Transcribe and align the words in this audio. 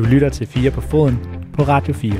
Du 0.00 0.04
lytter 0.04 0.28
til 0.28 0.46
4 0.46 0.70
på 0.70 0.80
foden 0.80 1.18
på 1.52 1.62
Radio 1.62 1.94
4. 1.94 2.12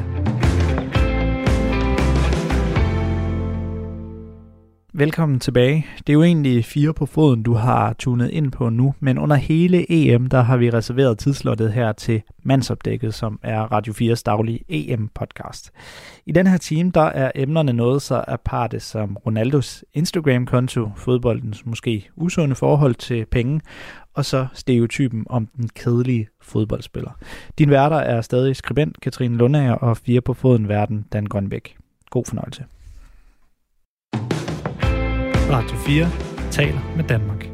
Velkommen 4.92 5.40
tilbage. 5.40 5.86
Det 5.98 6.08
er 6.08 6.12
jo 6.12 6.22
egentlig 6.22 6.64
4 6.64 6.92
på 6.94 7.06
foden, 7.06 7.42
du 7.42 7.54
har 7.54 7.92
tunet 7.92 8.30
ind 8.30 8.52
på 8.52 8.68
nu, 8.68 8.94
men 9.00 9.18
under 9.18 9.36
hele 9.36 9.92
EM, 9.92 10.26
der 10.26 10.40
har 10.40 10.56
vi 10.56 10.70
reserveret 10.70 11.18
tidslottet 11.18 11.72
her 11.72 11.92
til 11.92 12.22
Mandsopdækket, 12.42 13.14
som 13.14 13.38
er 13.42 13.60
Radio 13.60 13.92
4's 13.92 14.22
daglige 14.26 14.60
EM-podcast. 14.68 15.70
I 16.26 16.32
den 16.32 16.46
her 16.46 16.58
time, 16.58 16.90
der 16.94 17.00
er 17.04 17.30
emnerne 17.34 17.72
noget 17.72 18.02
så 18.02 18.24
aparte 18.28 18.80
som 18.80 19.16
Ronaldos 19.26 19.84
Instagram-konto, 19.94 20.88
fodboldens 20.96 21.66
måske 21.66 22.08
usunde 22.16 22.54
forhold 22.54 22.94
til 22.94 23.26
penge, 23.26 23.60
og 24.14 24.24
så 24.24 24.46
stereotypen 24.54 25.26
om 25.30 25.46
den 25.46 25.68
kedelige 25.68 26.28
fodboldspiller. 26.42 27.10
Din 27.58 27.70
værter 27.70 27.96
er 27.96 28.20
stadig 28.20 28.56
skribent 28.56 29.00
Katrine 29.00 29.36
Lundager 29.36 29.72
og 29.72 29.96
fire 29.96 30.20
på 30.20 30.34
foden 30.34 30.68
verden 30.68 31.06
Dan 31.12 31.26
Grønbæk. 31.26 31.76
God 32.10 32.24
fornøjelse. 32.24 32.64
Radio 35.52 35.76
4 35.76 36.06
taler 36.50 36.96
med 36.96 37.04
Danmark. 37.04 37.46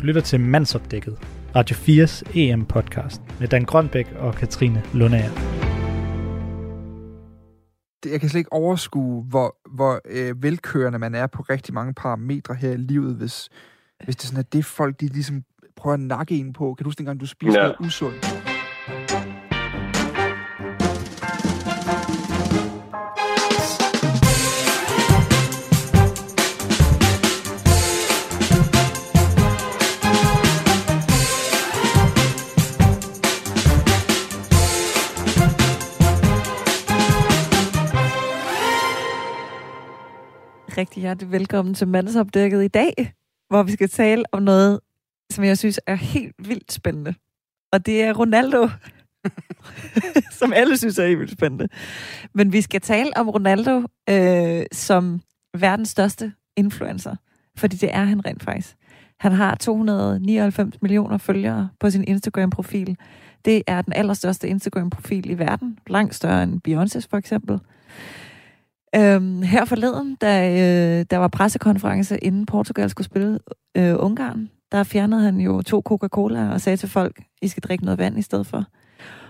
Du 0.00 0.06
lytter 0.06 0.20
til 0.20 0.40
Mandsopdækket, 0.40 1.18
Radio 1.56 1.76
4's 1.76 2.38
EM-podcast 2.38 3.22
med 3.40 3.48
Dan 3.48 3.64
Grønbæk 3.64 4.06
og 4.18 4.34
Katrine 4.34 4.82
Lundager. 4.94 5.63
Jeg 8.06 8.20
kan 8.20 8.28
slet 8.28 8.38
ikke 8.38 8.52
overskue, 8.52 9.22
hvor, 9.22 9.56
hvor 9.68 10.00
øh, 10.04 10.42
velkørende 10.42 10.98
man 10.98 11.14
er 11.14 11.26
på 11.26 11.42
rigtig 11.42 11.74
mange 11.74 11.94
parametre 11.94 12.54
her 12.54 12.70
i 12.70 12.76
livet, 12.76 13.14
hvis, 13.14 13.48
hvis 14.04 14.16
det 14.16 14.24
er 14.24 14.26
sådan, 14.26 14.40
at 14.40 14.52
det 14.52 14.64
folk, 14.64 15.00
de 15.00 15.06
ligesom 15.06 15.44
prøver 15.76 15.94
at 15.94 16.00
nakke 16.00 16.38
en 16.38 16.52
på. 16.52 16.74
Kan 16.74 16.84
du 16.84 16.88
huske 16.88 16.98
dengang, 16.98 17.20
du 17.20 17.26
spiste 17.26 17.60
ja. 17.60 17.66
noget 17.66 17.76
usundt? 17.80 18.44
Rigtig 40.78 41.00
hjertelig 41.00 41.32
velkommen 41.32 41.74
til 41.74 41.88
Mandsopdækket 41.88 42.64
i 42.64 42.68
dag, 42.68 43.12
hvor 43.48 43.62
vi 43.62 43.72
skal 43.72 43.88
tale 43.88 44.24
om 44.32 44.42
noget, 44.42 44.80
som 45.30 45.44
jeg 45.44 45.58
synes 45.58 45.80
er 45.86 45.94
helt 45.94 46.34
vildt 46.48 46.72
spændende. 46.72 47.14
Og 47.72 47.86
det 47.86 48.02
er 48.02 48.12
Ronaldo, 48.12 48.68
som 50.40 50.52
alle 50.52 50.76
synes 50.76 50.98
er 50.98 51.06
helt 51.06 51.18
vildt 51.18 51.32
spændende. 51.32 51.68
Men 52.34 52.52
vi 52.52 52.60
skal 52.60 52.80
tale 52.80 53.10
om 53.16 53.28
Ronaldo 53.28 53.82
øh, 54.10 54.66
som 54.72 55.20
verdens 55.58 55.88
største 55.88 56.32
influencer, 56.56 57.16
fordi 57.56 57.76
det 57.76 57.94
er 57.94 58.04
han 58.04 58.26
rent 58.26 58.42
faktisk. 58.42 58.76
Han 59.20 59.32
har 59.32 59.54
299 59.54 60.82
millioner 60.82 61.18
følgere 61.18 61.68
på 61.80 61.90
sin 61.90 62.04
Instagram-profil. 62.04 62.96
Det 63.44 63.62
er 63.66 63.82
den 63.82 63.92
allerstørste 63.92 64.48
Instagram-profil 64.48 65.30
i 65.30 65.38
verden, 65.38 65.78
langt 65.86 66.14
større 66.14 66.42
end 66.42 66.60
Beyoncé's 66.68 67.06
for 67.10 67.16
eksempel. 67.16 67.60
Øhm, 68.96 69.42
her 69.42 69.64
forleden, 69.64 70.16
da 70.16 70.50
øh, 70.50 71.06
der 71.10 71.16
var 71.16 71.28
pressekonference, 71.28 72.18
inden 72.18 72.46
Portugal 72.46 72.90
skulle 72.90 73.04
spille 73.04 73.38
øh, 73.76 73.94
Ungarn, 73.98 74.50
der 74.72 74.82
fjernede 74.82 75.22
han 75.22 75.40
jo 75.40 75.62
to 75.62 75.82
Coca-Cola 75.84 76.52
og 76.52 76.60
sagde 76.60 76.76
til 76.76 76.88
folk, 76.88 77.22
I 77.42 77.48
skal 77.48 77.62
drikke 77.62 77.84
noget 77.84 77.98
vand 77.98 78.18
i 78.18 78.22
stedet 78.22 78.46
for. 78.46 78.64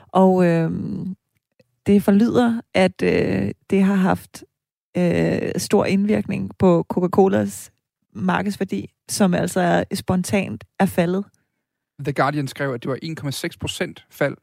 Og 0.09 0.47
øh, 0.47 0.71
det 1.87 2.03
forlyder, 2.03 2.61
at 2.75 3.03
øh, 3.03 3.51
det 3.71 3.83
har 3.83 3.95
haft 3.95 4.45
øh, 4.97 5.53
stor 5.57 5.85
indvirkning 5.85 6.51
på 6.59 6.87
Coca-Colas 6.95 7.71
markedsværdi, 8.13 8.95
som 9.09 9.35
altså 9.35 9.61
er 9.61 9.85
spontant 9.95 10.65
er 10.81 10.87
faldet. 10.87 11.25
The 12.01 12.13
Guardian 12.13 12.49
skrev, 12.49 12.73
at 12.73 12.83
det 12.83 12.91
var 12.91 12.99
1,6 13.51 13.57
procent 13.61 14.07
fald 14.11 14.37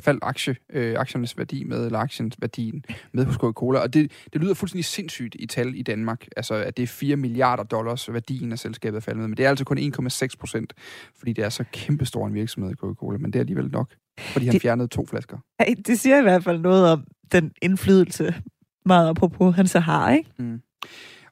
faldt 0.00 0.20
aktie, 0.22 0.56
øh, 0.72 0.94
aktiernes 0.98 1.38
værdi 1.38 1.64
med, 1.64 1.86
eller 1.86 1.98
aktiens 1.98 2.36
værdien 2.40 2.84
med 3.12 3.24
hos 3.24 3.34
Coca-Cola. 3.34 3.78
Og 3.78 3.94
det, 3.94 4.12
det 4.32 4.40
lyder 4.40 4.54
fuldstændig 4.54 4.84
sindssygt 4.84 5.36
i 5.38 5.46
tal 5.46 5.74
i 5.74 5.82
Danmark, 5.82 6.26
altså 6.36 6.54
at 6.54 6.76
det 6.76 6.82
er 6.82 6.86
4 6.86 7.16
milliarder 7.16 7.62
dollars 7.62 8.12
værdien 8.12 8.52
af 8.52 8.58
selskabet 8.58 8.96
er 8.96 9.00
faldet 9.00 9.20
med. 9.20 9.28
Men 9.28 9.36
det 9.36 9.44
er 9.44 9.48
altså 9.48 9.64
kun 9.64 9.78
1,6 9.78 10.28
procent, 10.40 10.72
fordi 11.18 11.32
det 11.32 11.44
er 11.44 11.48
så 11.48 11.64
kæmpestor 11.72 12.26
en 12.26 12.34
virksomhed 12.34 12.74
Coca-Cola. 12.76 13.18
Men 13.18 13.32
det 13.32 13.38
er 13.38 13.40
alligevel 13.40 13.70
nok, 13.70 13.94
fordi 14.20 14.46
han 14.46 14.52
det, 14.52 14.62
fjernede 14.62 14.88
to 14.88 15.06
flasker. 15.06 15.38
Det 15.86 16.00
siger 16.00 16.18
i 16.18 16.22
hvert 16.22 16.44
fald 16.44 16.60
noget 16.60 16.92
om 16.92 17.04
den 17.32 17.52
indflydelse, 17.62 18.34
meget 18.86 19.08
apropos 19.08 19.56
han 19.56 19.66
så 19.66 19.80
har, 19.80 20.10
ikke? 20.10 20.30
Mm. 20.38 20.60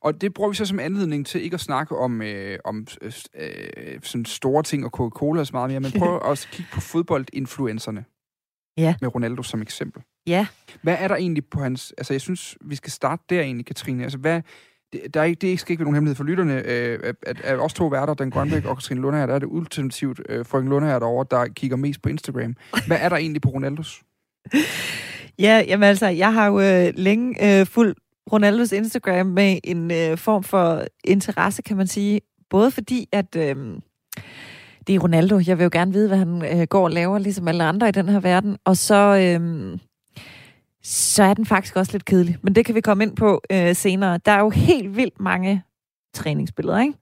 Og 0.03 0.21
det 0.21 0.34
bruger 0.34 0.50
vi 0.50 0.56
så 0.56 0.65
som 0.65 0.81
anledning 0.81 1.27
til 1.27 1.44
ikke 1.44 1.54
at 1.54 1.60
snakke 1.60 1.97
om, 1.97 2.22
øh, 2.22 2.59
om 2.65 2.87
øh, 3.34 3.50
sådan 4.03 4.25
store 4.25 4.62
ting 4.62 4.84
og 4.84 4.91
Coca-Cola 4.91 5.44
så 5.44 5.50
meget 5.53 5.71
mere, 5.71 5.81
men 5.81 5.92
prøv 5.98 6.21
også 6.31 6.47
at 6.50 6.56
kigge 6.56 6.71
på 6.72 6.81
fodboldinfluencerne 6.81 8.04
ja. 8.80 8.94
med 9.00 9.14
Ronaldo 9.14 9.42
som 9.42 9.62
eksempel. 9.62 10.02
Ja. 10.26 10.46
Hvad 10.82 10.96
er 10.98 11.08
der 11.08 11.16
egentlig 11.16 11.44
på 11.44 11.60
hans... 11.60 11.94
Altså, 11.98 12.14
jeg 12.14 12.20
synes, 12.20 12.56
vi 12.60 12.74
skal 12.74 12.92
starte 12.92 13.22
der 13.30 13.41
egentlig, 13.41 13.66
Katrine. 13.66 14.02
Altså, 14.02 14.18
hvad... 14.18 14.42
Det, 14.92 15.14
der 15.14 15.20
er 15.20 15.24
ikke, 15.24 15.41
det 15.41 15.60
skal 15.60 15.72
ikke 15.72 15.80
være 15.80 15.84
nogen 15.84 15.94
hemmelighed 15.94 16.16
for 16.16 16.24
lytterne, 16.24 16.62
øh, 16.66 17.14
at, 17.22 17.41
at 17.41 17.58
os 17.60 17.74
to 17.74 17.86
værter, 17.86 18.14
Den 18.14 18.30
Grønbæk 18.30 18.64
og 18.64 18.76
Katrine 18.76 19.00
Lundager, 19.00 19.26
der 19.26 19.34
er 19.34 19.38
det 19.38 19.46
ultimativt 19.46 20.20
øh, 20.28 20.46
frøken 20.46 20.68
Lundager 20.68 20.98
derovre, 20.98 21.26
der 21.30 21.52
kigger 21.52 21.76
mest 21.76 22.02
på 22.02 22.08
Instagram. 22.08 22.56
Hvad 22.86 22.98
er 23.00 23.08
der 23.08 23.16
egentlig 23.16 23.42
på 23.42 23.48
Ronaldos? 23.48 24.02
Ja, 25.38 25.64
jamen 25.66 25.88
altså, 25.88 26.06
jeg 26.06 26.34
har 26.34 26.47
jo 26.47 26.60
øh, 26.60 26.92
længe 26.97 27.60
øh, 27.60 27.66
fulgt 27.66 27.98
Ronaldos 28.32 28.72
Instagram 28.72 29.26
med 29.26 29.58
en 29.64 29.91
øh, 29.91 30.18
form 30.18 30.42
for 30.42 30.84
interesse, 31.04 31.62
kan 31.62 31.76
man 31.76 31.86
sige. 31.86 32.20
Både 32.50 32.70
fordi, 32.70 33.08
at... 33.12 33.36
Øh, 33.36 33.56
det 34.86 34.94
er 34.94 34.98
Ronaldo. 34.98 35.41
Jeg 35.46 35.58
vil 35.58 35.64
jo 35.64 35.70
gerne 35.72 35.92
vide, 35.92 36.08
hvad 36.08 36.18
han 36.18 36.60
øh, 36.60 36.66
går 36.66 36.84
og 36.84 36.91
laver, 36.91 37.18
ligesom 37.18 37.48
alle 37.48 37.64
andre 37.64 37.88
i 37.88 37.92
den 37.92 38.08
her 38.08 38.20
verden. 38.20 38.56
Og 38.64 38.76
så, 38.76 39.16
øh, 39.16 39.78
så 40.82 41.22
er 41.22 41.34
den 41.34 41.46
faktisk 41.46 41.76
også 41.76 41.92
lidt 41.92 42.04
kedelig. 42.04 42.36
Men 42.42 42.54
det 42.54 42.64
kan 42.64 42.74
vi 42.74 42.80
komme 42.80 43.04
ind 43.04 43.16
på 43.16 43.41
øh, 43.52 43.74
senere. 43.74 44.18
Der 44.18 44.32
er 44.32 44.41
jo 44.41 44.50
helt 44.50 44.96
vildt 44.96 45.20
mange 45.20 45.62
træningsbilleder, 46.14 46.80
ikke? 46.80 46.94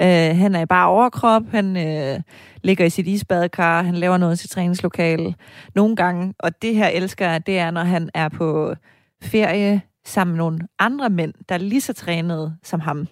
Ja. 0.00 0.30
Øh, 0.30 0.36
han 0.36 0.54
er 0.54 0.64
bare 0.64 0.88
overkrop, 0.88 1.42
han 1.50 1.76
øh, 1.76 2.20
ligger 2.62 2.84
i 2.84 2.90
sit 2.90 3.06
isbadekar, 3.06 3.82
han 3.82 3.94
laver 3.94 4.16
noget 4.16 4.38
til 4.38 4.48
træningslokale. 4.48 5.34
Nogle 5.74 5.96
gange, 5.96 6.34
og 6.38 6.62
det 6.62 6.74
her 6.74 6.88
elsker 6.88 7.30
jeg, 7.30 7.46
det 7.46 7.58
er, 7.58 7.70
når 7.70 7.82
han 7.84 8.10
er 8.14 8.28
på 8.28 8.74
ferie 9.22 9.82
sammen 10.06 10.32
med 10.32 10.38
nogle 10.38 10.58
andre 10.78 11.10
mænd, 11.10 11.34
der 11.48 11.54
er 11.54 11.58
lige 11.58 11.80
så 11.80 11.92
trænede 11.92 12.56
som 12.62 12.80
ham. 12.80 13.06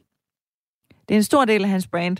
Det 1.09 1.15
er 1.15 1.19
en 1.19 1.23
stor 1.23 1.45
del 1.45 1.65
af 1.65 1.71
hans 1.71 1.87
brand 1.87 2.17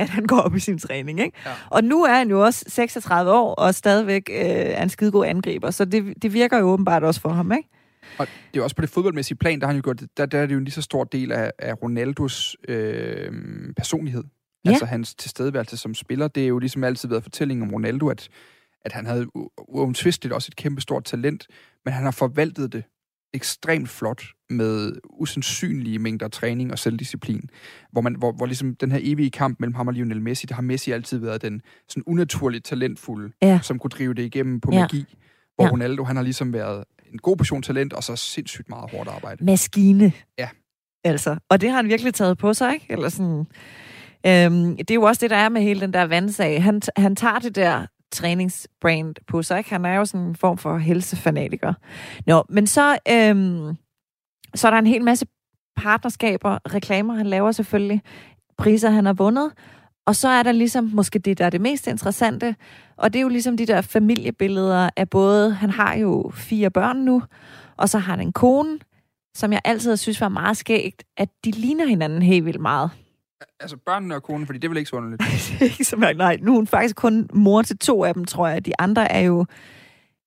at 0.00 0.08
han 0.08 0.26
går 0.26 0.36
op 0.36 0.56
i 0.56 0.60
sin 0.60 0.78
træning. 0.78 1.20
Ikke? 1.20 1.38
Ja. 1.46 1.50
Og 1.70 1.84
nu 1.84 2.04
er 2.04 2.14
han 2.14 2.30
jo 2.30 2.44
også 2.44 2.64
36 2.68 3.32
år, 3.32 3.54
og 3.54 3.74
stadigvæk 3.74 4.30
øh, 4.32 4.36
er 4.40 4.82
en 4.82 4.88
skidegod 4.88 5.26
angriber, 5.26 5.70
så 5.70 5.84
det, 5.84 6.22
det 6.22 6.32
virker 6.32 6.58
jo 6.58 6.64
åbenbart 6.64 7.04
også 7.04 7.20
for 7.20 7.28
ham, 7.28 7.52
ikke? 7.52 7.68
Og 8.18 8.26
det 8.54 8.60
er 8.60 8.64
også 8.64 8.76
på 8.76 8.82
det 8.82 8.90
fodboldmæssige 8.90 9.38
plan, 9.38 9.60
der 9.60 9.66
har 9.66 9.72
han 9.72 9.76
jo 9.76 9.82
gjort, 9.84 10.02
der, 10.16 10.26
der 10.26 10.38
er 10.38 10.46
det 10.46 10.54
jo 10.54 10.58
en 10.58 10.64
lige 10.64 10.74
så 10.74 10.82
stor 10.82 11.04
del 11.04 11.32
af, 11.32 11.52
af 11.58 11.82
Ronaldos 11.82 12.56
øh, 12.68 13.32
personlighed. 13.76 14.24
Ja. 14.64 14.70
Altså 14.70 14.86
hans 14.86 15.14
tilstedeværelse 15.14 15.76
som 15.76 15.94
spiller. 15.94 16.28
Det 16.28 16.42
er 16.42 16.48
jo 16.48 16.58
ligesom 16.58 16.84
altid 16.84 17.08
været 17.08 17.22
fortællingen 17.22 17.68
om 17.68 17.74
Ronaldo, 17.74 18.08
at, 18.08 18.28
at 18.84 18.92
han 18.92 19.06
havde 19.06 19.26
uomtvisteligt 19.68 20.34
også 20.34 20.48
et 20.50 20.56
kæmpe 20.56 20.80
stort 20.80 21.04
talent, 21.04 21.46
men 21.84 21.94
han 21.94 22.04
har 22.04 22.10
forvaltet 22.10 22.72
det 22.72 22.84
ekstremt 23.34 23.88
flot 23.88 24.22
med 24.50 24.92
usandsynlige 25.10 25.98
mængder 25.98 26.28
træning 26.28 26.72
og 26.72 26.78
selvdisciplin, 26.78 27.50
hvor, 27.92 28.00
man, 28.00 28.14
hvor, 28.14 28.32
hvor 28.32 28.46
ligesom 28.46 28.74
den 28.74 28.92
her 28.92 28.98
evige 29.02 29.30
kamp 29.30 29.60
mellem 29.60 29.74
ham 29.74 29.88
og 29.88 29.94
Lionel 29.94 30.22
Messi, 30.22 30.46
der 30.46 30.54
har 30.54 30.62
Messi 30.62 30.90
altid 30.90 31.18
været 31.18 31.42
den 31.42 31.62
sådan 31.88 32.02
unaturligt 32.06 32.64
talentfulde, 32.64 33.32
ja. 33.42 33.60
som 33.62 33.78
kunne 33.78 33.88
drive 33.88 34.14
det 34.14 34.22
igennem 34.22 34.60
på 34.60 34.70
ja. 34.72 34.80
magi, 34.80 35.04
hvor 35.54 35.64
ja. 35.64 35.70
Ronaldo, 35.70 36.04
han 36.04 36.16
har 36.16 36.22
ligesom 36.22 36.52
været 36.52 36.84
en 37.12 37.18
god 37.18 37.36
portion 37.36 37.62
talent, 37.62 37.92
og 37.92 38.04
så 38.04 38.16
sindssygt 38.16 38.68
meget 38.68 38.90
hårdt 38.90 39.08
arbejde. 39.08 39.44
Maskine. 39.44 40.12
Ja. 40.38 40.48
Altså, 41.04 41.36
og 41.48 41.60
det 41.60 41.70
har 41.70 41.76
han 41.76 41.88
virkelig 41.88 42.14
taget 42.14 42.38
på 42.38 42.54
sig, 42.54 42.74
ikke? 42.74 42.86
Eller 42.88 43.08
sådan, 43.08 43.46
øhm, 44.26 44.76
det 44.76 44.90
er 44.90 44.94
jo 44.94 45.02
også 45.02 45.20
det, 45.20 45.30
der 45.30 45.36
er 45.36 45.48
med 45.48 45.62
hele 45.62 45.80
den 45.80 45.92
der 45.92 46.02
vandsag. 46.02 46.62
Han, 46.62 46.82
han 46.96 47.16
tager 47.16 47.38
det 47.38 47.56
der 47.56 47.86
træningsbrand 48.12 49.14
på 49.26 49.42
sig. 49.42 49.58
Ikke? 49.58 49.70
Han 49.70 49.84
er 49.84 49.94
jo 49.94 50.04
sådan 50.04 50.26
en 50.26 50.36
form 50.36 50.58
for 50.58 50.78
helsefanatiker. 50.78 51.74
Nå, 52.26 52.44
men 52.48 52.66
så, 52.66 52.98
øhm, 53.08 53.76
så 54.54 54.66
er 54.66 54.70
der 54.70 54.78
en 54.78 54.86
hel 54.86 55.04
masse 55.04 55.26
partnerskaber, 55.76 56.74
reklamer, 56.74 57.14
han 57.14 57.26
laver 57.26 57.52
selvfølgelig, 57.52 58.02
priser, 58.58 58.90
han 58.90 59.06
har 59.06 59.12
vundet. 59.12 59.52
Og 60.06 60.16
så 60.16 60.28
er 60.28 60.42
der 60.42 60.52
ligesom 60.52 60.90
måske 60.94 61.18
det, 61.18 61.38
der 61.38 61.46
er 61.46 61.50
det 61.50 61.60
mest 61.60 61.86
interessante, 61.86 62.56
og 62.96 63.12
det 63.12 63.18
er 63.18 63.22
jo 63.22 63.28
ligesom 63.28 63.56
de 63.56 63.66
der 63.66 63.80
familiebilleder 63.80 64.90
af 64.96 65.10
både, 65.10 65.54
han 65.54 65.70
har 65.70 65.96
jo 65.96 66.30
fire 66.34 66.70
børn 66.70 66.96
nu, 66.96 67.22
og 67.76 67.88
så 67.88 67.98
har 67.98 68.12
han 68.12 68.26
en 68.26 68.32
kone, 68.32 68.78
som 69.36 69.52
jeg 69.52 69.60
altid 69.64 69.96
synes 69.96 70.20
var 70.20 70.28
meget 70.28 70.56
skægt, 70.56 71.04
at 71.16 71.28
de 71.44 71.50
ligner 71.50 71.86
hinanden 71.86 72.22
helt 72.22 72.44
vildt 72.44 72.60
meget. 72.60 72.90
Altså 73.60 73.76
børnene 73.76 74.14
og 74.14 74.22
konen, 74.22 74.46
fordi 74.46 74.58
det 74.58 74.64
er 74.64 74.68
vel 74.68 74.78
ikke 74.78 74.90
så 74.90 74.96
underligt? 74.96 75.22
ikke 75.62 75.84
så 75.84 75.96
mærke, 75.96 76.18
nej. 76.18 76.38
Nu 76.42 76.52
er 76.52 76.56
hun 76.56 76.66
faktisk 76.66 76.96
kun 76.96 77.28
mor 77.34 77.62
til 77.62 77.78
to 77.78 78.04
af 78.04 78.14
dem, 78.14 78.24
tror 78.24 78.48
jeg. 78.48 78.66
De 78.66 78.72
andre 78.78 79.12
er 79.12 79.20
jo 79.20 79.46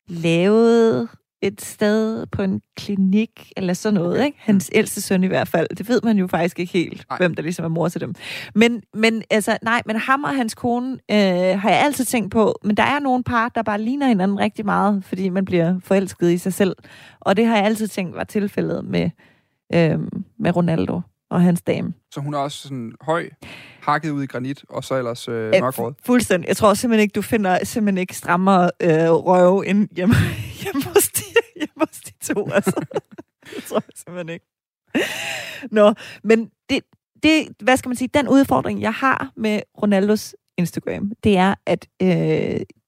lavet 0.07 1.09
et 1.41 1.61
sted 1.61 2.25
på 2.25 2.41
en 2.41 2.61
klinik, 2.77 3.51
eller 3.57 3.73
sådan 3.73 3.93
noget, 3.93 4.25
ikke? 4.25 4.37
Hans 4.41 4.71
ældste 4.73 5.01
søn 5.01 5.23
i 5.23 5.27
hvert 5.27 5.47
fald. 5.47 5.67
Det 5.77 5.89
ved 5.89 6.01
man 6.03 6.17
jo 6.17 6.27
faktisk 6.27 6.59
ikke 6.59 6.73
helt, 6.73 7.05
nej. 7.09 7.17
hvem 7.17 7.35
der 7.35 7.43
ligesom 7.43 7.65
er 7.65 7.69
mor 7.69 7.87
til 7.87 8.01
dem. 8.01 8.15
Men, 8.55 8.83
men 8.93 9.23
altså, 9.29 9.57
nej, 9.61 9.81
men 9.85 9.95
ham 9.95 10.23
og 10.23 10.35
hans 10.35 10.55
kone 10.55 10.91
øh, 11.11 11.59
har 11.59 11.69
jeg 11.69 11.79
altid 11.79 12.05
tænkt 12.05 12.31
på, 12.31 12.59
men 12.63 12.77
der 12.77 12.83
er 12.83 12.99
nogle 12.99 13.23
par, 13.23 13.49
der 13.49 13.63
bare 13.63 13.81
ligner 13.81 14.07
hinanden 14.07 14.39
rigtig 14.39 14.65
meget, 14.65 15.03
fordi 15.05 15.29
man 15.29 15.45
bliver 15.45 15.79
forelsket 15.79 16.31
i 16.31 16.37
sig 16.37 16.53
selv. 16.53 16.75
Og 17.19 17.37
det 17.37 17.45
har 17.45 17.55
jeg 17.55 17.65
altid 17.65 17.87
tænkt 17.87 18.15
var 18.15 18.23
tilfældet 18.23 18.85
med, 18.85 19.09
øh, 19.73 19.99
med 20.39 20.55
Ronaldo 20.55 21.01
og 21.33 21.41
hans 21.41 21.61
dame. 21.61 21.93
Så 22.11 22.19
hun 22.19 22.33
er 22.33 22.37
også 22.37 22.57
sådan 22.57 22.93
høj, 23.01 23.29
hakket 23.81 24.09
ud 24.09 24.23
i 24.23 24.25
granit, 24.25 24.65
og 24.69 24.83
så 24.83 24.95
ellers 24.95 25.27
øh, 25.27 25.51
mørkrød? 25.61 25.93
Fuldstændig. 26.05 26.47
Jeg 26.47 26.57
tror 26.57 26.73
simpelthen 26.73 27.01
ikke, 27.01 27.13
du 27.13 27.21
finder 27.21 27.63
simpelthen 27.63 27.97
ikke 27.97 28.17
strammere 28.17 28.71
øh, 28.81 29.11
røve 29.11 29.67
end 29.67 29.87
hjemme, 29.95 30.15
hjemme, 30.63 30.83
hos 30.83 31.07
de, 31.07 31.23
hjemme 31.55 31.87
hos 31.89 31.99
de 31.99 32.33
to. 32.33 32.49
Altså. 32.51 32.85
det 33.55 33.63
tror 33.63 33.77
jeg 33.77 33.93
simpelthen 33.95 34.29
ikke. 34.29 34.45
Nå, 35.71 35.93
men 36.23 36.49
det, 36.69 36.83
det, 37.23 37.47
hvad 37.59 37.77
skal 37.77 37.89
man 37.89 37.95
sige, 37.95 38.09
den 38.13 38.27
udfordring, 38.27 38.81
jeg 38.81 38.93
har 38.93 39.31
med 39.35 39.61
Ronaldos 39.81 40.35
Instagram, 40.57 41.11
det 41.23 41.37
er, 41.37 41.55
at 41.65 41.87
øh, 42.01 42.07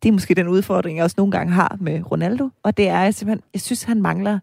det 0.03 0.09
er 0.09 0.11
måske 0.11 0.33
den 0.33 0.47
udfordring, 0.47 0.97
jeg 0.97 1.03
også 1.03 1.15
nogle 1.17 1.31
gange 1.31 1.53
har 1.53 1.77
med 1.79 2.11
Ronaldo, 2.11 2.49
og 2.63 2.77
det 2.77 2.87
er, 2.87 2.99
at 2.99 3.03
jeg 3.03 3.13
simpelthen, 3.13 3.43
jeg 3.53 3.61
synes, 3.61 3.83
han 3.83 4.01
mangler 4.01 4.39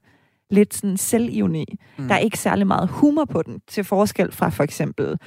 lidt 0.52 0.74
sådan 0.74 0.96
selvivni. 0.96 1.64
Mm. 1.98 2.08
Der 2.08 2.14
er 2.14 2.18
ikke 2.18 2.38
særlig 2.38 2.66
meget 2.66 2.88
humor 2.88 3.24
på 3.24 3.42
den, 3.42 3.60
til 3.66 3.84
forskel 3.84 4.32
fra 4.32 4.48
for 4.48 4.64
eksempel 4.64 5.18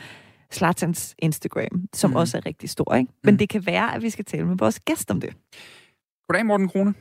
Slatans 0.52 1.16
Instagram, 1.20 1.88
som 1.94 2.10
mm. 2.10 2.16
også 2.16 2.38
er 2.38 2.46
rigtig 2.46 2.70
stor. 2.70 2.96
Ikke? 2.96 3.12
Men 3.24 3.34
mm. 3.34 3.38
det 3.38 3.50
kan 3.50 3.66
være, 3.66 3.96
at 3.96 4.02
vi 4.02 4.10
skal 4.10 4.26
tale 4.26 4.46
med 4.46 4.58
vores 4.58 4.80
gæst 4.80 5.12
om 5.12 5.22
det. 5.22 5.34
Goddag, 6.28 6.46
Morten 6.46 6.68
Krone. 6.68 6.94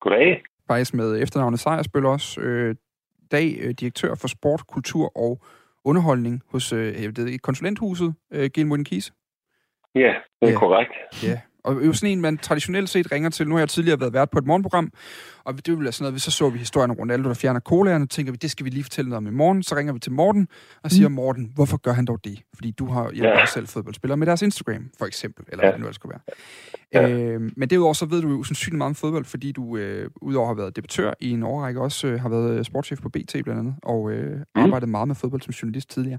Goddag. 0.00 0.42
Faktisk 0.68 0.94
med 0.94 1.22
efternavnet 1.22 1.60
Sejersbøl 1.60 2.06
også. 2.06 2.40
Øh, 2.40 2.74
dag 3.32 3.56
øh, 3.60 3.70
direktør 3.70 4.14
for 4.14 4.28
sport, 4.28 4.66
kultur 4.66 5.12
og 5.16 5.40
underholdning 5.84 6.42
hos 6.52 6.72
øh, 6.72 7.02
jeg 7.02 7.16
ved, 7.16 7.38
konsulenthuset 7.38 8.14
øh, 8.32 8.50
Gilmoden 8.54 8.84
Kies. 8.84 9.12
Ja, 9.94 10.14
det 10.40 10.48
er 10.48 10.52
ja. 10.52 10.58
korrekt. 10.58 10.92
Ja, 11.22 11.40
og 11.64 11.86
jo 11.86 11.92
sådan 11.92 12.12
en, 12.12 12.20
man 12.20 12.38
traditionelt 12.38 12.88
set 12.88 13.12
ringer 13.12 13.30
til. 13.30 13.48
Nu 13.48 13.54
har 13.54 13.60
jeg 13.60 13.68
tidligere 13.68 14.00
været 14.00 14.12
vært 14.12 14.30
på 14.30 14.38
et 14.38 14.46
morgenprogram, 14.46 14.90
og 15.46 15.66
det 15.66 15.78
vil 15.78 15.92
sådan 15.92 16.04
noget, 16.04 16.22
så 16.22 16.30
så 16.30 16.50
vi 16.50 16.58
historien 16.58 16.90
om 16.90 16.96
Ronaldo, 16.96 17.28
der 17.28 17.34
fjerner 17.34 17.60
colaerne, 17.60 18.04
og 18.04 18.10
tænker 18.10 18.32
vi, 18.32 18.36
det 18.36 18.50
skal 18.50 18.64
vi 18.64 18.70
lige 18.70 18.82
fortælle 18.82 19.08
noget 19.08 19.16
om 19.16 19.26
i 19.26 19.36
morgen. 19.36 19.62
Så 19.62 19.76
ringer 19.76 19.92
vi 19.92 19.98
til 19.98 20.12
Morten 20.12 20.48
og 20.82 20.90
siger, 20.90 21.08
mm. 21.08 21.14
Morten, 21.14 21.50
hvorfor 21.54 21.76
gør 21.76 21.92
han 21.92 22.04
dog 22.04 22.24
det? 22.24 22.42
Fordi 22.54 22.70
du 22.70 22.86
har 22.86 23.10
hjulpet 23.10 23.30
ja. 23.30 23.46
selv 23.46 23.66
fodboldspillere 23.66 24.16
med 24.16 24.26
deres 24.26 24.42
Instagram, 24.42 24.90
for 24.98 25.06
eksempel, 25.06 25.44
eller 25.48 25.64
ja. 25.64 25.70
hvad 25.70 25.78
det 25.78 25.86
nu 25.86 25.92
skulle 25.92 26.12
være. 26.92 27.02
Ja. 27.02 27.10
Øh, 27.10 27.50
men 27.56 27.70
derudover 27.70 27.92
så 27.92 28.06
ved 28.06 28.22
du 28.22 28.30
jo 28.30 28.42
sandsynligt 28.42 28.78
meget 28.78 28.88
om 28.88 28.94
fodbold, 28.94 29.24
fordi 29.24 29.52
du 29.52 29.76
øh, 29.76 30.10
udover 30.22 30.46
at 30.46 30.48
have 30.48 30.62
været 30.62 30.76
debattør 30.76 31.12
i 31.20 31.30
en 31.30 31.42
årrække, 31.42 31.80
også 31.80 32.06
øh, 32.06 32.20
har 32.20 32.28
været 32.28 32.66
sportschef 32.66 33.00
på 33.00 33.08
BT 33.08 33.36
blandt 33.44 33.60
andet, 33.60 33.74
og 33.82 34.10
øh, 34.10 34.36
mm. 34.36 34.44
arbejdet 34.54 34.88
meget 34.88 35.08
med 35.08 35.16
fodbold 35.16 35.42
som 35.42 35.50
journalist 35.50 35.90
tidligere. 35.90 36.18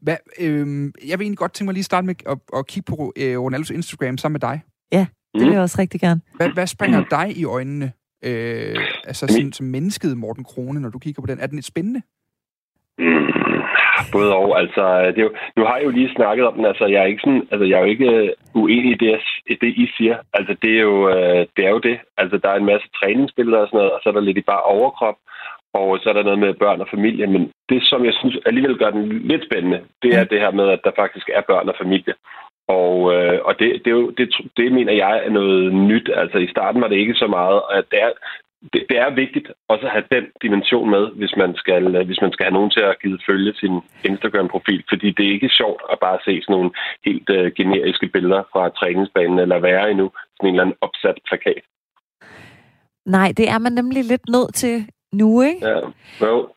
Hvad, 0.00 0.16
øh, 0.40 0.92
jeg 1.08 1.18
vil 1.18 1.24
egentlig 1.24 1.38
godt 1.38 1.52
tænke 1.52 1.68
mig 1.68 1.74
lige 1.74 1.80
at 1.80 1.84
starte 1.84 2.06
med 2.06 2.14
at, 2.26 2.38
at 2.56 2.66
kigge 2.66 2.96
på 2.96 3.12
øh, 3.16 3.38
Ronaldos 3.38 3.70
Instagram 3.70 4.18
sammen 4.18 4.34
med 4.34 4.40
dig. 4.40 4.62
Ja. 4.92 5.06
Det 5.34 5.42
vil 5.42 5.52
jeg 5.52 5.60
også 5.60 5.78
rigtig 5.78 6.00
gerne. 6.00 6.20
Hvad, 6.34 6.48
hvad 6.48 6.66
springer 6.66 7.04
dig 7.10 7.36
i 7.36 7.44
øjnene, 7.44 7.92
øh, 8.28 8.76
altså 9.04 9.26
sådan, 9.26 9.52
som 9.52 9.66
mennesket 9.66 10.18
Morten 10.18 10.44
Krone, 10.44 10.80
når 10.80 10.88
du 10.88 10.98
kigger 10.98 11.22
på 11.22 11.26
den? 11.26 11.40
Er 11.40 11.46
den 11.46 11.58
et 11.58 11.64
spændende? 11.64 12.02
Mm, 12.98 13.34
både 14.12 14.34
og. 14.34 14.60
Altså, 14.60 14.84
det 15.14 15.18
er 15.18 15.28
jo, 15.28 15.32
nu 15.56 15.62
har 15.64 15.76
jeg 15.76 15.84
jo 15.84 15.90
lige 15.90 16.14
snakket 16.16 16.46
om 16.46 16.54
den. 16.54 16.64
Altså, 16.64 16.86
jeg 16.86 17.00
er 17.02 17.06
ikke, 17.12 17.24
sådan, 17.24 17.48
altså, 17.52 17.64
jeg 17.64 17.76
er 17.76 17.84
jo 17.84 17.92
ikke 17.94 18.10
øh, 18.10 18.28
uenig 18.54 18.92
i 18.92 18.98
det, 19.04 19.20
i 19.46 19.54
det, 19.62 19.72
I 19.82 19.86
siger. 19.96 20.16
Altså, 20.32 20.56
det 20.62 20.70
er, 20.76 20.80
jo, 20.80 21.08
øh, 21.08 21.46
det 21.56 21.62
er 21.66 21.70
jo 21.70 21.78
det. 21.78 21.98
Altså, 22.16 22.36
der 22.42 22.48
er 22.48 22.56
en 22.56 22.70
masse 22.72 22.88
træningsbilleder 22.98 23.58
og 23.58 23.66
sådan 23.66 23.78
noget, 23.78 23.92
og 23.92 24.00
så 24.02 24.08
er 24.08 24.12
der 24.12 24.20
lidt 24.20 24.38
i 24.38 24.50
bare 24.52 24.62
overkrop, 24.62 25.18
og 25.74 25.98
så 25.98 26.08
er 26.08 26.12
der 26.12 26.22
noget 26.22 26.38
med 26.38 26.54
børn 26.54 26.80
og 26.80 26.88
familie. 26.94 27.26
Men 27.26 27.42
det, 27.68 27.80
som 27.82 28.04
jeg 28.04 28.14
synes 28.20 28.36
alligevel 28.46 28.78
gør 28.78 28.90
den 28.90 29.04
lidt 29.30 29.44
spændende, 29.44 29.80
det 30.02 30.10
er 30.18 30.24
det 30.24 30.40
her 30.40 30.50
med, 30.50 30.68
at 30.68 30.80
der 30.84 30.92
faktisk 30.96 31.26
er 31.38 31.42
børn 31.50 31.68
og 31.68 31.74
familie. 31.82 32.14
Og, 32.68 33.14
øh, 33.14 33.40
og 33.44 33.58
det, 33.58 33.68
det, 33.84 33.86
er 33.86 33.96
jo, 34.00 34.10
det, 34.10 34.34
det 34.56 34.72
mener 34.72 34.92
jeg 34.92 35.22
er 35.26 35.30
noget 35.30 35.74
nyt. 35.74 36.10
Altså 36.14 36.38
i 36.38 36.48
starten 36.48 36.80
var 36.80 36.88
det 36.88 36.96
ikke 36.96 37.14
så 37.14 37.26
meget, 37.26 37.62
at 37.72 37.84
det 37.90 38.02
er, 38.02 38.10
det, 38.72 38.86
det 38.88 38.98
er 38.98 39.10
vigtigt 39.10 39.48
også 39.68 39.86
at 39.86 39.92
have 39.92 40.04
den 40.10 40.26
dimension 40.42 40.90
med, 40.90 41.04
hvis 41.08 41.36
man 41.36 41.56
skal, 41.56 42.04
hvis 42.04 42.20
man 42.20 42.32
skal 42.32 42.44
have 42.44 42.54
nogen 42.58 42.70
til 42.70 42.80
at 42.80 43.00
give 43.02 43.18
følge 43.26 43.54
sin 43.54 43.80
Instagram-profil, 44.04 44.84
fordi 44.88 45.10
det 45.10 45.26
er 45.26 45.32
ikke 45.32 45.48
sjovt 45.48 45.82
at 45.92 45.98
bare 45.98 46.18
se 46.24 46.42
sådan 46.42 46.54
nogle 46.56 46.70
helt 47.04 47.30
uh, 47.30 47.46
generiske 47.56 48.06
billeder 48.06 48.42
fra 48.52 48.68
træningsbanen, 48.68 49.38
eller 49.38 49.58
være 49.58 49.90
endnu 49.90 50.10
sådan 50.36 50.48
en 50.48 50.54
eller 50.54 50.62
anden 50.62 50.76
opsat 50.80 51.18
plakat. 51.28 51.64
Nej, 53.06 53.32
det 53.36 53.48
er 53.48 53.58
man 53.58 53.72
nemlig 53.72 54.04
lidt 54.04 54.28
nødt 54.28 54.54
til 54.54 54.76
nu, 55.12 55.42
ikke? 55.42 55.68
Ja, 55.68 55.78
jo. 56.26 56.48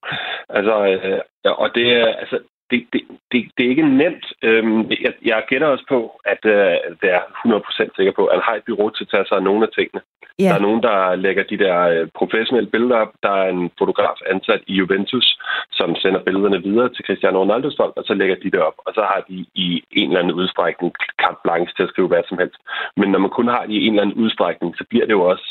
Altså, 0.49 0.75
øh, 0.85 1.19
og 1.57 1.69
det 1.75 1.87
er, 1.93 2.05
altså, 2.05 2.39
det, 2.71 2.87
det, 2.93 3.01
det, 3.31 3.39
det 3.57 3.65
er 3.65 3.69
ikke 3.69 3.89
nemt. 4.01 4.25
Øhm, 4.41 4.81
jeg, 5.05 5.13
jeg 5.25 5.43
gætter 5.49 5.67
også 5.67 5.85
på, 5.89 5.99
at 6.25 6.41
øh, 6.45 6.75
det 7.01 7.09
er 7.17 7.21
100% 7.45 7.95
sikker 7.95 8.13
på, 8.15 8.25
at 8.25 8.35
han 8.35 8.43
har 8.47 8.55
et 8.55 8.63
bureau 8.67 8.89
til 8.89 9.03
at 9.03 9.11
tage 9.13 9.25
sig 9.27 9.37
af 9.37 9.43
nogle 9.43 9.63
af 9.67 9.71
tingene. 9.77 10.01
Yeah. 10.41 10.49
Der 10.49 10.55
er 10.55 10.67
nogen, 10.67 10.83
der 10.83 11.15
lægger 11.15 11.43
de 11.43 11.57
der 11.57 11.77
øh, 11.93 12.07
professionelle 12.19 12.69
billeder 12.69 12.97
op. 13.03 13.13
Der 13.23 13.33
er 13.41 13.49
en 13.49 13.71
fotograf 13.79 14.19
ansat 14.33 14.61
i 14.67 14.73
Juventus, 14.73 15.27
som 15.71 15.95
sender 15.95 16.21
billederne 16.23 16.63
videre 16.63 16.89
til 16.89 17.05
Cristiano 17.05 17.37
Ronaldo's 17.43 17.77
folk, 17.81 17.93
og 17.99 18.03
så 18.07 18.13
lægger 18.13 18.35
de 18.35 18.51
det 18.51 18.61
op. 18.69 18.77
Og 18.85 18.91
så 18.93 19.01
har 19.11 19.21
de 19.29 19.45
i 19.55 19.83
en 19.91 20.07
eller 20.09 20.19
anden 20.19 20.39
udstrækning 20.41 20.93
kamp 21.23 21.37
blanche 21.43 21.73
til 21.75 21.83
at 21.83 21.89
skrive 21.89 22.07
hvad 22.07 22.23
som 22.29 22.37
helst. 22.37 22.59
Men 22.99 23.11
når 23.11 23.19
man 23.19 23.35
kun 23.37 23.47
har 23.47 23.63
det 23.65 23.73
i 23.73 23.85
en 23.85 23.93
eller 23.93 24.03
anden 24.03 24.21
udstrækning, 24.23 24.77
så 24.77 24.83
bliver 24.89 25.05
det 25.05 25.13
jo 25.19 25.21
også 25.21 25.47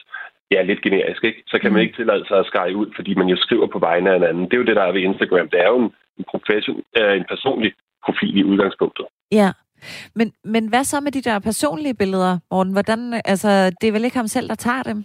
ja, 0.50 0.62
lidt 0.62 0.82
generisk, 0.82 1.24
ikke? 1.24 1.42
Så 1.46 1.58
kan 1.58 1.72
man 1.72 1.80
mm. 1.80 1.84
ikke 1.84 1.96
tillade 1.96 2.24
sig 2.28 2.38
at 2.38 2.46
skære 2.46 2.76
ud, 2.76 2.88
fordi 2.96 3.14
man 3.14 3.28
jo 3.28 3.36
skriver 3.36 3.66
på 3.66 3.78
vegne 3.78 4.10
af 4.10 4.16
en 4.16 4.28
anden. 4.30 4.44
Det 4.44 4.54
er 4.54 4.62
jo 4.62 4.68
det, 4.70 4.76
der 4.76 4.82
er 4.82 4.92
ved 4.92 5.00
Instagram. 5.00 5.48
Det 5.48 5.60
er 5.60 5.68
jo 5.68 5.78
en 5.78 5.92
en, 6.18 6.24
profession, 6.30 6.82
øh, 6.98 7.16
en 7.16 7.24
personlig 7.28 7.72
profil 8.04 8.36
i 8.36 8.44
udgangspunktet. 8.44 9.06
Ja, 9.32 9.50
men, 10.14 10.32
men 10.44 10.68
hvad 10.68 10.84
så 10.84 11.00
med 11.00 11.12
de 11.12 11.22
der 11.22 11.38
personlige 11.38 11.94
billeder, 11.94 12.38
Morten? 12.50 12.72
Hvordan, 12.72 13.20
altså, 13.24 13.48
det 13.80 13.86
er 13.88 13.92
vel 13.92 14.04
ikke 14.04 14.16
ham 14.16 14.26
selv, 14.26 14.48
der 14.48 14.54
tager 14.54 14.82
dem? 14.82 15.04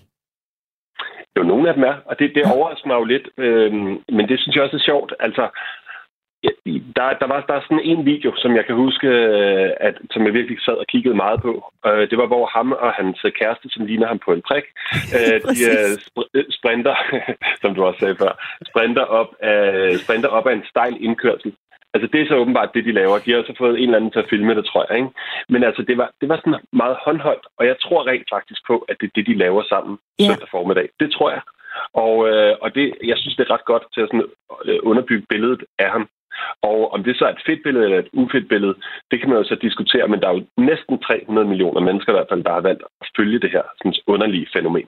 Jo, 1.37 1.43
nogle 1.43 1.69
af 1.69 1.73
dem 1.75 1.83
er, 1.83 1.95
og 2.05 2.19
det, 2.19 2.31
det 2.35 2.43
overrasker 2.55 2.87
mig 2.87 2.95
jo 2.95 3.03
lidt, 3.03 3.27
øh, 3.37 3.73
men 4.17 4.27
det 4.29 4.39
synes 4.39 4.55
jeg 4.55 4.63
også 4.63 4.77
er 4.77 4.87
sjovt. 4.89 5.13
Altså, 5.19 5.49
der, 6.97 7.07
der, 7.21 7.27
var, 7.27 7.45
der 7.49 7.53
er 7.53 7.61
sådan 7.61 7.87
en 7.91 8.05
video, 8.05 8.31
som 8.37 8.55
jeg 8.55 8.65
kan 8.65 8.75
huske, 8.75 9.07
øh, 9.07 9.69
at, 9.87 9.95
som 10.11 10.25
jeg 10.25 10.33
virkelig 10.33 10.57
sad 10.61 10.73
og 10.73 10.87
kiggede 10.87 11.15
meget 11.15 11.41
på. 11.41 11.51
Uh, 11.87 12.03
det 12.09 12.17
var, 12.17 12.27
hvor 12.27 12.45
ham 12.45 12.71
og 12.71 12.91
hans 12.93 13.25
kæreste, 13.39 13.67
som 13.69 13.85
ligner 13.85 14.07
ham 14.07 14.19
på 14.25 14.31
en 14.33 14.43
prik, 14.49 14.65
uh, 15.17 15.37
de 15.51 15.57
uh, 16.35 16.43
sprinter, 16.57 16.95
som 17.61 17.75
du 17.75 17.83
også 17.83 17.99
sagde 17.99 18.15
før, 18.15 18.33
sprinter 18.69 19.05
op, 19.19 19.29
af, 19.39 19.97
sprinter 20.03 20.29
op 20.29 20.47
af 20.47 20.53
en 20.53 20.65
stejl 20.69 20.95
indkørsel. 20.99 21.53
Altså, 21.93 22.07
det 22.13 22.21
er 22.21 22.27
så 22.27 22.35
åbenbart 22.35 22.73
det, 22.73 22.85
de 22.85 22.91
laver. 22.91 23.19
De 23.19 23.31
har 23.31 23.43
så 23.43 23.53
fået 23.57 23.75
en 23.77 23.83
eller 23.83 23.97
anden 23.97 24.11
til 24.11 24.19
at 24.19 24.29
filme 24.29 24.55
det, 24.55 24.65
tror 24.65 24.85
jeg. 24.89 24.97
Ikke? 24.97 25.11
Men 25.49 25.63
altså, 25.63 25.81
det 25.81 25.97
var, 25.97 26.11
det 26.21 26.29
var 26.29 26.37
sådan 26.37 26.59
meget 26.73 26.97
håndholdt, 27.05 27.45
og 27.57 27.65
jeg 27.65 27.75
tror 27.83 28.07
rent 28.07 28.27
faktisk 28.35 28.61
på, 28.67 28.75
at 28.89 28.95
det 28.99 29.07
er 29.07 29.11
det, 29.15 29.27
de 29.27 29.37
laver 29.43 29.63
sammen 29.63 29.93
yeah. 30.21 30.29
søndag 30.29 30.47
formiddag. 30.51 30.89
Det 30.99 31.11
tror 31.11 31.29
jeg. 31.31 31.41
Og, 31.93 32.15
øh, 32.29 32.53
og 32.61 32.75
det, 32.75 32.85
jeg 33.03 33.17
synes, 33.17 33.35
det 33.35 33.43
er 33.43 33.53
ret 33.53 33.65
godt 33.65 33.85
til 33.93 34.01
at 34.01 34.09
sådan, 34.11 34.27
øh, 34.65 34.79
underbygge 34.83 35.25
billedet 35.29 35.63
af 35.79 35.89
ham. 35.91 36.09
Og 36.61 36.93
om 36.93 37.03
det 37.03 37.17
så 37.17 37.25
er 37.25 37.33
et 37.33 37.45
fedt 37.49 37.63
billede 37.63 37.83
eller 37.85 37.99
et 37.99 38.09
ufedt 38.13 38.47
billede, 38.49 38.75
det 39.11 39.19
kan 39.19 39.29
man 39.29 39.37
jo 39.37 39.43
så 39.43 39.55
diskutere, 39.61 40.07
men 40.07 40.19
der 40.21 40.27
er 40.27 40.33
jo 40.37 40.43
næsten 40.57 40.99
300 40.99 41.47
millioner 41.47 41.81
mennesker 41.81 42.11
i 42.11 42.15
hvert 42.15 42.31
fald, 42.31 42.43
der 42.43 42.53
har 42.53 42.61
valgt 42.69 42.83
at 43.01 43.07
følge 43.17 43.39
det 43.39 43.51
her 43.51 43.63
sådan 43.77 43.93
underlige 44.07 44.47
fænomen. 44.55 44.87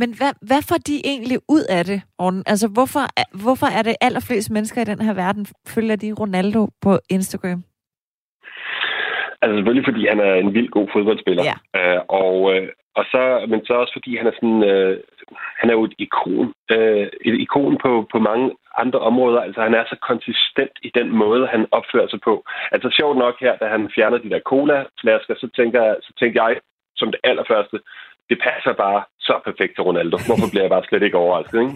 Men 0.00 0.08
hvad, 0.18 0.32
hvad 0.48 0.62
får 0.68 0.78
de 0.88 0.96
egentlig 1.12 1.38
ud 1.48 1.64
af 1.78 1.84
det, 1.84 2.02
Orne? 2.18 2.42
Altså, 2.46 2.66
hvorfor, 2.76 3.04
hvorfor 3.44 3.68
er 3.78 3.82
det 3.82 3.96
allerflest 4.00 4.50
mennesker 4.50 4.80
i 4.82 4.90
den 4.92 5.00
her 5.06 5.14
verden, 5.14 5.46
følger 5.74 5.96
de 5.96 6.12
Ronaldo 6.20 6.62
på 6.82 6.92
Instagram? 7.10 7.60
Altså 9.42 9.54
selvfølgelig, 9.56 9.88
fordi 9.90 10.02
han 10.12 10.20
er 10.28 10.34
en 10.34 10.54
vild 10.54 10.70
god 10.76 10.88
fodboldspiller. 10.92 11.44
Ja. 11.50 11.56
Øh, 11.78 12.00
og, 12.08 12.36
øh, 12.54 12.68
og 12.98 13.04
så, 13.12 13.22
men 13.50 13.60
så 13.66 13.72
også 13.82 13.92
fordi 13.98 14.16
han 14.16 14.26
er 14.26 14.34
sådan, 14.38 14.62
øh, 14.72 15.00
han 15.60 15.70
er 15.70 15.74
jo 15.74 15.84
et 15.84 15.94
ikon, 15.98 16.52
øh, 16.70 17.06
et 17.28 17.34
ikon 17.44 17.78
på, 17.84 18.06
på 18.12 18.18
mange 18.18 18.56
andre 18.82 18.98
områder. 18.98 19.40
Altså 19.40 19.60
han 19.62 19.74
er 19.74 19.84
så 19.86 19.96
konsistent 20.10 20.76
i 20.82 20.90
den 20.94 21.08
måde, 21.22 21.46
han 21.46 21.66
opfører 21.70 22.08
sig 22.08 22.20
på. 22.20 22.44
Altså 22.72 22.88
sjovt 22.90 23.18
nok 23.18 23.34
her, 23.40 23.56
da 23.56 23.66
han 23.68 23.90
fjerner 23.94 24.18
de 24.18 24.30
der 24.30 24.40
cola-flasker, 24.40 25.34
så 25.34 25.48
tænker, 25.56 25.94
så 26.02 26.12
tænker 26.20 26.48
jeg 26.48 26.56
som 26.96 27.10
det 27.10 27.20
allerførste, 27.24 27.78
det 28.30 28.38
passer 28.48 28.72
bare 28.72 29.00
så 29.28 29.34
perfekt 29.48 29.72
til 29.74 29.86
Ronaldo. 29.88 30.16
Hvorfor 30.28 30.48
bliver 30.50 30.64
jeg 30.66 30.74
bare 30.74 30.88
slet 30.88 31.06
ikke 31.06 31.22
overrasket? 31.24 31.58
Ikke? 31.64 31.74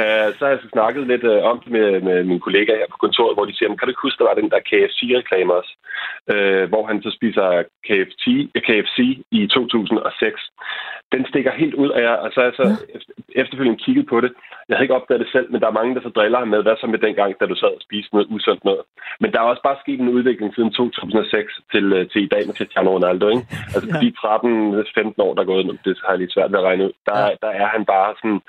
uh, 0.00 0.28
så 0.36 0.40
har 0.44 0.52
jeg 0.54 0.62
så 0.62 0.68
snakket 0.76 1.02
lidt 1.12 1.24
uh, 1.32 1.50
om 1.50 1.56
det 1.62 1.70
med, 1.76 1.88
med 2.08 2.18
mine 2.30 2.44
kollegaer 2.46 2.80
her 2.80 2.90
på 2.92 2.98
kontoret, 3.04 3.36
hvor 3.36 3.46
de 3.46 3.56
siger, 3.56 3.68
kan 3.68 3.86
du 3.86 3.92
ikke 3.92 4.06
huske, 4.06 4.20
der 4.20 4.30
var 4.30 4.40
den 4.40 4.52
der 4.54 4.66
KFC-reklame 4.70 5.52
også, 5.60 5.72
uh, 6.32 6.64
hvor 6.72 6.82
han 6.90 6.96
så 7.04 7.10
spiser 7.18 7.46
KFC, 7.88 8.24
KFC 8.68 8.98
i 9.38 9.40
2006. 9.46 10.40
Den 11.14 11.22
stikker 11.30 11.52
helt 11.62 11.74
ud, 11.74 11.88
og, 11.96 12.00
jeg, 12.06 12.14
og 12.24 12.28
så 12.32 12.36
har 12.40 12.48
jeg 12.50 12.58
så 12.60 12.66
efterfølgende 13.42 13.82
kigget 13.84 14.06
på 14.12 14.20
det. 14.20 14.32
Jeg 14.68 14.76
havde 14.76 14.84
ikke 14.86 14.98
opdaget 15.00 15.24
det 15.24 15.32
selv, 15.32 15.46
men 15.52 15.60
der 15.60 15.68
er 15.68 15.78
mange, 15.80 15.94
der 15.94 16.02
så 16.02 16.12
driller 16.16 16.38
ham 16.38 16.48
med, 16.48 16.62
hvad 16.62 16.76
så 16.80 16.86
med 16.86 16.98
dengang, 17.06 17.30
da 17.40 17.44
du 17.46 17.54
sad 17.54 17.72
og 17.78 17.84
spiste 17.86 18.14
noget 18.14 18.28
usundt 18.34 18.64
noget. 18.64 18.82
Men 19.20 19.32
der 19.32 19.38
er 19.40 19.50
også 19.52 19.62
bare 19.68 19.82
sket 19.82 20.00
en 20.00 20.14
udvikling 20.16 20.54
siden 20.54 20.72
2006 20.72 21.52
til, 21.72 21.84
til 22.12 22.22
i 22.22 22.32
dag 22.34 22.42
med 22.46 22.54
Cristiano 22.58 22.90
Ronaldo. 22.96 23.26
Ikke? 23.28 23.46
Altså 23.74 23.88
ja. 23.94 24.00
de 24.02 24.08
13-15 25.18 25.24
år, 25.26 25.34
der 25.34 25.42
er 25.42 25.50
gået, 25.52 25.78
det 25.84 25.98
har 26.04 26.12
jeg 26.12 26.18
lidt 26.18 26.32
svært 26.34 26.52
ved 26.52 26.58
at 26.58 26.68
regne 26.70 26.84
ud, 26.84 26.92
der, 27.06 27.18
ja. 27.18 27.34
der 27.42 27.50
er 27.62 27.68
han 27.74 27.84
bare 27.94 28.10
sådan 28.20 28.40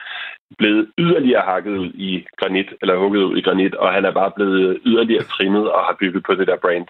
blevet 0.60 0.84
yderligere 0.98 1.46
hakket 1.50 1.76
ud 1.84 1.92
i 2.10 2.26
granit, 2.40 2.70
eller 2.82 2.96
hugget 3.02 3.24
ud 3.24 3.38
i 3.38 3.42
granit, 3.42 3.76
og 3.76 3.94
han 3.94 4.06
er 4.06 4.14
bare 4.22 4.32
blevet 4.36 4.80
yderligere 4.86 5.24
trimmet 5.24 5.72
og 5.72 5.80
har 5.88 5.96
bygget 6.00 6.24
på 6.28 6.34
det 6.36 6.48
der 6.48 6.58
brand. 6.66 6.88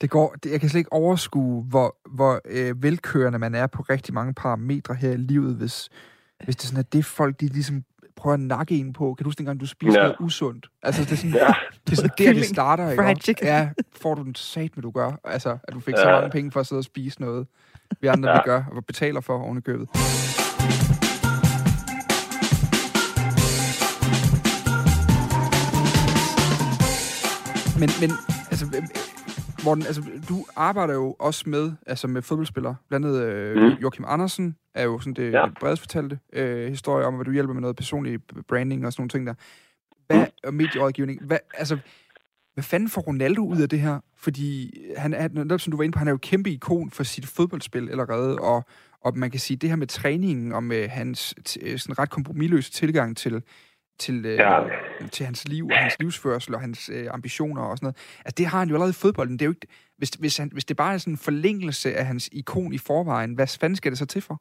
Det 0.00 0.10
går, 0.10 0.34
det, 0.42 0.52
jeg 0.52 0.60
kan 0.60 0.68
slet 0.68 0.78
ikke 0.78 0.92
overskue, 0.92 1.64
hvor, 1.72 1.96
hvor 2.16 2.40
øh, 2.56 2.82
velkørende 2.82 3.38
man 3.38 3.54
er 3.54 3.66
på 3.66 3.82
rigtig 3.82 4.14
mange 4.14 4.34
parametre 4.34 4.94
her 4.94 5.10
i 5.10 5.16
livet, 5.16 5.56
hvis, 5.56 5.88
hvis 6.44 6.56
det 6.56 6.64
er 6.64 6.68
sådan, 6.68 6.84
at 6.86 6.92
det 6.92 7.04
folk, 7.04 7.40
de 7.40 7.46
ligesom 7.46 7.84
prøver 8.16 8.34
at 8.34 8.40
nakke 8.40 8.74
en 8.74 8.92
på. 8.92 9.14
Kan 9.14 9.24
du 9.24 9.28
huske 9.28 9.38
dengang, 9.38 9.60
du 9.60 9.66
spiser 9.66 9.98
ja. 9.98 10.02
noget 10.02 10.16
usundt? 10.20 10.66
Altså, 10.82 11.02
det 11.02 11.12
er 11.12 11.16
sådan, 11.16 11.34
ja. 11.34 11.54
det, 11.86 11.92
er 11.92 11.96
sådan 11.96 12.10
der, 12.18 12.32
det 12.32 12.44
starter, 12.44 12.90
ikke? 12.90 13.02
Fried 13.02 13.16
chicken. 13.16 13.46
Ja, 13.46 13.70
får 13.96 14.14
du 14.14 14.22
den 14.22 14.34
sat, 14.34 14.76
med 14.76 14.82
du 14.82 14.90
gør. 14.90 15.20
Altså, 15.24 15.58
at 15.62 15.74
du 15.74 15.80
fik 15.80 15.94
ja. 15.94 16.02
så 16.02 16.10
mange 16.10 16.30
penge 16.30 16.50
for 16.50 16.60
at 16.60 16.66
sidde 16.66 16.80
og 16.80 16.84
spise 16.84 17.20
noget, 17.20 17.46
vi 18.00 18.06
andre 18.06 18.30
ja. 18.30 18.36
vi 18.36 18.40
gør, 18.44 18.62
og 18.72 18.84
betaler 18.86 19.20
for 19.20 19.42
oven 19.42 19.58
i 19.58 19.60
købet. 19.60 19.88
Men, 27.80 27.90
men 28.00 28.10
altså, 28.50 28.64
Morten, 29.64 29.86
altså, 29.86 30.02
du 30.28 30.44
arbejder 30.56 30.94
jo 30.94 31.16
også 31.18 31.48
med, 31.48 31.72
altså 31.86 32.06
med 32.06 32.22
fodboldspillere. 32.22 32.76
Blandt 32.88 33.06
andet 33.06 33.22
øh, 33.22 33.62
mm. 33.62 33.68
Joachim 33.82 34.04
Andersen 34.08 34.56
er 34.74 34.84
jo 34.84 34.98
sådan 34.98 35.14
det 35.14 35.32
ja. 35.32 35.46
bredest 35.60 35.82
fortalte 35.82 36.18
øh, 36.32 36.68
historie 36.68 37.06
om, 37.06 37.20
at 37.20 37.26
du 37.26 37.32
hjælper 37.32 37.54
med 37.54 37.60
noget 37.60 37.76
personlig 37.76 38.18
branding 38.48 38.86
og 38.86 38.92
sådan 38.92 39.00
nogle 39.00 39.08
ting 39.08 39.26
der. 39.26 39.34
Hvad, 40.06 40.18
mm. 40.18 40.32
og 40.44 40.54
medierådgivning. 40.54 41.22
Hvad, 41.26 41.38
altså, 41.54 41.78
hvad 42.54 42.64
fanden 42.64 42.88
får 42.88 43.00
Ronaldo 43.00 43.46
ud 43.46 43.60
af 43.60 43.68
det 43.68 43.80
her? 43.80 43.98
Fordi 44.16 44.78
han 44.96 45.14
er, 45.14 45.56
som 45.58 45.70
du 45.70 45.76
var 45.76 45.84
inde 45.84 45.92
på, 45.92 45.98
han 45.98 46.08
er 46.08 46.12
jo 46.12 46.18
kæmpe 46.22 46.50
ikon 46.50 46.90
for 46.90 47.02
sit 47.04 47.26
fodboldspil 47.26 47.90
allerede, 47.90 48.38
og, 48.38 48.64
og 49.00 49.18
man 49.18 49.30
kan 49.30 49.40
sige, 49.40 49.56
det 49.56 49.68
her 49.68 49.76
med 49.76 49.86
træningen 49.86 50.52
og 50.52 50.62
med 50.62 50.88
hans 50.88 51.34
sådan 51.76 51.98
ret 51.98 52.10
kompromilløse 52.10 52.72
tilgang 52.72 53.16
til, 53.16 53.42
til, 53.98 54.26
øh, 54.26 54.36
ja. 54.38 54.60
til 55.10 55.26
hans 55.26 55.48
liv 55.48 55.64
og 55.66 55.76
hans 55.76 55.96
livsførsel 56.00 56.54
og 56.54 56.60
hans 56.60 56.90
øh, 56.94 57.06
ambitioner 57.10 57.62
og 57.62 57.76
sådan 57.76 57.86
noget. 57.86 58.18
Altså, 58.24 58.34
det 58.38 58.46
har 58.46 58.58
han 58.58 58.68
jo 58.68 58.74
allerede 58.74 58.96
i 58.98 59.02
fodbolden. 59.02 59.34
Det 59.38 59.42
er 59.42 59.50
jo 59.50 59.56
ikke, 59.58 59.66
hvis, 59.98 60.10
hvis, 60.10 60.36
han, 60.38 60.48
hvis 60.52 60.64
det 60.64 60.76
bare 60.76 60.94
er 60.94 60.98
sådan 60.98 61.14
en 61.14 61.24
forlængelse 61.28 61.88
af 61.94 62.04
hans 62.06 62.28
ikon 62.32 62.72
i 62.72 62.78
forvejen, 62.86 63.34
hvad 63.34 63.58
fanden 63.60 63.76
skal 63.76 63.90
det 63.90 63.98
så 63.98 64.06
til 64.06 64.22
for? 64.22 64.36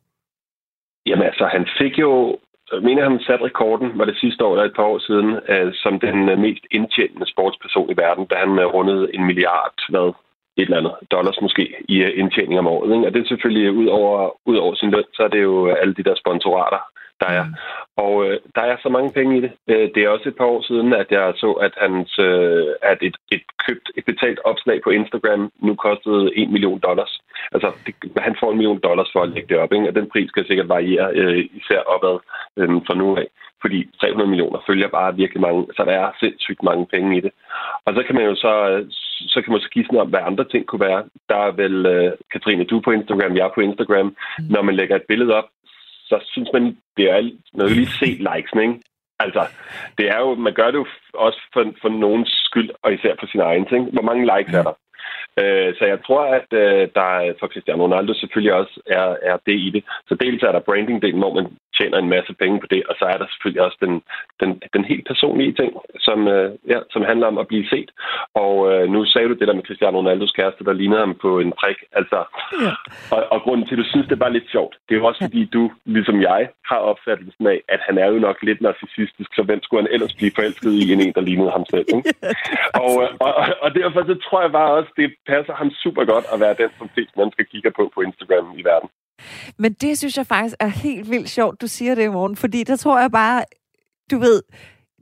Jamen 1.06 1.26
altså, 1.26 1.46
han 1.46 1.68
fik 1.80 2.00
jo, 2.00 2.40
mener 2.82 3.10
han 3.10 3.20
satte 3.20 3.46
rekorden, 3.46 3.98
var 4.00 4.06
det 4.06 4.18
sidste 4.18 4.46
år 4.46 4.54
eller 4.54 4.66
et 4.66 4.76
par 4.76 4.84
år 4.84 5.00
siden, 5.00 5.30
øh, 5.50 5.74
som 5.74 6.00
den 6.00 6.30
øh, 6.30 6.40
mest 6.40 6.66
indtjenende 6.72 7.28
sportsperson 7.34 7.90
i 7.90 7.98
verden, 7.98 8.26
da 8.26 8.36
han 8.36 8.60
øh, 8.60 8.66
rundede 8.66 9.16
en 9.16 9.26
milliard, 9.26 9.78
hvad, 9.90 10.14
et 10.58 10.64
eller 10.64 10.78
andet 10.78 10.96
dollars 11.12 11.42
måske 11.42 11.64
i 11.90 11.98
øh, 12.06 12.20
indtjening 12.20 12.60
om 12.60 12.68
året. 12.68 12.96
Ikke? 12.96 13.08
Og 13.08 13.14
det 13.14 13.22
er 13.22 13.28
selvfølgelig 13.28 13.72
ud 13.72 13.88
over, 13.88 14.16
ud 14.46 14.58
over 14.58 14.76
sin 14.76 14.92
løn, 14.92 15.10
så 15.14 15.24
er 15.24 15.28
det 15.28 15.42
jo 15.42 15.68
alle 15.68 15.94
de 15.94 16.04
der 16.04 16.16
sponsorater, 16.16 16.82
der 17.24 17.32
er. 17.40 17.46
Og 18.06 18.14
øh, 18.26 18.40
der 18.56 18.62
er 18.62 18.78
så 18.84 18.90
mange 18.90 19.12
penge 19.18 19.38
i 19.38 19.42
det. 19.46 19.52
Øh, 19.72 19.88
det 19.94 20.02
er 20.04 20.10
også 20.10 20.30
et 20.30 20.38
par 20.38 20.50
år 20.54 20.62
siden, 20.70 20.94
at 20.94 21.08
jeg 21.12 21.34
så, 21.44 21.52
at, 21.66 21.74
hans, 21.84 22.20
øh, 22.20 22.68
at 22.92 23.00
et, 23.08 23.18
et 23.36 23.44
købt, 23.66 23.88
et 23.98 24.06
betalt 24.06 24.40
opslag 24.52 24.78
på 24.84 24.90
Instagram 24.90 25.52
nu 25.66 25.76
kostede 25.76 26.32
1 26.36 26.50
million 26.56 26.80
dollars. 26.80 27.14
Altså, 27.52 27.68
det, 27.86 27.94
han 28.18 28.36
får 28.40 28.52
en 28.52 28.58
million 28.58 28.80
dollars 28.88 29.10
for 29.14 29.22
at 29.22 29.30
lægge 29.30 29.50
det 29.50 29.58
op, 29.64 29.74
ikke? 29.74 29.88
og 29.90 29.96
den 29.96 30.10
pris 30.12 30.30
skal 30.30 30.48
sikkert 30.48 30.70
variere, 30.70 31.08
øh, 31.20 31.46
især 31.60 31.82
opad 31.94 32.18
øh, 32.58 32.70
fra 32.88 32.96
nu 32.96 33.18
af 33.18 33.28
fordi 33.64 33.80
300 34.02 34.30
millioner 34.30 34.60
følger 34.68 34.90
bare 34.98 35.16
virkelig 35.16 35.42
mange, 35.42 35.62
så 35.76 35.82
der 35.88 35.96
er 36.02 36.18
sindssygt 36.20 36.64
mange 36.64 36.86
penge 36.94 37.18
i 37.18 37.22
det. 37.26 37.32
Og 37.86 37.92
så 37.96 38.02
kan 38.06 38.16
man 38.16 38.26
jo 38.30 38.36
så, 38.36 38.54
så 39.34 39.42
kan 39.42 39.52
man 39.52 39.62
så 39.62 39.70
give 39.70 39.86
sådan 39.86 40.00
om, 40.00 40.10
hvad 40.10 40.30
andre 40.30 40.46
ting 40.52 40.64
kunne 40.66 40.86
være. 40.90 41.04
Der 41.30 41.40
er 41.48 41.52
vel, 41.62 41.76
uh, 41.96 42.12
Katrine, 42.32 42.64
du 42.64 42.80
på 42.80 42.92
Instagram, 42.92 43.36
jeg 43.36 43.52
på 43.56 43.62
Instagram. 43.62 44.08
Mm. 44.08 44.46
Når 44.54 44.62
man 44.62 44.76
lægger 44.76 44.96
et 44.96 45.10
billede 45.12 45.34
op, 45.40 45.48
så 46.14 46.28
synes 46.34 46.50
man, 46.54 46.64
det 46.98 47.06
er 47.14 47.20
noget 47.54 47.72
lige 47.72 47.96
se 48.00 48.10
likes, 48.30 48.54
ikke? 48.66 48.80
Altså, 49.20 49.44
det 49.98 50.06
er 50.16 50.20
jo, 50.26 50.36
man 50.36 50.54
gør 50.54 50.70
det 50.72 50.80
jo 50.84 50.88
også 51.14 51.42
for, 51.54 51.64
for 51.82 51.90
nogens 51.90 52.32
skyld, 52.48 52.70
og 52.84 52.94
især 52.94 53.14
for 53.20 53.28
sin 53.28 53.40
egen 53.40 53.66
ting. 53.72 53.82
Hvor 53.94 54.06
mange 54.10 54.24
likes 54.32 54.54
er 54.54 54.64
der? 54.70 54.76
Øh, 55.42 55.70
så 55.78 55.84
jeg 55.92 56.00
tror, 56.06 56.24
at 56.40 56.50
øh, 56.64 56.84
der 56.98 57.34
for 57.40 57.48
Cristiano 57.48 57.84
Ronaldo 57.84 58.14
selvfølgelig 58.14 58.54
også 58.62 58.76
er, 58.86 59.08
er 59.32 59.38
det 59.46 59.58
i 59.68 59.70
det. 59.76 59.84
Så 60.08 60.14
dels 60.24 60.44
er 60.44 60.52
der 60.52 60.68
branding-delen, 60.70 61.22
hvor 61.24 61.34
man 61.34 61.48
tjener 61.78 61.98
en 61.98 62.14
masse 62.16 62.34
penge 62.42 62.60
på 62.60 62.68
det, 62.74 62.82
og 62.90 62.96
så 63.00 63.06
er 63.06 63.18
der 63.18 63.28
selvfølgelig 63.30 63.62
også 63.68 63.78
den, 63.86 63.94
den, 64.42 64.50
den 64.76 64.84
helt 64.92 65.06
personlige 65.08 65.54
ting, 65.60 65.72
som, 66.08 66.28
øh, 66.28 66.50
ja, 66.74 66.80
som 66.94 67.02
handler 67.12 67.28
om 67.28 67.38
at 67.38 67.48
blive 67.48 67.68
set. 67.74 67.90
Og 68.44 68.56
øh, 68.72 68.84
nu 68.94 69.06
sagde 69.06 69.28
du 69.30 69.34
det 69.34 69.48
der 69.48 69.60
med 69.60 69.68
Cristiano 69.68 69.98
Ronaldos 69.98 70.32
kæreste, 70.32 70.64
der 70.64 70.74
lignede 70.74 71.00
ham 71.06 71.16
på 71.26 71.40
en 71.40 71.52
prik. 71.62 71.80
Altså, 72.00 72.20
ja. 72.66 72.74
og, 73.16 73.22
og 73.34 73.40
grunden 73.42 73.68
til, 73.68 73.76
at 73.76 73.82
du 73.84 73.88
synes, 73.90 74.08
det 74.08 74.20
bare 74.20 74.38
lidt 74.38 74.52
sjovt, 74.52 74.74
det 74.86 74.96
er 74.96 75.00
jo 75.00 75.06
også 75.06 75.22
fordi, 75.28 75.46
du, 75.46 75.72
ligesom 75.86 76.22
jeg, 76.22 76.42
har 76.72 76.80
opfattelsen 76.92 77.48
af, 77.48 77.60
at 77.74 77.80
han 77.88 77.98
er 77.98 78.08
jo 78.14 78.20
nok 78.28 78.38
lidt 78.44 78.62
narcissistisk, 78.62 79.30
så 79.36 79.44
hvem 79.44 79.64
skulle 79.64 79.84
han 79.84 79.94
ellers 79.94 80.14
blive 80.14 80.36
forelsket 80.36 80.72
i 80.72 80.94
en 80.94 81.02
en, 81.02 81.14
der 81.14 81.22
lignede 81.22 81.52
ham 81.52 81.66
selv? 81.74 81.88
Ikke? 81.96 82.14
og, 82.84 82.92
øh, 83.04 83.10
og, 83.26 83.32
og, 83.42 83.46
og 83.62 83.70
derfor 83.80 84.02
så 84.10 84.16
tror 84.26 84.42
jeg 84.42 84.52
bare 84.52 84.72
også, 84.78 84.92
det 84.98 85.08
passer 85.28 85.54
ham 85.54 85.70
super 85.84 86.06
godt 86.06 86.26
at 86.34 86.40
være 86.40 86.56
den, 86.62 86.70
som 86.78 86.90
flest 86.94 87.14
mennesker 87.18 87.44
kigger 87.44 87.72
på 87.78 87.84
på 87.96 88.02
Instagram 88.02 88.48
i 88.60 88.64
verden. 88.72 88.90
Men 89.58 89.74
det 89.74 89.98
synes 89.98 90.18
jeg 90.18 90.28
faktisk 90.28 90.56
er 90.60 90.68
helt 90.68 91.10
vildt 91.10 91.30
sjovt, 91.30 91.62
du 91.62 91.68
siger 91.68 91.96
det 91.96 92.04
i 92.04 92.08
morgen, 92.08 92.36
fordi 92.36 92.64
der 92.64 92.76
tror 92.76 93.00
jeg 93.00 93.12
bare, 93.12 93.44
du 94.12 94.20
ved, 94.20 94.42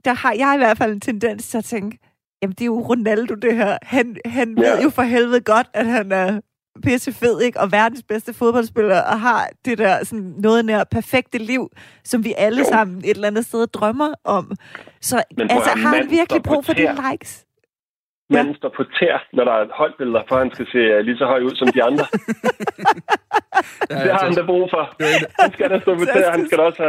der 0.04 0.14
har 0.14 0.32
jeg 0.32 0.52
i 0.54 0.58
hvert 0.58 0.78
fald 0.78 0.92
en 0.92 1.00
tendens 1.00 1.48
til 1.48 1.58
at 1.58 1.64
tænke, 1.64 1.98
jamen 2.42 2.52
det 2.52 2.60
er 2.60 2.66
jo 2.66 2.80
Ronaldo 2.80 3.34
det 3.34 3.56
her. 3.56 3.78
Han, 3.82 4.16
han 4.24 4.58
ja. 4.58 4.70
ved 4.70 4.82
jo 4.82 4.90
for 4.90 5.02
helvede 5.02 5.40
godt, 5.40 5.66
at 5.74 5.86
han 5.86 6.12
er 6.12 6.40
pisse 6.82 7.12
fed, 7.12 7.40
ikke? 7.40 7.60
Og 7.60 7.72
verdens 7.72 8.02
bedste 8.02 8.34
fodboldspiller, 8.34 9.00
og 9.00 9.20
har 9.20 9.48
det 9.64 9.78
der 9.78 10.04
sådan 10.04 10.34
noget 10.38 10.64
nær 10.64 10.84
perfekte 10.84 11.38
liv, 11.38 11.70
som 12.04 12.24
vi 12.24 12.34
alle 12.36 12.58
jo. 12.58 12.64
sammen 12.64 12.98
et 12.98 13.10
eller 13.10 13.28
andet 13.28 13.46
sted 13.46 13.66
drømmer 13.66 14.14
om. 14.24 14.52
Så 15.00 15.22
altså, 15.38 15.70
har 15.70 15.96
han 15.96 16.10
virkelig 16.10 16.42
brug 16.42 16.64
for 16.64 16.72
de 16.72 16.96
likes? 17.10 17.44
Manden 18.32 18.54
ja. 18.54 18.58
står 18.60 18.72
på 18.78 18.84
tær, 18.98 19.16
når 19.32 19.44
der 19.44 19.52
er 19.52 19.66
holdbilleder, 19.80 20.22
for 20.28 20.36
han 20.42 20.50
skal 20.54 20.66
se 20.72 21.02
lige 21.02 21.18
så 21.18 21.26
høj 21.26 21.40
ud 21.48 21.54
som 21.60 21.68
de 21.76 21.82
andre. 21.88 22.06
ja, 23.90 23.94
det 24.04 24.10
har 24.14 24.24
han 24.28 24.34
da 24.34 24.42
brug 24.52 24.70
for. 24.74 24.82
Han 25.42 25.52
skal 25.52 25.70
da 25.70 25.80
stå 25.80 25.94
på 25.94 26.04
tær. 26.14 26.30
Han 26.36 26.46
skal 26.46 26.58
da 26.58 26.62
også 26.62 26.82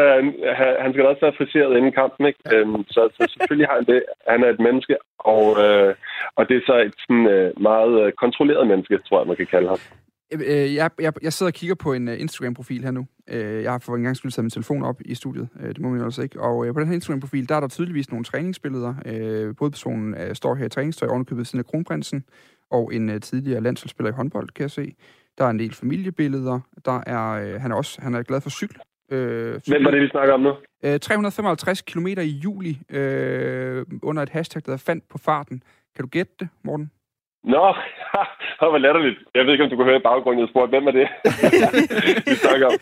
have, 0.59 0.75
han 0.83 0.89
skal 0.91 1.03
da 1.03 1.09
også 1.09 1.25
have 1.25 1.37
friseret 1.39 1.77
inden 1.77 1.91
kampen. 1.91 2.25
Ikke? 2.25 2.39
Ja. 2.45 2.55
Øhm, 2.55 2.83
så, 2.95 3.01
så 3.17 3.21
selvfølgelig 3.33 3.67
har 3.69 3.75
han 3.75 3.85
det. 3.93 4.03
Han 4.27 4.43
er 4.43 4.49
et 4.49 4.59
menneske, 4.67 4.95
og, 5.19 5.45
øh, 5.65 5.95
og 6.37 6.49
det 6.49 6.55
er 6.57 6.65
så 6.65 6.75
et 6.87 6.95
sådan, 7.03 7.27
øh, 7.35 7.61
meget 7.69 7.93
øh, 8.03 8.11
kontrolleret 8.23 8.67
menneske, 8.67 8.97
tror 9.07 9.19
jeg, 9.19 9.27
man 9.27 9.39
kan 9.41 9.51
kalde 9.55 9.67
ham. 9.67 9.81
Øh, 10.33 10.75
jeg, 10.75 10.89
jeg, 10.99 11.13
jeg 11.21 11.33
sidder 11.33 11.49
og 11.49 11.53
kigger 11.53 11.75
på 11.75 11.93
en 11.93 12.07
uh, 12.07 12.19
Instagram-profil 12.19 12.83
her 12.83 12.91
nu. 12.91 13.07
Uh, 13.31 13.37
jeg 13.37 13.71
har 13.71 13.79
for 13.79 13.95
en 13.95 14.03
gang 14.03 14.17
skyld 14.17 14.31
taget 14.31 14.43
min 14.43 14.49
telefon 14.49 14.83
op 14.83 15.01
i 15.05 15.15
studiet. 15.15 15.47
Uh, 15.55 15.67
det 15.67 15.79
må 15.79 15.89
man 15.89 16.01
altså 16.01 16.21
ikke. 16.21 16.41
Og 16.41 16.57
uh, 16.57 16.73
på 16.73 16.79
den 16.79 16.87
her 16.87 16.95
Instagram-profil, 16.95 17.49
der 17.49 17.55
er 17.55 17.59
der 17.59 17.67
tydeligvis 17.67 18.11
nogle 18.11 18.25
træningsbilleder. 18.25 18.89
Uh, 18.89 19.59
Hovedpersonen 19.59 20.13
uh, 20.13 20.33
står 20.33 20.55
her 20.55 20.65
i 20.65 20.69
træningstøj 20.69 21.09
ovenikøbet 21.09 21.47
siden 21.47 21.59
af 21.59 21.65
kronprinsen, 21.65 22.23
og 22.71 22.93
en 22.93 23.09
uh, 23.09 23.19
tidligere 23.19 23.61
landsholdsspiller 23.61 24.11
i 24.11 24.15
håndbold, 24.15 24.49
kan 24.49 24.61
jeg 24.61 24.71
se. 24.71 24.95
Der 25.37 25.45
er 25.45 25.49
en 25.49 25.59
del 25.59 25.73
familiebilleder. 25.73 26.59
Der 26.85 27.01
er, 27.07 27.53
uh, 27.55 27.61
han, 27.61 27.71
er 27.71 27.75
også, 27.75 28.01
han 28.01 28.13
er 28.13 28.23
glad 28.23 28.41
for 28.41 28.49
cykel. 28.49 28.77
Uh, 29.11 29.17
Hvem 29.17 29.83
var 29.83 29.91
det, 29.91 30.01
vi 30.01 30.07
snakker 30.07 30.33
om 30.33 30.39
nu? 30.39 30.49
Uh, 30.87 30.97
355 31.01 31.81
km 31.81 32.07
i 32.07 32.21
juli 32.21 32.79
uh, 32.89 33.83
under 34.03 34.23
et 34.23 34.29
hashtag, 34.29 34.61
der 34.65 34.77
fandt 34.77 35.09
på 35.09 35.17
farten. 35.17 35.63
Kan 35.95 36.03
du 36.03 36.09
gætte 36.09 36.33
det, 36.39 36.47
Morten? 36.63 36.91
Nå, 37.43 37.75
det 38.59 38.67
var 38.73 38.77
latterligt. 38.77 39.19
Jeg 39.35 39.45
ved 39.45 39.51
ikke, 39.51 39.63
om 39.63 39.69
du 39.69 39.75
kunne 39.75 39.85
høre 39.85 39.99
i 39.99 40.07
baggrunden, 40.09 40.41
jeg 40.41 40.49
spurgte, 40.49 40.69
hvem 40.69 40.87
er 40.87 40.91
det? 40.91 41.07
vi 42.31 42.35
snakker 42.35 42.65
om. 42.67 42.73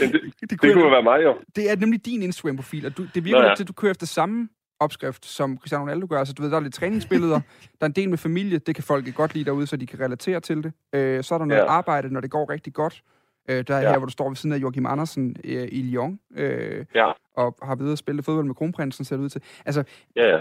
Det, 0.00 0.12
det, 0.40 0.50
det 0.50 0.60
kunne 0.60 0.82
jo 0.82 0.88
være 0.88 1.02
mig, 1.02 1.24
jo. 1.24 1.32
Det 1.56 1.70
er 1.70 1.76
nemlig 1.76 2.06
din 2.06 2.22
Instagram-profil, 2.22 2.86
og 2.86 2.96
du, 2.96 3.02
det 3.14 3.24
virker 3.24 3.42
Nå, 3.42 3.48
ja. 3.48 3.54
til, 3.54 3.64
at 3.64 3.68
du 3.68 3.72
kører 3.72 3.90
efter 3.90 4.06
samme 4.06 4.48
opskrift, 4.80 5.26
som 5.26 5.58
Cristiano 5.58 5.82
Ronaldo 5.82 6.06
gør. 6.10 6.18
Altså, 6.18 6.34
du 6.34 6.42
ved, 6.42 6.50
der 6.50 6.56
er 6.56 6.60
lidt 6.60 6.74
træningsbilleder, 6.74 7.40
der 7.60 7.84
er 7.84 7.86
en 7.86 7.92
del 7.92 8.08
med 8.10 8.18
familie, 8.18 8.58
det 8.58 8.74
kan 8.74 8.84
folk 8.84 9.14
godt 9.14 9.34
lide 9.34 9.44
derude, 9.44 9.66
så 9.66 9.76
de 9.76 9.86
kan 9.86 10.00
relatere 10.00 10.40
til 10.40 10.62
det. 10.64 10.72
Øh, 10.92 11.24
så 11.24 11.34
er 11.34 11.38
der 11.38 11.44
noget 11.44 11.60
ja. 11.60 11.66
arbejde, 11.66 12.12
når 12.12 12.20
det 12.20 12.30
går 12.30 12.50
rigtig 12.50 12.74
godt. 12.74 13.02
Øh, 13.48 13.64
der 13.68 13.74
er 13.74 13.80
ja. 13.80 13.90
her, 13.90 13.98
hvor 13.98 14.06
du 14.06 14.12
står 14.12 14.28
ved 14.28 14.36
siden 14.36 14.54
af 14.54 14.58
Joachim 14.58 14.86
Andersen 14.86 15.36
øh, 15.44 15.68
i 15.72 15.82
Lyon, 15.82 16.20
øh, 16.36 16.84
ja. 16.94 17.12
og 17.36 17.58
har 17.62 17.74
videre 17.74 17.96
spillet 17.96 18.24
fodbold 18.24 18.46
med 18.46 18.54
kronprinsen, 18.54 19.04
ser 19.04 19.16
det 19.16 19.24
ud 19.24 19.28
til. 19.28 19.42
Altså, 19.66 19.84
ja, 20.16 20.28
ja 20.28 20.40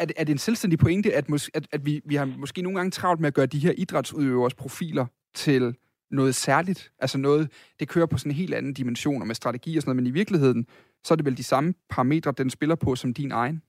er, 0.00 0.04
det, 0.04 0.14
er 0.18 0.24
det 0.24 0.32
en 0.32 0.38
selvstændig 0.38 0.78
pointe, 0.78 1.14
at, 1.14 1.28
mås, 1.28 1.50
at, 1.54 1.66
at 1.72 1.86
vi, 1.86 2.00
vi 2.04 2.14
har 2.14 2.24
måske 2.24 2.62
nogle 2.62 2.78
gange 2.78 2.90
travlt 2.90 3.20
med 3.20 3.28
at 3.28 3.34
gøre 3.34 3.46
de 3.46 3.58
her 3.58 3.72
idrætsudøvers 3.78 4.54
profiler 4.54 5.06
til 5.34 5.76
noget 6.10 6.34
særligt. 6.34 6.92
Altså 6.98 7.18
noget, 7.18 7.50
det 7.80 7.88
kører 7.88 8.06
på 8.06 8.18
sådan 8.18 8.32
en 8.32 8.36
helt 8.36 8.54
anden 8.54 8.74
dimension 8.74 9.20
og 9.20 9.26
med 9.26 9.34
strategi 9.34 9.76
og 9.76 9.82
sådan 9.82 9.88
noget, 9.96 10.02
men 10.02 10.06
i 10.06 10.10
virkeligheden, 10.10 10.66
så 11.04 11.14
er 11.14 11.16
det 11.16 11.24
vel 11.24 11.36
de 11.36 11.44
samme 11.44 11.74
parametre, 11.90 12.32
den 12.38 12.50
spiller 12.50 12.74
på 12.74 12.96
som 12.96 13.14
din 13.14 13.32
egen? 13.32 13.62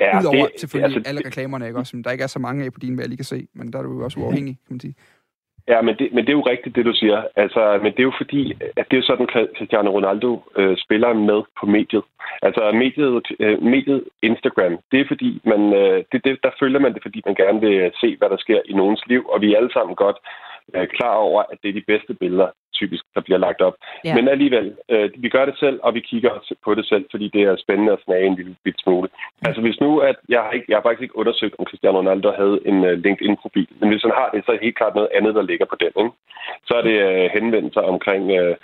Ja, 0.00 0.20
Udover 0.20 0.46
det, 0.46 0.60
selvfølgelig 0.60 0.96
altså, 0.96 1.08
alle 1.08 1.26
reklamerne, 1.26 1.66
ikke? 1.66 1.78
Også, 1.78 2.02
der 2.04 2.10
ikke 2.10 2.22
er 2.22 2.28
så 2.28 2.38
mange 2.38 2.64
af 2.64 2.72
på 2.72 2.80
din, 2.80 2.94
hvad 2.94 3.04
jeg 3.04 3.08
lige 3.08 3.16
kan 3.16 3.24
se, 3.24 3.48
men 3.54 3.72
der 3.72 3.78
er 3.78 3.82
du 3.82 3.92
jo 3.92 4.04
også 4.04 4.20
uafhængig, 4.20 4.58
kan 4.66 4.74
man 4.74 4.80
sige. 4.80 4.94
Ja, 5.68 5.82
men 5.82 5.94
det, 5.98 6.12
men 6.12 6.24
det 6.24 6.32
er 6.32 6.40
jo 6.40 6.50
rigtigt, 6.52 6.76
det 6.76 6.84
du 6.84 6.92
siger. 6.92 7.22
Altså, 7.36 7.78
men 7.82 7.92
det 7.92 7.98
er 7.98 8.10
jo 8.10 8.20
fordi, 8.22 8.42
at 8.76 8.86
det 8.90 8.98
er 8.98 9.02
sådan, 9.02 9.28
Cristiano 9.56 9.90
Ronaldo 9.90 10.42
øh, 10.56 10.76
spiller 10.84 11.12
med 11.12 11.40
på 11.60 11.66
mediet. 11.66 12.04
Altså, 12.42 12.62
mediet, 12.74 13.26
øh, 13.40 13.62
mediet 13.62 14.04
Instagram, 14.22 14.78
det 14.92 15.00
er 15.00 15.04
fordi, 15.08 15.40
man, 15.44 15.74
øh, 15.74 16.04
det, 16.12 16.24
det, 16.24 16.38
der 16.42 16.50
følger 16.60 16.80
man 16.80 16.94
det, 16.94 17.02
fordi 17.02 17.22
man 17.26 17.34
gerne 17.34 17.60
vil 17.60 17.92
se, 18.00 18.16
hvad 18.18 18.30
der 18.30 18.36
sker 18.36 18.60
i 18.64 18.72
nogens 18.72 19.02
liv, 19.06 19.22
og 19.32 19.40
vi 19.40 19.52
er 19.52 19.56
alle 19.56 19.72
sammen 19.72 19.96
godt 19.96 20.16
øh, 20.74 20.86
klar 20.86 21.14
over, 21.14 21.42
at 21.52 21.58
det 21.62 21.68
er 21.68 21.78
de 21.80 21.90
bedste 21.92 22.14
billeder, 22.14 22.48
typisk, 22.80 23.04
der 23.14 23.20
bliver 23.26 23.40
lagt 23.46 23.60
op. 23.60 23.76
Ja. 24.04 24.14
Men 24.14 24.28
alligevel, 24.28 24.66
øh, 24.92 25.10
vi 25.24 25.28
gør 25.28 25.44
det 25.44 25.56
selv, 25.58 25.78
og 25.82 25.94
vi 25.94 26.00
kigger 26.00 26.32
på 26.64 26.74
det 26.74 26.86
selv, 26.86 27.04
fordi 27.10 27.26
det 27.34 27.42
er 27.42 27.56
spændende 27.64 27.92
at 27.92 28.04
snage 28.04 28.26
en 28.26 28.34
lille 28.34 28.56
bit 28.64 28.78
smule. 28.84 29.08
Altså 29.48 29.60
hvis 29.60 29.80
nu, 29.80 29.90
at 29.98 30.16
jeg 30.28 30.40
har, 30.44 30.50
ikke, 30.50 30.66
jeg 30.68 30.76
har 30.76 30.82
faktisk 30.82 31.02
ikke 31.02 31.18
undersøgt, 31.22 31.54
om 31.58 31.66
Cristiano 31.66 31.98
Ronaldo 31.98 32.28
havde 32.42 32.58
en 32.70 32.78
uh, 32.88 32.94
LinkedIn-profil, 33.04 33.68
men 33.80 33.88
hvis 33.90 34.02
han 34.02 34.18
har 34.20 34.28
det, 34.30 34.44
så 34.44 34.48
er 34.50 34.56
det 34.56 34.66
helt 34.66 34.80
klart 34.80 34.94
noget 34.94 35.14
andet, 35.18 35.34
der 35.34 35.42
ligger 35.50 35.66
på 35.66 35.76
den. 35.80 35.92
Ikke? 36.02 36.16
Så 36.68 36.72
er 36.78 36.82
det 36.88 36.96
uh, 37.08 37.24
henvendelser 37.36 37.80
omkring 37.80 38.24
uh, 38.40 38.54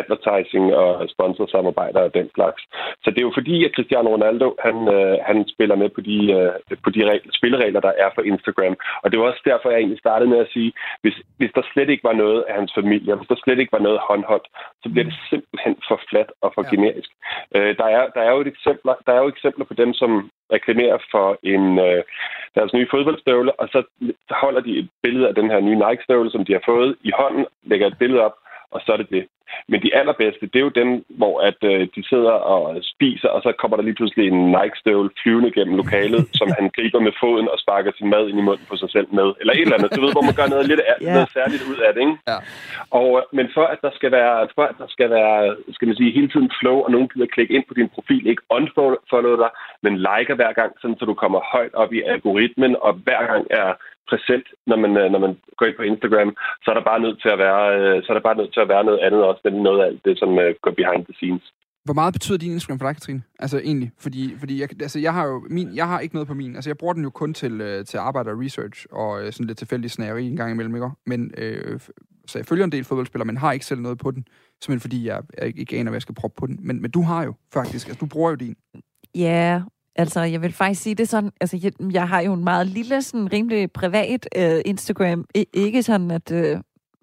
advertising 0.00 0.64
og 0.74 1.08
sponsorsamarbejder 1.14 2.00
og 2.00 2.14
den 2.14 2.28
slags. 2.34 2.60
Så 3.02 3.08
det 3.10 3.18
er 3.18 3.28
jo 3.28 3.38
fordi, 3.38 3.64
at 3.64 3.74
Cristiano 3.76 4.08
Ronaldo, 4.14 4.48
han, 4.66 4.76
uh, 4.96 5.16
han 5.28 5.38
spiller 5.54 5.76
med 5.82 5.88
på 5.96 6.00
de, 6.00 6.18
uh, 6.38 6.76
på 6.84 6.90
de 6.90 7.00
regler, 7.10 7.32
spilleregler, 7.38 7.80
der 7.80 7.92
er 8.04 8.10
for 8.14 8.22
Instagram. 8.22 8.76
Og 9.02 9.06
det 9.10 9.16
var 9.18 9.26
også 9.26 9.42
derfor, 9.44 9.70
jeg 9.70 9.78
egentlig 9.78 10.04
startede 10.04 10.30
med 10.30 10.38
at 10.38 10.52
sige, 10.54 10.72
hvis, 11.02 11.16
hvis 11.38 11.52
der 11.54 11.62
slet 11.72 11.90
ikke 11.90 12.04
var 12.10 12.16
noget 12.24 12.44
af 12.48 12.54
hans 12.54 12.72
familie, 12.74 13.14
hvis 13.14 13.28
der 13.28 13.42
slet 13.44 13.58
ikke 13.62 13.76
var 13.78 13.86
noget 13.88 14.00
håndholdt, 14.08 14.46
så 14.82 14.86
bliver 14.92 15.06
det 15.08 15.16
simpelthen 15.30 15.74
for 15.88 15.98
fladt 16.08 16.30
og 16.44 16.48
for 16.54 16.62
ja. 16.64 16.70
generisk. 16.72 17.10
Øh, 17.56 17.72
der, 17.80 17.88
er, 17.96 18.04
der, 18.14 18.22
er 18.22 18.32
jo 18.34 18.40
et 18.40 18.52
eksempler, 18.54 18.94
der 19.06 19.12
er 19.14 19.20
jo 19.22 19.28
eksempler 19.28 19.64
på 19.64 19.74
dem, 19.82 19.90
som 20.00 20.10
reklamerer 20.56 20.98
for 21.12 21.26
en 21.42 21.64
øh, 21.86 22.02
deres 22.56 22.72
nye 22.76 22.88
fodboldstøvle, 22.90 23.52
og 23.60 23.68
så 23.68 23.80
holder 24.30 24.60
de 24.60 24.78
et 24.78 24.88
billede 25.02 25.28
af 25.28 25.34
den 25.34 25.50
her 25.50 25.60
nye 25.60 25.80
Nike-støvle, 25.84 26.30
som 26.30 26.44
de 26.44 26.52
har 26.52 26.62
fået 26.64 26.96
i 27.08 27.10
hånden, 27.20 27.46
lægger 27.70 27.86
et 27.86 27.98
billede 27.98 28.22
op, 28.28 28.36
og 28.74 28.80
så 28.84 28.92
er 28.92 28.96
det 28.96 29.10
det. 29.10 29.24
Men 29.68 29.82
de 29.82 29.94
allerbedste, 30.00 30.46
det 30.46 30.58
er 30.58 30.66
jo 30.68 30.78
dem, 30.82 30.90
hvor 31.20 31.34
at, 31.48 31.60
øh, 31.72 31.80
de 31.96 32.02
sidder 32.10 32.34
og 32.54 32.62
spiser, 32.94 33.28
og 33.28 33.40
så 33.42 33.52
kommer 33.60 33.76
der 33.76 33.84
lige 33.84 33.98
pludselig 34.00 34.24
en 34.26 34.40
Nike-støvle 34.56 35.10
flyvende 35.22 35.50
gennem 35.56 35.76
lokalet, 35.76 36.22
som 36.40 36.48
han 36.58 36.70
griber 36.76 37.00
med 37.00 37.12
foden 37.20 37.48
og 37.52 37.58
sparker 37.58 37.92
sin 37.98 38.10
mad 38.10 38.28
ind 38.28 38.38
i 38.38 38.46
munden 38.48 38.66
på 38.70 38.76
sig 38.76 38.90
selv 38.90 39.08
med. 39.18 39.28
Eller 39.40 39.52
et 39.52 39.60
eller 39.60 39.76
andet, 39.78 39.96
du 39.96 40.00
ved, 40.04 40.12
hvor 40.12 40.28
man 40.28 40.38
gør 40.40 40.48
noget 40.54 40.66
lidt 40.68 40.82
yeah. 40.84 41.14
noget 41.14 41.30
særligt 41.38 41.62
ud 41.70 41.78
af 41.86 41.90
det, 41.94 42.00
ikke? 42.00 42.16
Ja. 42.32 42.38
Og, 43.00 43.08
øh, 43.18 43.22
men 43.38 43.46
for 43.54 43.64
at 43.72 43.78
der 43.86 43.92
skal 43.98 44.10
være, 44.18 44.48
for 44.56 44.64
at 44.70 44.76
der 44.82 44.88
skal 44.94 45.10
være, 45.10 45.56
skal 45.76 45.88
man 45.88 45.96
sige, 45.96 46.16
hele 46.18 46.28
tiden 46.28 46.50
flow, 46.60 46.76
og 46.84 46.90
nogen 46.90 47.08
gider 47.08 47.34
klikke 47.34 47.54
ind 47.54 47.64
på 47.68 47.74
din 47.74 47.88
profil, 47.94 48.26
ikke 48.26 48.42
unfollow 48.56 49.36
dig, 49.44 49.50
men 49.84 49.94
liker 50.08 50.34
hver 50.34 50.52
gang, 50.60 50.70
sådan, 50.80 50.98
så 50.98 51.04
du 51.04 51.14
kommer 51.14 51.40
højt 51.54 51.74
op 51.74 51.92
i 51.92 52.00
algoritmen, 52.12 52.76
og 52.86 52.92
hver 53.04 53.22
gang 53.30 53.44
er 53.50 53.68
præsent, 54.10 54.46
når 54.70 54.78
man, 54.84 54.92
øh, 55.00 55.08
når 55.12 55.20
man 55.26 55.32
går 55.56 55.66
ind 55.66 55.76
på 55.78 55.86
Instagram, 55.92 56.30
så 56.62 56.66
er 56.70 56.76
der 56.76 56.90
bare 56.90 57.00
nødt 57.04 57.18
til 57.22 57.30
at 57.34 57.38
være, 57.44 57.62
øh, 57.78 57.96
så 58.02 58.08
er 58.10 58.16
der 58.16 58.28
bare 58.28 58.40
nødt 58.40 58.52
til 58.52 58.64
at 58.64 58.68
være 58.74 58.84
noget 58.88 59.00
andet 59.06 59.22
også, 59.30 59.42
end 59.44 59.56
noget 59.68 59.80
af 59.82 59.86
alt 59.86 60.04
det, 60.04 60.14
som 60.18 60.30
øh, 60.38 60.54
går 60.62 60.74
behind 60.80 61.04
the 61.08 61.14
scenes. 61.18 61.46
Hvor 61.84 61.94
meget 61.94 62.12
betyder 62.12 62.38
din 62.38 62.52
Instagram 62.52 62.78
for 62.78 62.86
dig, 62.86 62.94
Katrine? 62.94 63.22
Altså 63.38 63.58
egentlig, 63.58 63.90
fordi, 64.00 64.22
fordi 64.38 64.60
jeg, 64.60 64.68
altså, 64.86 64.98
jeg 64.98 65.12
har 65.14 65.26
jo 65.26 65.46
min, 65.50 65.76
jeg 65.76 65.88
har 65.88 66.00
ikke 66.00 66.14
noget 66.14 66.28
på 66.28 66.34
min. 66.34 66.54
Altså 66.54 66.70
jeg 66.70 66.78
bruger 66.78 66.94
den 66.94 67.02
jo 67.02 67.10
kun 67.10 67.34
til, 67.34 67.84
til 67.84 67.98
arbejde 67.98 68.30
og 68.30 68.40
research 68.44 68.86
og 68.90 69.32
sådan 69.32 69.46
lidt 69.46 69.58
tilfældig 69.58 69.90
snæveri 69.90 70.26
en 70.26 70.36
gang 70.36 70.50
imellem, 70.52 70.74
ikke? 70.74 70.90
Men, 71.06 71.30
øh, 71.38 71.80
så 72.26 72.38
jeg 72.38 72.46
følger 72.46 72.64
en 72.64 72.72
del 72.72 72.84
fodboldspillere, 72.84 73.26
men 73.26 73.36
har 73.36 73.52
ikke 73.52 73.66
selv 73.66 73.80
noget 73.80 73.98
på 73.98 74.10
den. 74.10 74.24
Simpelthen 74.62 74.80
fordi 74.80 75.06
jeg, 75.06 75.22
jeg 75.38 75.58
ikke 75.58 75.76
aner, 75.76 75.90
hvad 75.90 75.96
jeg 75.96 76.02
skal 76.02 76.14
proppe 76.14 76.36
på 76.40 76.46
den. 76.46 76.58
Men, 76.60 76.82
men 76.82 76.90
du 76.90 77.02
har 77.02 77.24
jo 77.24 77.34
faktisk, 77.54 77.88
altså 77.88 78.00
du 78.00 78.06
bruger 78.06 78.30
jo 78.30 78.36
din. 78.36 78.56
Ja, 79.14 79.62
Altså, 79.96 80.20
jeg 80.20 80.42
vil 80.42 80.52
faktisk 80.52 80.82
sige 80.82 80.94
det 80.94 81.08
sådan, 81.08 81.30
altså, 81.40 81.58
jeg, 81.62 81.72
jeg 81.92 82.08
har 82.08 82.20
jo 82.20 82.32
en 82.32 82.44
meget 82.44 82.66
lille, 82.66 83.02
sådan 83.02 83.32
rimelig 83.32 83.72
privat 83.72 84.28
øh, 84.36 84.60
Instagram. 84.64 85.24
I, 85.34 85.46
ikke 85.52 85.82
sådan, 85.82 86.10
at 86.10 86.30
øh, 86.30 86.58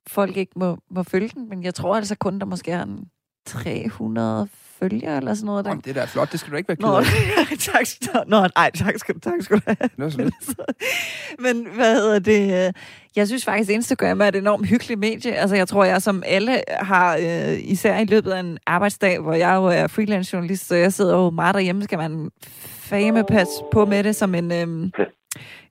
folk 0.08 0.38
ikke 0.38 0.52
må, 0.56 0.78
må 0.92 1.04
følge 1.04 1.30
den, 1.36 1.50
men 1.50 1.64
jeg 1.64 1.76
tror 1.76 1.96
altså 1.96 2.16
kun, 2.16 2.40
der 2.40 2.46
måske 2.46 2.72
er 2.72 2.84
en 2.84 3.10
300 3.46 4.48
følger 4.80 5.18
eller 5.18 5.34
sådan 5.34 5.46
noget. 5.46 5.66
Der. 5.66 5.72
Jamen, 5.72 5.82
det 5.86 5.96
der 5.96 6.02
er 6.02 6.06
flot, 6.06 6.32
det 6.32 6.40
skal 6.40 6.52
du 6.52 6.58
ikke 6.58 6.68
være 6.68 6.78
ked 6.78 6.88
af. 6.88 7.58
Tak, 8.14 8.28
Nå, 8.28 8.48
nej, 8.56 8.72
tak 8.72 8.98
skal, 8.98 9.20
tak 9.20 9.34
skal 9.42 9.58
du 9.58 9.62
have. 9.66 9.90
Nå, 9.98 10.10
så 10.10 10.18
Men 11.46 11.68
hvad 11.76 11.96
hedder 11.96 12.20
det? 12.20 12.76
Jeg 13.16 13.28
synes 13.28 13.46
faktisk, 13.46 13.72
Instagram 13.72 14.22
er 14.22 14.26
et 14.26 14.36
enormt 14.36 14.68
hyggeligt 14.68 15.00
medie. 15.00 15.34
Altså, 15.34 15.56
jeg 15.56 15.68
tror, 15.68 15.84
jeg 15.84 16.02
som 16.02 16.24
alle 16.26 16.62
har, 16.70 17.18
øh, 17.18 17.58
især 17.60 18.00
i 18.00 18.06
løbet 18.06 18.32
af 18.32 18.40
en 18.40 18.58
arbejdsdag, 18.66 19.20
hvor 19.20 19.34
jeg 19.34 19.56
jo 19.56 19.66
er 19.66 19.88
freelance 19.88 20.34
journalist, 20.34 20.68
så 20.68 20.76
jeg 20.76 20.94
sidder 20.94 21.16
jo 21.16 21.30
meget 21.30 21.54
derhjemme, 21.54 21.84
skal 21.84 21.98
man 21.98 22.30
fame 22.90 23.24
pas 23.24 23.48
på 23.72 23.86
med 23.86 24.04
det 24.04 24.16
som 24.16 24.36
en, 24.36 24.52
øhm, 24.52 24.92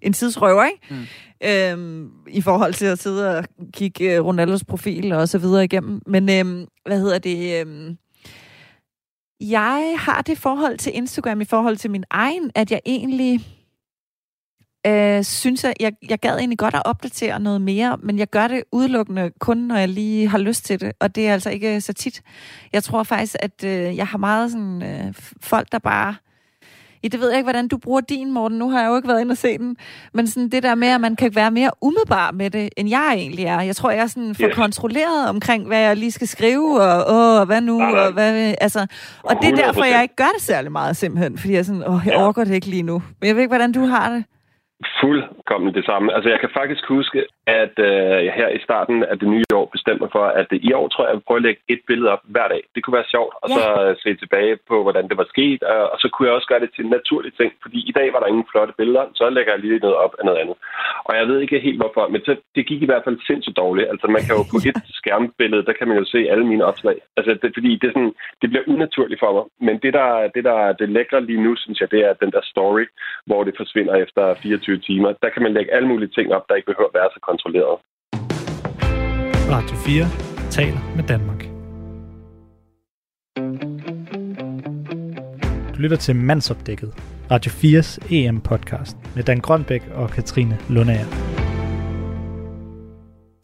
en 0.03 0.13
tidsrøver, 0.13 0.65
ikke? 0.65 0.81
Mm. 0.91 1.07
Øhm, 1.45 2.11
I 2.29 2.41
forhold 2.41 2.75
til 2.75 2.87
at 2.87 2.99
sidde 2.99 3.39
og 3.39 3.45
kigge 3.73 4.15
øh, 4.15 4.25
Ronaldos 4.25 4.65
profil 4.65 5.13
og 5.13 5.29
så 5.29 5.39
videre 5.39 5.65
igennem. 5.65 6.03
Men 6.07 6.31
øhm, 6.31 6.67
hvad 6.87 7.01
hedder 7.01 7.19
det? 7.19 7.61
Øhm, 7.61 7.99
jeg 9.41 9.95
har 9.99 10.23
det 10.23 10.39
forhold 10.39 10.79
til 10.79 10.97
Instagram 10.97 11.41
i 11.41 11.45
forhold 11.45 11.77
til 11.77 11.91
min 11.91 12.05
egen, 12.11 12.51
at 12.55 12.71
jeg 12.71 12.81
egentlig 12.87 13.41
øh, 14.87 15.25
synes, 15.25 15.65
at 15.65 15.75
jeg, 15.81 15.93
jeg 16.09 16.19
gad 16.19 16.39
egentlig 16.39 16.59
godt 16.59 16.75
at 16.75 16.83
opdatere 16.85 17.41
noget 17.41 17.61
mere, 17.61 17.99
men 18.03 18.19
jeg 18.19 18.31
gør 18.31 18.49
det 18.49 18.65
udelukkende 18.73 19.31
kun, 19.39 19.57
når 19.57 19.77
jeg 19.77 19.89
lige 19.89 20.29
har 20.29 20.39
lyst 20.39 20.65
til 20.65 20.81
det, 20.81 20.93
og 21.01 21.15
det 21.15 21.29
er 21.29 21.33
altså 21.33 21.51
ikke 21.51 21.81
så 21.81 21.93
tit. 21.93 22.23
Jeg 22.73 22.85
tror 22.85 23.03
faktisk, 23.03 23.37
at 23.41 23.65
øh, 23.65 23.97
jeg 23.97 24.07
har 24.07 24.19
meget 24.19 24.53
sådan 24.53 24.83
øh, 24.83 25.15
folk, 25.41 25.73
der 25.73 25.79
bare 25.79 26.15
Ja, 27.03 27.09
det 27.09 27.21
ved 27.21 27.29
jeg 27.29 27.39
ikke, 27.39 27.45
hvordan 27.45 27.69
du 27.69 27.77
bruger 27.77 28.01
din, 28.01 28.33
Morten. 28.33 28.59
Nu 28.59 28.71
har 28.71 28.81
jeg 28.81 28.89
jo 28.89 28.97
ikke 28.97 29.09
været 29.09 29.21
inde 29.21 29.33
og 29.33 29.37
se 29.37 29.59
den. 29.59 29.77
Men 30.13 30.27
sådan 30.27 30.49
det 30.49 30.63
der 30.63 30.75
med, 30.75 30.89
at 30.89 31.01
man 31.01 31.17
kan 31.17 31.35
være 31.35 31.51
mere 31.51 31.71
umiddelbar 31.81 32.31
med 32.31 32.51
det, 32.51 32.69
end 32.77 32.89
jeg 32.89 33.15
egentlig 33.17 33.45
er. 33.45 33.61
Jeg 33.61 33.77
tror, 33.77 33.91
jeg 33.91 34.03
er 34.03 34.07
sådan 34.07 34.35
for 34.35 34.43
yeah. 34.43 34.55
kontrolleret 34.55 35.29
omkring, 35.29 35.67
hvad 35.67 35.79
jeg 35.79 35.97
lige 35.97 36.13
skal 36.13 36.29
skrive, 36.29 36.83
og 36.83 37.05
åh, 37.41 37.47
hvad 37.47 37.61
nu, 37.61 37.79
nej, 37.79 37.91
nej. 37.91 38.01
og 38.01 38.13
hvad... 38.13 38.55
Altså, 38.61 38.87
og 39.23 39.37
det 39.43 39.51
er 39.51 39.57
derfor, 39.57 39.85
jeg 39.85 40.03
ikke 40.03 40.17
gør 40.17 40.31
det 40.35 40.43
særlig 40.43 40.73
meget, 40.73 40.97
simpelthen. 40.97 41.39
Fordi 41.39 41.53
jeg 41.53 41.65
sådan, 41.65 41.89
åh, 41.89 42.03
jeg 42.05 42.15
ja. 42.15 42.23
overgår 42.23 42.45
det 42.45 42.55
ikke 42.55 42.67
lige 42.67 42.83
nu. 42.83 43.03
Men 43.21 43.29
jeg 43.29 43.37
ved 43.37 43.43
ikke, 43.43 43.51
hvordan 43.51 43.73
du 43.73 43.87
har 43.87 44.11
det. 44.11 44.25
Fuldkommen 45.01 45.75
det 45.75 45.85
samme. 45.85 46.15
Altså, 46.15 46.29
jeg 46.31 46.41
kan 46.41 46.51
faktisk 46.61 46.85
huske, 46.89 47.27
at 47.47 47.75
øh, 47.89 48.19
jeg 48.27 48.35
her 48.41 48.49
i 48.49 48.61
starten 48.67 49.05
af 49.11 49.19
det 49.19 49.29
nye 49.29 49.51
år 49.55 49.67
bestemte 49.75 50.01
mig 50.03 50.11
for, 50.13 50.25
at 50.41 50.49
i 50.69 50.73
år 50.73 50.89
tror 50.89 51.05
jeg, 51.05 51.11
jeg 51.11 51.17
vil 51.17 51.27
prøve 51.27 51.43
at 51.43 51.47
lægge 51.49 51.61
et 51.69 51.81
billede 51.89 52.11
op 52.15 52.23
hver 52.35 52.49
dag. 52.49 52.63
Det 52.75 52.81
kunne 52.83 52.99
være 52.99 53.13
sjovt, 53.15 53.35
og 53.43 53.49
ja. 53.51 53.55
så 53.57 53.63
øh, 53.85 53.97
se 54.05 54.11
tilbage 54.23 54.55
på, 54.71 54.77
hvordan 54.83 55.09
det 55.09 55.17
var 55.17 55.29
sket, 55.35 55.63
og, 55.63 55.83
og 55.93 55.99
så 56.03 56.07
kunne 56.09 56.27
jeg 56.29 56.35
også 56.35 56.51
gøre 56.51 56.63
det 56.65 56.71
til 56.73 56.85
en 56.85 56.95
naturlig 56.99 57.33
ting, 57.41 57.51
fordi 57.63 57.79
i 57.91 57.93
dag 57.99 58.13
var 58.13 58.21
der 58.21 58.33
ingen 58.33 58.51
flotte 58.53 58.75
billeder, 58.81 59.05
så 59.15 59.25
lægger 59.31 59.53
jeg 59.53 59.61
lige 59.61 59.85
noget 59.87 59.97
op 60.05 60.15
af 60.19 60.25
noget 60.25 60.41
andet. 60.43 60.57
Og 61.09 61.13
jeg 61.19 61.29
ved 61.29 61.39
ikke 61.41 61.67
helt 61.67 61.81
hvorfor, 61.83 62.09
men 62.09 62.21
det 62.57 62.67
gik 62.71 62.83
i 62.83 62.91
hvert 62.91 63.05
fald 63.05 63.19
sindssygt 63.27 63.57
dårligt. 63.57 63.91
Altså, 63.93 64.07
man 64.07 64.23
kan 64.27 64.37
jo 64.39 64.43
på 64.53 64.59
et 64.71 64.79
skærmbillede, 65.01 65.67
der 65.69 65.75
kan 65.79 65.89
man 65.89 65.99
jo 66.01 66.05
se 66.15 66.21
alle 66.33 66.47
mine 66.53 66.65
opslag. 66.71 66.97
Altså, 67.17 67.31
det, 67.43 67.51
fordi 67.57 67.71
det, 67.81 67.87
er 67.89 67.95
sådan, 67.97 68.15
det 68.43 68.51
bliver 68.51 68.69
unaturligt 68.75 69.21
for 69.21 69.33
mig. 69.37 69.45
Men 69.67 69.75
det, 69.83 69.93
der, 69.99 70.11
det, 70.35 70.45
der 70.45 70.73
det 70.81 70.89
lækre 70.89 71.27
lige 71.29 71.45
nu, 71.47 71.53
synes 71.57 71.81
jeg, 71.81 71.91
det 71.91 72.01
er 72.09 72.13
den 72.23 72.31
der 72.37 72.43
story, 72.53 72.85
hvor 73.27 73.41
det 73.45 73.55
forsvinder 73.57 73.95
efter 73.95 74.35
24 74.43 74.68
timer. 74.77 75.13
Der 75.23 75.31
kan 75.35 75.43
man 75.43 75.53
lægge 75.53 75.75
alle 75.75 75.89
mulige 75.89 76.09
ting 76.09 76.35
op, 76.35 76.45
der 76.49 76.55
ikke 76.55 76.67
behøver 76.67 76.89
at 76.89 76.95
være 76.95 77.11
så 77.15 77.21
kontrolleret. 77.31 77.77
Radio 79.55 79.77
4 79.77 80.05
taler 80.51 80.83
med 80.97 81.05
Danmark. 81.13 81.41
Du 85.75 85.83
lytter 85.83 85.97
til 85.97 86.17
Mandsopdækket, 86.17 86.95
Radio 87.31 87.51
4's 87.51 88.15
EM-podcast 88.15 88.97
med 89.17 89.25
Dan 89.25 89.41
Grønbæk 89.41 89.83
og 89.95 90.11
Katrine 90.11 90.59
Lundager. 90.71 91.29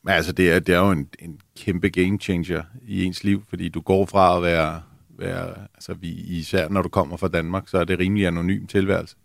Altså, 0.06 0.32
det 0.32 0.52
er, 0.52 0.58
det 0.58 0.74
er 0.74 0.78
jo 0.78 0.90
en, 0.90 1.08
en 1.18 1.40
kæmpe 1.56 1.88
game 1.88 2.18
changer 2.18 2.62
i 2.88 3.04
ens 3.04 3.24
liv, 3.24 3.42
fordi 3.48 3.68
du 3.68 3.80
går 3.80 4.06
fra 4.06 4.36
at 4.36 4.42
være, 4.42 4.82
være 5.18 5.54
altså 5.74 5.94
vi, 5.94 6.08
især 6.08 6.68
når 6.68 6.82
du 6.82 6.88
kommer 6.88 7.16
fra 7.16 7.28
Danmark, 7.28 7.68
så 7.68 7.78
er 7.78 7.84
det 7.84 7.98
rimelig 7.98 8.26
anonym 8.26 8.66
tilværelse. 8.66 9.16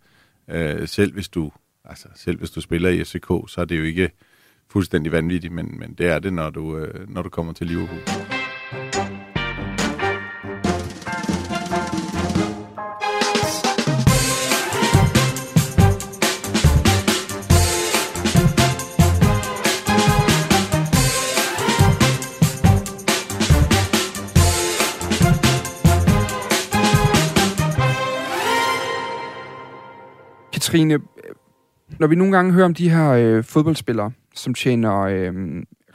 Øh, 0.48 0.88
selv 0.88 1.12
hvis 1.12 1.28
du 1.28 1.50
altså 1.90 2.08
selv 2.14 2.38
hvis 2.38 2.50
du 2.50 2.60
spiller 2.60 2.88
i 2.88 3.04
FCK, 3.04 3.28
så 3.48 3.54
er 3.58 3.64
det 3.64 3.78
jo 3.78 3.82
ikke 3.84 4.10
fuldstændig 4.68 5.12
vanvittigt, 5.12 5.52
men, 5.52 5.78
men 5.78 5.94
det 5.94 6.06
er 6.06 6.18
det, 6.18 6.32
når 6.32 6.50
du, 6.50 6.76
øh, 6.76 7.08
når 7.08 7.22
du 7.22 7.28
kommer 7.28 7.52
til 7.52 7.66
Liverpool. 7.66 8.00
Katrine, 30.52 30.98
når 32.00 32.06
vi 32.06 32.14
nogle 32.14 32.36
gange 32.36 32.52
hører 32.52 32.64
om 32.64 32.74
de 32.74 32.90
her 32.90 33.10
øh, 33.10 33.44
fodboldspillere, 33.44 34.10
som 34.34 34.54
tjener 34.54 35.00
øh, 35.00 35.32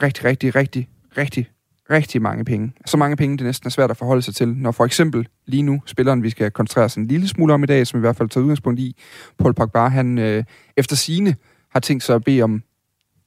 rigtig, 0.02 0.24
rigtig, 0.24 0.54
rigtig, 0.54 0.88
rigtig, 1.18 1.50
rigtig 1.90 2.22
mange 2.22 2.44
penge. 2.44 2.72
Så 2.86 2.96
mange 2.96 3.16
penge, 3.16 3.36
det 3.36 3.46
næsten 3.46 3.66
er 3.66 3.70
svært 3.70 3.90
at 3.90 3.96
forholde 3.96 4.22
sig 4.22 4.34
til. 4.34 4.48
Når 4.48 4.70
for 4.70 4.84
eksempel 4.84 5.28
lige 5.46 5.62
nu, 5.62 5.82
spilleren, 5.86 6.22
vi 6.22 6.30
skal 6.30 6.50
koncentrere 6.50 6.84
os 6.84 6.94
en 6.94 7.06
lille 7.06 7.28
smule 7.28 7.54
om 7.54 7.62
i 7.62 7.66
dag, 7.66 7.86
som 7.86 7.98
i 7.98 8.00
hvert 8.00 8.16
fald 8.16 8.28
tager 8.28 8.42
udgangspunkt 8.42 8.80
i, 8.80 8.96
Paul 9.38 9.54
Pogba, 9.54 9.88
han 9.88 10.18
øh, 10.18 10.44
efter 10.76 10.96
sine 10.96 11.36
har 11.70 11.80
tænkt 11.80 12.02
sig 12.02 12.14
at 12.14 12.24
bede 12.24 12.42
om 12.42 12.62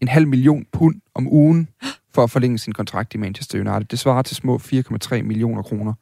en 0.02 0.08
halv 0.08 0.28
million 0.28 0.66
pund 0.72 1.02
om 1.16 1.28
ugen 1.28 1.70
for 2.14 2.24
at 2.24 2.32
forlænge 2.32 2.58
sin 2.58 2.74
kontrakt 2.74 3.14
i 3.14 3.18
Manchester 3.18 3.60
United. 3.60 3.86
Det 3.86 4.00
svarer 4.00 4.22
til 4.22 4.36
små 4.36 4.58
4,3 4.58 5.22
millioner 5.22 5.62
kroner 5.62 5.94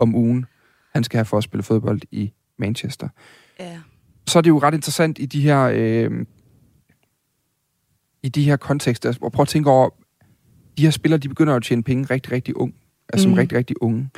om 0.00 0.14
ugen, 0.14 0.46
han 0.94 1.04
skal 1.04 1.18
have 1.18 1.24
for 1.24 1.36
at 1.38 1.44
spille 1.44 1.62
fodbold 1.62 2.00
i 2.10 2.32
Manchester. 2.58 3.08
Ja. 3.60 3.78
Så 4.26 4.38
er 4.38 4.42
det 4.42 4.50
jo 4.50 4.58
ret 4.58 4.74
interessant 4.74 5.18
i 5.18 5.26
de 5.26 5.40
her, 5.40 5.70
øh, 5.74 6.26
i 8.22 8.28
de 8.28 8.44
her 8.44 8.56
kontekster, 8.56 9.14
og 9.20 9.32
prøv 9.32 9.42
at 9.42 9.48
tænke 9.48 9.70
over, 9.70 9.90
de 10.78 10.82
her 10.82 10.90
spillere, 10.90 11.18
de 11.18 11.28
begynder 11.28 11.54
at 11.54 11.62
tjene 11.62 11.82
penge 11.82 12.04
rigtig, 12.04 12.32
rigtig 12.32 12.56
ung. 12.56 12.74
Altså 13.12 13.28
mm. 13.28 13.34
Mm. 13.34 13.38
rigtig, 13.38 13.58
rigtig 13.58 13.82
unge. 13.82 14.10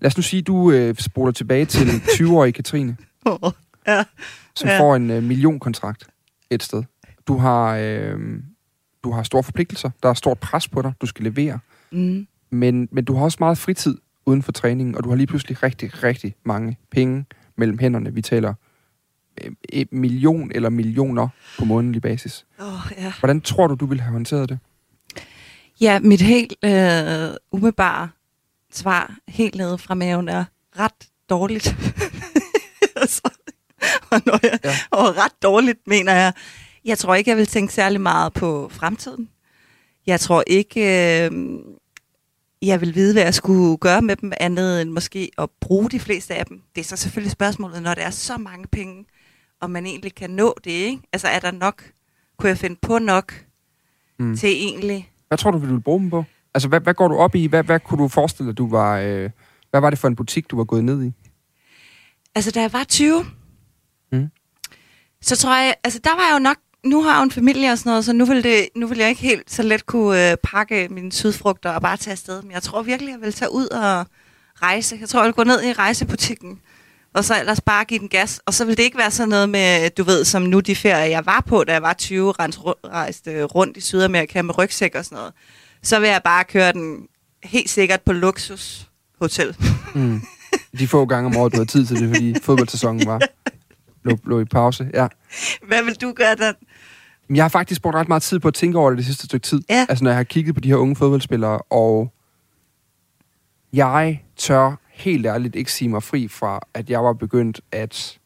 Lad 0.00 0.06
os 0.06 0.16
nu 0.16 0.22
sige, 0.22 0.40
at 0.40 0.46
du 0.46 0.70
øh, 0.70 0.94
spoler 0.94 1.32
tilbage 1.32 1.64
til 1.64 1.86
20-årige 2.18 2.52
Katrine, 2.52 2.96
ja. 3.86 4.04
som 4.56 4.68
Ja. 4.68 4.80
får 4.80 4.96
en 4.96 5.10
øh, 5.10 5.22
millionkontrakt 5.22 6.06
et 6.50 6.62
sted. 6.62 6.82
Du 7.26 7.36
har, 7.36 7.76
øh, 7.76 8.18
du 9.04 9.12
har 9.12 9.22
store 9.22 9.42
forpligtelser. 9.42 9.90
Der 10.02 10.08
er 10.08 10.14
stort 10.14 10.38
pres 10.38 10.68
på 10.68 10.82
dig. 10.82 10.92
Du 11.00 11.06
skal 11.06 11.24
levere. 11.24 11.58
Mm. 11.92 12.26
Men, 12.50 12.88
men 12.92 13.04
du 13.04 13.14
har 13.14 13.24
også 13.24 13.36
meget 13.40 13.58
fritid 13.58 13.96
uden 14.26 14.42
for 14.42 14.52
træningen, 14.52 14.94
og 14.94 15.04
du 15.04 15.08
har 15.08 15.16
lige 15.16 15.26
pludselig 15.26 15.62
rigtig, 15.62 16.02
rigtig 16.02 16.34
mange 16.44 16.78
penge 16.90 17.24
mellem 17.56 17.78
hænderne. 17.78 18.14
Vi 18.14 18.22
taler 18.22 18.54
øh, 19.44 19.52
en 19.68 19.88
million 19.92 20.52
eller 20.54 20.70
millioner 20.70 21.28
på 21.58 21.64
månedlig 21.64 22.02
basis. 22.02 22.46
Oh, 22.58 22.92
ja. 22.98 23.12
Hvordan 23.20 23.40
tror 23.40 23.66
du, 23.66 23.74
du 23.74 23.86
ville 23.86 24.02
have 24.02 24.12
håndteret 24.12 24.48
det? 24.48 24.58
ja, 25.80 25.98
mit 25.98 26.20
helt 26.20 26.54
øh, 26.64 27.30
umiddelbare 27.52 28.08
svar, 28.72 29.16
helt 29.28 29.54
nede 29.54 29.78
fra 29.78 29.94
maven, 29.94 30.28
er 30.28 30.44
ret 30.78 31.08
dårligt. 31.30 31.66
altså, 32.96 33.30
og, 34.10 34.22
når 34.26 34.38
jeg, 34.42 34.58
ja. 34.64 34.74
og 34.90 35.16
ret 35.16 35.42
dårligt 35.42 35.78
mener 35.86 36.12
jeg, 36.12 36.32
jeg 36.84 36.98
tror 36.98 37.14
ikke, 37.14 37.30
jeg 37.30 37.36
vil 37.36 37.46
tænke 37.46 37.72
særlig 37.72 38.00
meget 38.00 38.32
på 38.32 38.68
fremtiden. 38.72 39.28
Jeg 40.06 40.20
tror 40.20 40.44
ikke, 40.46 40.80
øh, 40.80 41.30
jeg 42.62 42.80
vil 42.80 42.94
vide, 42.94 43.12
hvad 43.12 43.22
jeg 43.22 43.34
skulle 43.34 43.76
gøre 43.76 44.02
med 44.02 44.16
dem, 44.16 44.32
andet 44.40 44.82
end 44.82 44.90
måske 44.90 45.30
at 45.38 45.48
bruge 45.60 45.90
de 45.90 46.00
fleste 46.00 46.34
af 46.34 46.46
dem. 46.46 46.62
Det 46.74 46.80
er 46.80 46.84
så 46.84 46.96
selvfølgelig 46.96 47.32
spørgsmålet, 47.32 47.82
når 47.82 47.94
der 47.94 48.02
er 48.02 48.10
så 48.10 48.36
mange 48.36 48.66
penge, 48.72 49.04
om 49.60 49.70
man 49.70 49.86
egentlig 49.86 50.14
kan 50.14 50.30
nå 50.30 50.54
det, 50.64 50.70
ikke? 50.70 51.02
Altså, 51.12 51.28
er 51.28 51.38
der 51.38 51.50
nok? 51.50 51.82
Kunne 52.38 52.48
jeg 52.48 52.58
finde 52.58 52.76
på 52.82 52.98
nok 52.98 53.34
Mm. 54.18 54.36
til 54.36 54.48
egentlig? 54.48 55.12
Hvad 55.28 55.38
tror 55.38 55.50
du, 55.50 55.58
du 55.58 55.66
ville 55.66 55.80
bruge 55.80 56.00
dem 56.00 56.10
på? 56.10 56.24
Altså, 56.54 56.68
hvad, 56.68 56.80
hvad 56.80 56.94
går 56.94 57.08
du 57.08 57.16
op 57.16 57.34
i? 57.34 57.46
Hvad, 57.46 57.62
hvad 57.64 57.80
kunne 57.80 58.02
du 58.02 58.08
forestille 58.08 58.48
dig, 58.50 58.58
du 58.58 58.68
var... 58.70 58.98
Øh, 58.98 59.30
hvad 59.70 59.80
var 59.80 59.90
det 59.90 59.98
for 59.98 60.08
en 60.08 60.16
butik, 60.16 60.50
du 60.50 60.56
var 60.56 60.64
gået 60.64 60.84
ned 60.84 61.04
i? 61.04 61.12
Altså, 62.34 62.50
da 62.50 62.60
jeg 62.60 62.72
var 62.72 62.84
20, 62.84 63.24
Mm. 64.12 64.28
så 65.22 65.36
tror 65.36 65.56
jeg, 65.56 65.74
altså 65.84 66.00
der 66.04 66.10
var 66.10 66.26
jeg 66.28 66.34
jo 66.34 66.38
nok, 66.38 66.56
nu 66.84 67.02
har 67.02 67.10
jeg 67.10 67.18
jo 67.18 67.22
en 67.22 67.30
familie 67.30 67.72
og 67.72 67.78
sådan 67.78 67.90
noget, 67.90 68.04
så 68.04 68.12
nu 68.12 68.24
vil, 68.24 68.44
det, 68.44 68.68
nu 68.76 68.86
vil 68.86 68.98
jeg 68.98 69.08
ikke 69.08 69.20
helt 69.22 69.50
så 69.50 69.62
let 69.62 69.86
kunne 69.86 70.30
øh, 70.30 70.36
pakke 70.42 70.88
mine 70.90 71.12
sydfrugter 71.12 71.70
og 71.70 71.82
bare 71.82 71.96
tage 71.96 72.12
afsted. 72.12 72.42
Men 72.42 72.52
jeg 72.52 72.62
tror 72.62 72.82
virkelig, 72.82 73.12
jeg 73.12 73.20
vil 73.20 73.32
tage 73.32 73.52
ud 73.52 73.66
og 73.66 74.06
rejse. 74.62 74.96
Jeg 75.00 75.08
tror, 75.08 75.20
jeg 75.20 75.26
vil 75.26 75.34
gå 75.34 75.44
ned 75.44 75.62
i 75.64 75.72
rejsebutikken, 75.72 76.60
og 77.14 77.24
så 77.24 77.40
ellers 77.40 77.60
bare 77.60 77.84
give 77.84 78.00
den 78.00 78.08
gas. 78.08 78.40
Og 78.46 78.54
så 78.54 78.64
vil 78.64 78.76
det 78.76 78.82
ikke 78.82 78.98
være 78.98 79.10
sådan 79.10 79.28
noget 79.28 79.48
med, 79.48 79.90
du 79.90 80.02
ved, 80.02 80.24
som 80.24 80.42
nu 80.42 80.60
de 80.60 80.76
ferier, 80.76 81.04
jeg 81.04 81.26
var 81.26 81.44
på, 81.46 81.64
da 81.64 81.72
jeg 81.72 81.82
var 81.82 81.92
20, 81.92 82.32
rejste 82.32 83.44
rundt, 83.44 83.76
i 83.76 83.80
Sydamerika 83.80 84.42
med 84.42 84.58
rygsæk 84.58 84.94
og 84.94 85.04
sådan 85.04 85.16
noget. 85.16 85.32
Så 85.82 86.00
vil 86.00 86.08
jeg 86.08 86.20
bare 86.24 86.44
køre 86.44 86.72
den 86.72 87.06
helt 87.44 87.70
sikkert 87.70 88.00
på 88.02 88.12
luksushotel. 88.12 89.56
Mm. 89.94 90.20
De 90.78 90.88
få 90.88 91.06
gange 91.06 91.26
om 91.26 91.36
året, 91.36 91.52
du 91.52 91.56
havde 91.56 91.70
tid 91.70 91.86
til 91.86 91.96
det, 91.96 92.08
fordi 92.08 92.34
fodboldsæsonen 92.44 93.06
var 93.06 93.20
lå, 94.02 94.18
lå 94.24 94.40
i 94.40 94.44
pause. 94.44 94.90
Ja. 94.94 95.06
Hvad 95.66 95.84
vil 95.84 95.94
du 95.94 96.12
gøre, 96.12 96.34
Dan? 96.34 96.54
Jeg 97.34 97.44
har 97.44 97.48
faktisk 97.48 97.82
brugt 97.82 97.96
ret 97.96 98.08
meget 98.08 98.22
tid 98.22 98.38
på 98.38 98.48
at 98.48 98.54
tænke 98.54 98.78
over 98.78 98.90
det 98.90 98.96
det 98.96 99.06
sidste 99.06 99.24
stykke 99.24 99.44
tid. 99.44 99.62
Ja. 99.70 99.86
Altså, 99.88 100.04
når 100.04 100.10
jeg 100.10 100.16
har 100.16 100.24
kigget 100.24 100.54
på 100.54 100.60
de 100.60 100.68
her 100.68 100.76
unge 100.76 100.96
fodboldspillere, 100.96 101.58
og 101.58 102.12
jeg 103.72 104.22
tør 104.36 104.76
helt 105.00 105.26
ærligt 105.26 105.56
ikke 105.56 105.72
sige 105.72 105.88
mig 105.88 106.02
fri 106.02 106.28
fra, 106.28 106.60
at 106.74 106.90
jeg 106.90 107.04
var 107.04 107.12
begyndt 107.12 107.60
at 107.72 108.18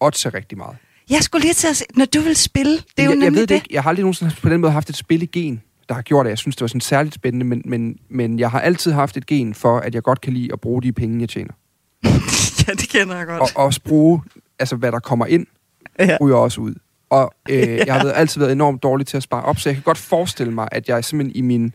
oddse 0.00 0.28
rigtig 0.28 0.58
meget. 0.58 0.76
Jeg 1.10 1.22
skulle 1.22 1.42
lige 1.42 1.54
til 1.54 1.68
at 1.68 1.76
se, 1.76 1.84
når 1.96 2.04
du 2.04 2.20
vil 2.20 2.36
spille, 2.36 2.72
det 2.72 2.82
er 2.98 3.04
jo 3.04 3.10
jeg, 3.10 3.16
nemlig 3.16 3.24
jeg 3.24 3.32
ved 3.32 3.40
det. 3.40 3.48
det 3.48 3.54
ikke. 3.54 3.68
Jeg 3.70 3.82
har 3.82 3.88
aldrig 3.90 4.02
nogensinde 4.02 4.34
på 4.42 4.48
den 4.48 4.60
måde 4.60 4.72
haft 4.72 4.90
et 4.90 4.96
spil 4.96 5.22
i 5.22 5.26
gen, 5.26 5.62
der 5.88 5.94
har 5.94 6.02
gjort, 6.02 6.26
at 6.26 6.30
jeg 6.30 6.38
synes, 6.38 6.56
det 6.56 6.60
var 6.60 6.66
sådan 6.66 6.80
særligt 6.80 7.14
spændende, 7.14 7.46
men, 7.46 7.62
men, 7.64 7.98
men 8.08 8.38
jeg 8.38 8.50
har 8.50 8.60
altid 8.60 8.92
haft 8.92 9.16
et 9.16 9.26
gen 9.26 9.54
for, 9.54 9.78
at 9.78 9.94
jeg 9.94 10.02
godt 10.02 10.20
kan 10.20 10.32
lide 10.32 10.48
at 10.52 10.60
bruge 10.60 10.82
de 10.82 10.92
penge, 10.92 11.20
jeg 11.20 11.28
tjener. 11.28 11.52
ja, 12.68 12.72
det 12.72 12.88
kender 12.88 13.16
jeg 13.16 13.26
godt. 13.26 13.40
Og 13.42 13.48
også 13.64 13.80
bruge, 13.82 14.22
altså 14.58 14.76
hvad 14.76 14.92
der 14.92 14.98
kommer 14.98 15.26
ind, 15.26 15.46
Ja. 15.98 16.16
ryger 16.20 16.36
også 16.36 16.60
ud. 16.60 16.74
Og 17.10 17.32
øh, 17.50 17.58
jeg 17.58 17.94
har 17.94 18.04
været, 18.04 18.16
altid 18.16 18.40
været 18.40 18.52
enormt 18.52 18.82
dårlig 18.82 19.06
til 19.06 19.16
at 19.16 19.22
spare 19.22 19.42
op, 19.42 19.58
så 19.58 19.68
jeg 19.68 19.76
kan 19.76 19.82
godt 19.82 19.98
forestille 19.98 20.52
mig, 20.52 20.68
at 20.72 20.88
jeg 20.88 21.04
simpelthen 21.04 21.36
i 21.36 21.40
min 21.40 21.74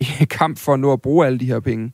i 0.00 0.24
kamp 0.30 0.58
for 0.58 0.74
at 0.74 0.80
nå 0.80 0.92
at 0.92 1.02
bruge 1.02 1.26
alle 1.26 1.38
de 1.38 1.46
her 1.46 1.60
penge, 1.60 1.92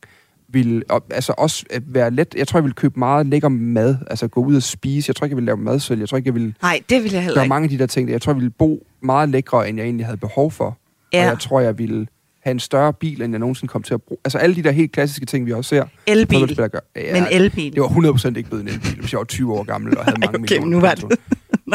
vil 0.63 0.83
og, 0.89 1.05
altså 1.11 1.35
også 1.39 1.65
at 1.71 1.83
være 1.87 2.11
let. 2.11 2.35
Jeg 2.37 2.49
tror, 2.49 2.59
jeg 2.59 2.65
vil 2.65 2.73
købe 2.75 2.99
meget 2.99 3.27
lækker 3.27 3.49
mad, 3.49 3.97
altså 4.11 4.29
gå 4.29 4.41
ud 4.45 4.57
og 4.57 4.63
spise. 4.63 5.11
Jeg 5.11 5.17
tror 5.17 5.25
ikke, 5.25 5.33
jeg 5.33 5.37
vil 5.37 5.45
lave 5.45 5.57
madsøl. 5.57 5.99
Jeg 5.99 6.09
tror 6.09 6.17
ikke, 6.17 6.29
jeg 6.29 6.35
vil 6.35 6.55
Nej, 6.63 6.81
det 6.91 7.03
vil 7.05 7.13
jeg 7.13 7.23
heller 7.23 7.43
ikke. 7.43 7.49
mange 7.49 7.65
af 7.65 7.71
de 7.71 7.79
der 7.79 7.87
ting. 7.87 8.11
Jeg 8.11 8.23
tror, 8.23 8.33
jeg 8.33 8.37
ville 8.37 8.51
bo 8.51 8.87
meget 9.03 9.29
lækre, 9.29 9.69
end 9.69 9.79
jeg 9.79 9.85
egentlig 9.85 10.07
havde 10.07 10.19
behov 10.19 10.51
for. 10.51 10.79
Ja. 11.13 11.21
Og 11.25 11.27
jeg 11.31 11.39
tror, 11.39 11.61
jeg 11.61 11.79
ville 11.79 12.07
have 12.43 12.51
en 12.53 12.61
større 12.61 12.93
bil, 12.93 13.23
end 13.23 13.33
jeg 13.33 13.39
nogensinde 13.41 13.71
kom 13.73 13.83
til 13.83 13.95
at 13.95 14.03
bruge. 14.03 14.19
Altså 14.25 14.39
alle 14.39 14.57
de 14.57 14.63
der 14.63 14.71
helt 14.71 14.93
klassiske 14.93 15.27
ting, 15.27 15.47
vi 15.47 15.53
også 15.53 15.69
ser. 15.69 15.85
elbil. 16.07 16.57
gør. 16.57 16.79
Ja, 16.97 17.13
Men 17.21 17.27
elbil. 17.31 17.73
det 17.75 17.81
var 17.83 17.89
100% 17.89 18.37
ikke 18.37 18.49
blevet 18.49 18.63
en 18.63 18.69
elbil, 18.69 19.01
hvis 19.01 19.13
jeg 19.13 19.19
var 19.19 19.25
20 19.25 19.53
år 19.55 19.63
gammel 19.65 19.99
og 19.99 20.05
havde 20.05 20.19
mange 20.27 20.29
okay, 20.39 20.41
millioner. 20.41 20.67
nu 20.71 20.81
var 20.81 20.89
kontoen. 20.95 21.13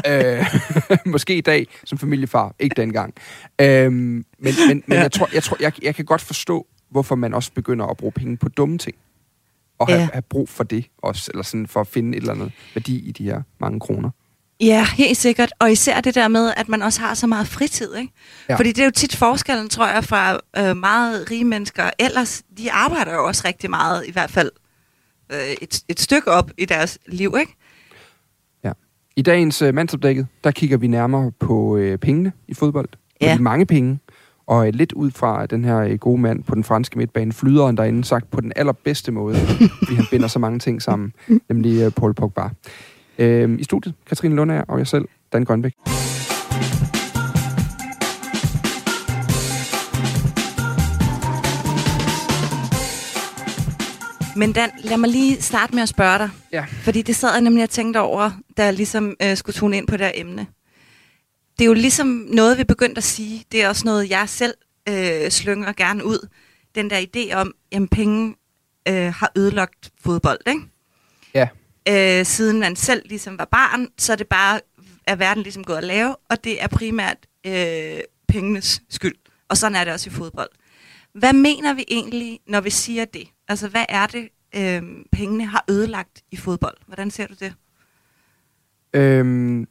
øh, 0.08 0.46
måske 1.14 1.38
i 1.38 1.42
dag 1.42 1.68
som 1.86 1.98
familiefar, 1.98 2.56
ikke 2.60 2.74
dengang. 2.82 3.14
Øh, 3.62 3.92
men 3.92 4.24
men, 4.40 4.54
men 4.68 4.84
Ja. 4.90 5.02
jeg 5.02 5.12
tror, 5.12 5.30
jeg, 5.34 5.44
tror 5.44 5.58
jeg, 5.60 5.72
jeg 5.84 5.96
kan 5.96 6.06
godt 6.06 6.22
forstå, 6.22 6.68
hvorfor 6.92 7.16
man 7.16 7.34
også 7.34 7.52
begynder 7.52 7.86
at 7.86 7.98
bruge 7.98 8.12
penge 8.12 8.38
på 8.38 8.50
dumme 8.50 8.78
ting. 8.78 8.96
Og 9.80 9.88
have, 9.88 10.00
Ja. 10.00 10.10
have 10.14 10.22
brug 10.22 10.50
for 10.50 10.64
det 10.64 10.86
også, 10.98 11.32
eller 11.34 11.44
sådan 11.44 11.68
for 11.68 11.82
at 11.82 11.88
finde 11.88 12.18
et 12.18 12.22
eller 12.22 12.34
andet 12.34 12.52
værdi 12.76 13.00
i 13.00 13.12
de 13.12 13.24
her 13.24 13.42
mange 13.60 13.80
kroner. 13.80 14.10
Ja, 14.60 14.86
helt 14.98 15.18
sikkert. 15.18 15.54
Og 15.60 15.72
især 15.72 16.02
det 16.02 16.16
der 16.16 16.28
med, 16.28 16.54
at 16.58 16.70
man 16.70 16.82
også 16.82 17.02
har 17.02 17.14
så 17.14 17.28
meget 17.28 17.48
fritid, 17.48 17.96
ikke? 17.96 18.14
Ja. 18.50 18.54
Ja. 18.54 18.58
Fordi 18.60 18.72
det 18.72 18.80
er 18.82 18.86
jo 18.86 18.92
tit 18.92 19.16
forskellen, 19.16 19.70
tror 19.70 19.88
jeg, 19.88 20.04
fra 20.04 20.40
øh, 20.58 20.78
meget 20.78 21.32
rige 21.32 21.46
mennesker. 21.46 21.90
Ellers, 22.00 22.44
de 22.58 22.72
arbejder 22.72 23.14
jo 23.14 23.26
også 23.28 23.42
rigtig 23.46 23.70
meget, 23.70 24.08
i 24.08 24.12
hvert 24.12 24.32
fald 24.32 24.52
øh, 25.32 25.40
et, 25.62 25.82
et 25.88 26.00
stykke 26.00 26.32
op 26.32 26.52
i 26.58 26.66
deres 26.66 27.00
liv, 27.08 27.36
ikke? 27.40 27.56
I 29.16 29.22
dagens 29.22 29.62
uh, 29.62 29.74
mandsopdækket, 29.74 30.28
der 30.44 30.52
kigger 30.52 30.78
vi 30.78 30.88
nærmere 30.88 31.32
på 31.40 31.54
uh, 31.78 31.96
pengene 31.96 32.32
i 32.48 32.54
fodbold. 32.54 32.90
Ja. 33.22 33.36
de 33.38 33.42
mange 33.44 33.66
penge. 33.66 34.00
Og 34.52 34.68
uh, 34.68 34.68
lidt 34.74 34.94
ud 34.94 35.12
fra 35.12 35.46
den 35.46 35.66
her 35.66 35.86
uh, 35.86 35.94
gode 36.00 36.22
mand 36.22 36.44
på 36.44 36.56
den 36.56 36.64
franske 36.64 36.98
midtbane, 36.98 37.34
flyderen 37.34 37.78
derinde, 37.78 38.04
sagt 38.04 38.32
på 38.32 38.42
den 38.42 38.52
allerbedste 38.56 39.12
måde, 39.12 39.36
fordi 39.84 39.96
han 39.96 40.06
binder 40.12 40.28
så 40.28 40.40
mange 40.40 40.60
ting 40.60 40.82
sammen, 40.82 41.14
nemlig 41.50 41.94
Paul 41.94 42.14
Pogba. 42.14 42.50
Uh, 43.20 43.60
I 43.60 43.64
studiet, 43.64 43.94
Katrine 44.08 44.36
Lundager 44.36 44.64
og 44.68 44.80
jeg 44.80 44.88
selv, 44.88 45.06
Dan 45.34 45.44
Grønbæk. 45.44 45.74
Men 54.36 54.52
Dan, 54.52 54.70
lad 54.84 54.98
mig 54.98 55.10
lige 55.10 55.42
starte 55.42 55.76
med 55.76 55.84
at 55.84 55.90
spørge 55.90 56.18
dig. 56.18 56.30
Ja. 56.54 56.66
Fordi 56.70 57.02
det 57.02 57.16
sad 57.16 57.30
jeg 57.34 57.42
nemlig 57.42 57.64
og 57.64 57.70
tænkte 57.70 58.00
over, 58.00 58.32
da 58.58 58.66
jeg 58.66 58.74
ligesom 58.74 59.16
øh, 59.24 59.38
skulle 59.38 59.54
tune 59.54 59.78
ind 59.78 59.88
på 59.88 59.98
det 59.98 60.06
her 60.06 60.12
emne. 60.16 60.48
Det 61.62 61.66
er 61.66 61.70
jo 61.70 61.74
ligesom 61.74 62.08
noget, 62.08 62.58
vi 62.58 62.64
begyndte 62.64 62.98
at 62.98 63.04
sige. 63.04 63.46
Det 63.52 63.64
er 63.64 63.70
også 63.70 63.86
noget, 63.86 64.10
jeg 64.10 64.30
selv 64.30 64.54
øh, 64.90 65.32
slynger 65.32 65.74
gerne 65.74 66.06
ud. 66.06 66.28
Den 66.76 66.90
der 66.90 67.06
idé 67.16 67.34
om, 67.34 67.54
at 67.72 67.90
penge 67.92 68.36
øh, 68.88 69.14
har 69.14 69.32
ødelagt 69.36 69.92
fodbold, 70.04 70.40
ikke? 70.48 70.62
Ja. 71.34 71.48
Øh, 71.90 72.26
siden 72.26 72.60
man 72.60 72.76
selv 72.76 73.02
ligesom 73.06 73.38
var 73.38 73.46
barn, 73.46 73.88
så 73.98 74.12
er 74.12 74.16
det 74.16 74.28
bare, 74.28 74.60
er 75.08 75.16
verden 75.16 75.44
ligesom 75.44 75.64
gået 75.64 75.78
at 75.78 75.84
lave, 75.84 76.16
og 76.30 76.44
det 76.44 76.64
er 76.64 76.68
primært 76.68 77.18
øh, 77.48 78.00
pengenes 78.28 78.82
skyld. 78.90 79.16
Og 79.50 79.58
sådan 79.58 79.76
er 79.76 79.84
det 79.84 79.94
også 79.94 80.10
i 80.10 80.14
fodbold. 80.14 80.50
Hvad 81.14 81.34
mener 81.34 81.74
vi 81.74 81.86
egentlig, 81.88 82.40
når 82.48 82.62
vi 82.62 82.70
siger 82.70 83.06
det? 83.06 83.28
Altså, 83.48 83.68
hvad 83.68 83.86
er 83.90 84.08
det, 84.08 84.30
øh, 84.56 84.82
pengene 85.12 85.46
har 85.46 85.66
ødelagt 85.70 86.24
i 86.32 86.38
fodbold? 86.38 86.78
Hvordan 86.88 87.12
ser 87.12 87.28
du 87.28 87.34
det? 87.40 87.54
Øhm, 88.94 89.68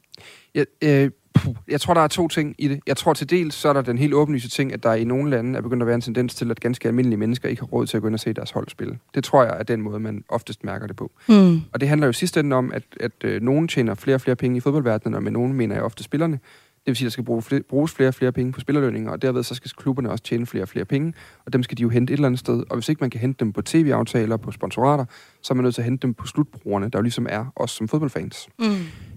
jeg, 0.55 0.65
øh, 0.81 1.11
puh, 1.43 1.55
jeg 1.67 1.81
tror, 1.81 1.93
der 1.93 2.01
er 2.01 2.07
to 2.07 2.27
ting 2.27 2.55
i 2.57 2.67
det. 2.67 2.79
Jeg 2.87 2.97
tror 2.97 3.13
til 3.13 3.29
dels, 3.29 3.55
så 3.55 3.69
er 3.69 3.73
der 3.73 3.81
den 3.81 3.97
helt 3.97 4.13
åbenlyse 4.13 4.49
ting, 4.49 4.73
at 4.73 4.83
der 4.83 4.93
i 4.93 5.03
nogle 5.03 5.29
lande 5.29 5.57
er 5.57 5.61
begyndt 5.61 5.83
at 5.83 5.87
være 5.87 5.95
en 5.95 6.01
tendens 6.01 6.35
til, 6.35 6.51
at 6.51 6.59
ganske 6.59 6.87
almindelige 6.87 7.17
mennesker 7.17 7.49
ikke 7.49 7.61
har 7.61 7.67
råd 7.67 7.87
til 7.87 7.97
at 7.97 8.01
gå 8.01 8.07
ind 8.07 8.15
og 8.15 8.19
se 8.19 8.33
deres 8.33 8.51
hold 8.51 8.69
spille. 8.69 8.99
Det 9.15 9.23
tror 9.23 9.43
jeg 9.43 9.55
er 9.59 9.63
den 9.63 9.81
måde, 9.81 9.99
man 9.99 10.23
oftest 10.29 10.63
mærker 10.63 10.87
det 10.87 10.95
på. 10.95 11.11
Hmm. 11.27 11.61
Og 11.73 11.79
det 11.79 11.89
handler 11.89 12.07
jo 12.07 12.13
sidst 12.13 12.37
ende 12.37 12.55
om, 12.55 12.71
at, 12.73 12.83
at 12.99 13.11
øh, 13.23 13.41
nogen 13.41 13.67
tjener 13.67 13.95
flere 13.95 14.15
og 14.15 14.21
flere 14.21 14.35
penge 14.35 14.57
i 14.57 14.59
fodboldverdenen, 14.59 15.15
og 15.15 15.23
med 15.23 15.31
nogen 15.31 15.53
mener 15.53 15.75
jeg 15.75 15.83
ofte 15.83 16.03
spillerne, 16.03 16.39
Det 16.85 16.87
vil 16.87 16.95
sige, 16.95 17.05
at 17.05 17.09
der 17.09 17.11
skal 17.11 17.23
bruge 17.23 17.41
flere, 17.41 17.61
bruges 17.69 17.91
flere 17.91 18.07
og 18.07 18.13
flere 18.13 18.31
penge 18.31 18.51
på 18.51 18.59
spillerlønninger, 18.59 19.11
og 19.11 19.21
derved 19.21 19.43
så 19.43 19.55
skal 19.55 19.71
klubberne 19.77 20.11
også 20.11 20.23
tjene 20.23 20.45
flere 20.45 20.63
og 20.63 20.69
flere 20.69 20.85
penge, 20.85 21.13
og 21.45 21.53
dem 21.53 21.63
skal 21.63 21.77
de 21.77 21.81
jo 21.81 21.89
hente 21.89 22.13
et 22.13 22.17
eller 22.17 22.27
andet 22.27 22.39
sted. 22.39 22.63
Og 22.69 22.75
hvis 22.75 22.89
ikke 22.89 22.99
man 22.99 23.09
kan 23.09 23.21
hente 23.21 23.39
dem 23.39 23.53
på 23.53 23.61
tv-aftaler, 23.61 24.37
på 24.37 24.51
sponsorater, 24.51 25.05
så 25.41 25.53
er 25.53 25.55
man 25.55 25.63
nødt 25.63 25.75
til 25.75 25.81
at 25.81 25.85
hente 25.85 26.01
dem 26.07 26.13
på 26.13 26.27
slutbrugerne, 26.27 26.89
der 26.89 26.99
jo 26.99 27.03
ligesom 27.03 27.27
er 27.29 27.45
os 27.55 27.71
som 27.71 27.87
fodboldfans. 27.87 28.49
Mm. 28.59 28.65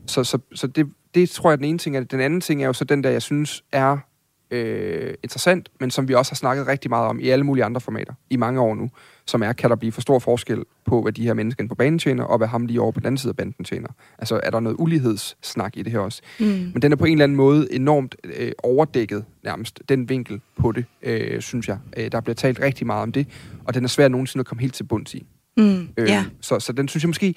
Så, 0.07 0.25
så, 0.25 0.39
så 0.55 0.67
det, 0.67 0.87
det 1.15 1.31
tror 1.31 1.51
jeg 1.51 1.53
er 1.53 1.57
den 1.57 1.65
ene 1.65 1.79
ting. 1.79 2.11
Den 2.11 2.21
anden 2.21 2.41
ting 2.41 2.63
er 2.63 2.67
jo 2.67 2.73
så 2.73 2.85
den 2.85 3.05
der, 3.05 3.11
jeg 3.11 3.23
synes 3.23 3.65
er 3.73 3.99
øh, 4.55 5.15
interessant, 5.23 5.69
men 5.81 5.91
som 5.91 6.09
vi 6.09 6.15
også 6.15 6.33
har 6.33 6.37
snakket 6.37 6.67
rigtig 6.67 6.91
meget 6.91 7.09
om 7.09 7.21
i 7.21 7.29
alle 7.29 7.45
mulige 7.45 7.65
andre 7.65 7.81
formater 7.81 8.15
i 8.31 8.37
mange 8.37 8.61
år 8.61 8.75
nu, 8.75 8.91
som 9.27 9.43
er, 9.43 9.53
kan 9.53 9.71
der 9.71 9.77
blive 9.77 9.93
for 9.93 10.01
stor 10.01 10.19
forskel 10.19 10.65
på, 10.85 11.03
hvad 11.03 11.13
de 11.13 11.23
her 11.23 11.35
mennesker 11.35 11.69
på 11.69 11.75
banen 11.75 11.99
tjener, 11.99 12.25
og 12.25 12.39
hvad 12.39 12.49
ham 12.49 12.67
lige 12.67 12.81
over 12.81 12.93
på 12.93 13.01
den 13.01 13.07
anden 13.07 13.19
side 13.19 13.31
af 13.31 13.37
banden 13.37 13.65
tjener. 13.65 13.89
Altså, 14.19 14.41
er 14.43 14.51
der 14.51 14.61
noget 14.61 14.77
ulighedssnak 14.79 15.77
i 15.77 15.83
det 15.83 15.93
her 15.93 15.99
også? 15.99 16.23
Mm. 16.41 16.47
Men 16.47 16.83
den 16.83 16.93
er 16.93 16.97
på 16.97 17.05
en 17.05 17.13
eller 17.13 17.25
anden 17.25 17.37
måde 17.37 17.75
enormt 17.75 18.17
øh, 18.25 18.53
overdækket, 18.63 19.25
nærmest, 19.45 19.83
den 19.89 20.09
vinkel 20.09 20.41
på 20.59 20.73
det, 20.73 20.85
øh, 21.03 21.41
synes 21.41 21.69
jeg. 21.69 21.79
Øh, 21.97 22.13
der 22.13 22.21
bliver 22.21 22.35
talt 22.35 22.61
rigtig 22.61 22.87
meget 22.87 23.03
om 23.03 23.13
det, 23.13 23.27
og 23.65 23.75
den 23.75 23.85
er 23.85 23.89
svær 23.89 24.09
nogensinde 24.09 24.41
at 24.41 24.47
komme 24.47 24.61
helt 24.61 24.75
til 24.75 24.85
bunds 24.85 25.15
i. 25.15 25.27
Mm. 25.57 25.89
Øh, 25.97 26.09
Ja. 26.09 26.25
så, 26.41 26.61
så 26.61 26.73
den 26.73 26.89
synes 26.89 27.03
jeg 27.05 27.09
måske 27.09 27.35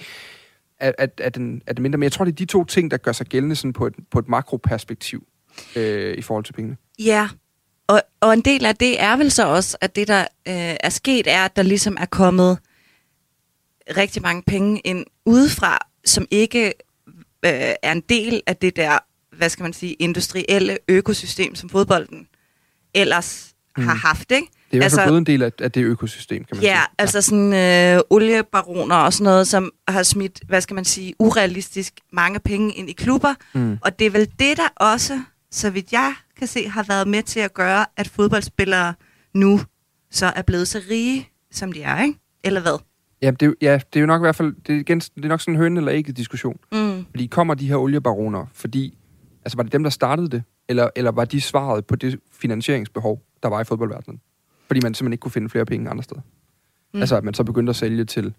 er, 0.80 0.92
er, 0.98 1.08
er, 1.18 1.30
den, 1.30 1.62
er 1.68 1.74
det 1.74 1.82
mindre. 1.82 1.98
Men 1.98 2.04
jeg 2.04 2.12
tror, 2.12 2.26
det 2.26 2.32
er 2.32 2.36
de 2.36 2.46
to 2.46 2.66
ting, 2.66 2.92
der 2.92 2.98
gør 2.98 3.12
sig 3.12 3.28
gældende 3.28 3.56
sådan 3.56 3.74
på, 3.74 3.88
et, 3.88 3.94
på 4.12 4.20
et 4.20 4.28
makroperspektiv 4.28 5.28
øh, 5.76 6.18
i 6.18 6.22
forhold 6.22 6.44
til 6.46 6.54
pengene. 6.54 6.78
Ja, 7.00 7.30
og, 7.88 8.02
og 8.22 8.34
en 8.34 8.42
del 8.42 8.66
af 8.66 8.76
det 8.76 9.02
er 9.02 9.16
vel 9.18 9.32
så 9.32 9.48
også, 9.48 9.78
at 9.82 9.96
det, 9.96 10.08
der 10.08 10.20
øh, 10.22 10.76
er 10.80 10.90
sket, 10.90 11.28
er, 11.28 11.46
at 11.46 11.56
der 11.56 11.64
ligesom 11.64 11.98
er 12.00 12.06
kommet 12.06 12.58
rigtig 13.98 14.22
mange 14.22 14.44
penge 14.48 14.80
ind 14.80 15.06
udefra, 15.26 15.78
som 16.06 16.26
ikke 16.32 16.66
øh, 17.46 17.52
er 17.84 17.92
en 17.92 18.02
del 18.10 18.42
af 18.48 18.56
det 18.58 18.76
der, 18.76 18.98
hvad 19.38 19.50
skal 19.50 19.64
man 19.64 19.74
sige, 19.74 19.94
industrielle 19.94 20.78
økosystem, 20.88 21.56
som 21.56 21.70
fodbolden 21.70 22.28
ellers 22.94 23.54
mm. 23.78 23.84
har 23.84 23.94
haft, 23.96 24.32
ikke? 24.32 24.48
Det 24.48 24.74
er 24.74 24.76
i 24.76 24.78
hvert 24.78 24.84
Altså- 24.84 24.98
fald 24.98 25.08
blevet 25.08 25.18
en 25.20 25.26
del 25.26 25.42
af, 25.44 25.52
af 25.62 25.72
det 25.72 25.82
økosystem, 25.84 26.44
kan 26.44 26.58
man 26.58 26.64
Ja, 26.64 26.76
sige. 26.76 26.88
altså 26.98 27.22
sådan 27.22 27.54
øh, 27.54 28.02
oliebaroner 28.10 28.96
og 28.96 29.14
sådan 29.14 29.24
noget, 29.24 29.48
som 29.48 29.72
har 29.88 30.04
smidt, 30.04 30.40
hvad 30.48 30.62
skal 30.62 30.74
man 30.74 30.86
sige, 30.86 31.14
urealistisk 31.20 31.94
mange 32.14 32.40
penge 32.40 32.74
ind 32.74 32.90
i 32.90 32.94
klubber. 32.94 33.34
Mm. 33.54 33.78
Og 33.82 34.00
det 34.00 34.08
er 34.08 34.12
vel 34.12 34.30
det, 34.40 34.58
der 34.58 34.68
også, 34.76 35.20
så 35.52 35.70
vidt 35.70 35.92
jeg 35.94 36.14
kan 36.38 36.48
se, 36.48 36.68
har 36.70 36.84
været 36.88 37.08
med 37.08 37.24
til 37.24 37.40
at 37.40 37.54
gøre, 37.54 37.86
at 37.98 38.08
fodboldspillere 38.08 38.94
nu 39.34 39.60
så 40.12 40.26
er 40.26 40.42
blevet 40.42 40.68
så 40.68 40.82
rige, 40.90 41.30
som 41.52 41.72
de 41.72 41.82
er, 41.82 42.04
ikke? 42.04 42.20
Eller 42.44 42.62
hvad? 42.62 42.80
Ja, 43.22 43.32
det, 43.32 43.42
er 43.42 43.46
jo- 43.46 43.56
ja, 43.62 43.80
det 43.94 44.00
er 44.00 44.02
jo 44.02 44.06
nok 44.08 44.22
i 44.22 44.24
hvert 44.24 44.36
fald, 44.36 44.56
det 44.68 44.76
er, 44.76 44.80
igen, 44.80 45.00
det 45.00 45.26
er 45.26 45.28
nok 45.30 45.42
sådan 45.42 45.54
en 45.54 45.58
høn 45.60 45.78
eller 45.78 45.92
ikke 45.92 46.12
diskussion. 46.12 46.60
Mm. 46.72 47.06
Fordi 47.10 47.26
kommer 47.28 47.54
de 47.54 47.68
her 47.68 47.76
oliebaroner, 47.76 48.46
fordi, 48.54 48.98
altså 49.46 49.56
var 49.58 49.64
det 49.64 49.72
dem, 49.72 49.84
der 49.84 49.90
startede 49.90 50.30
det, 50.30 50.44
eller, 50.70 50.90
eller 50.96 51.12
var 51.12 51.26
de 51.26 51.42
svaret 51.42 51.86
på 51.86 51.96
det 51.96 52.20
finansieringsbehov, 52.32 53.22
der 53.44 53.50
var 53.50 53.62
i 53.62 53.64
fodboldverdenen? 53.64 54.22
Fordi 54.68 54.80
man 54.84 54.94
simpelthen 54.94 55.14
ikke 55.14 55.22
kunne 55.22 55.32
finde 55.32 55.50
flere 55.50 55.66
penge 55.66 55.90
andre 55.90 56.04
steder. 56.04 56.22
Mm. 56.94 57.00
Altså 57.00 57.16
at 57.18 57.24
man 57.24 57.34
så 57.34 57.44
begyndte 57.44 57.70
at 57.70 57.76
sælge 57.76 58.06
til 58.06 58.34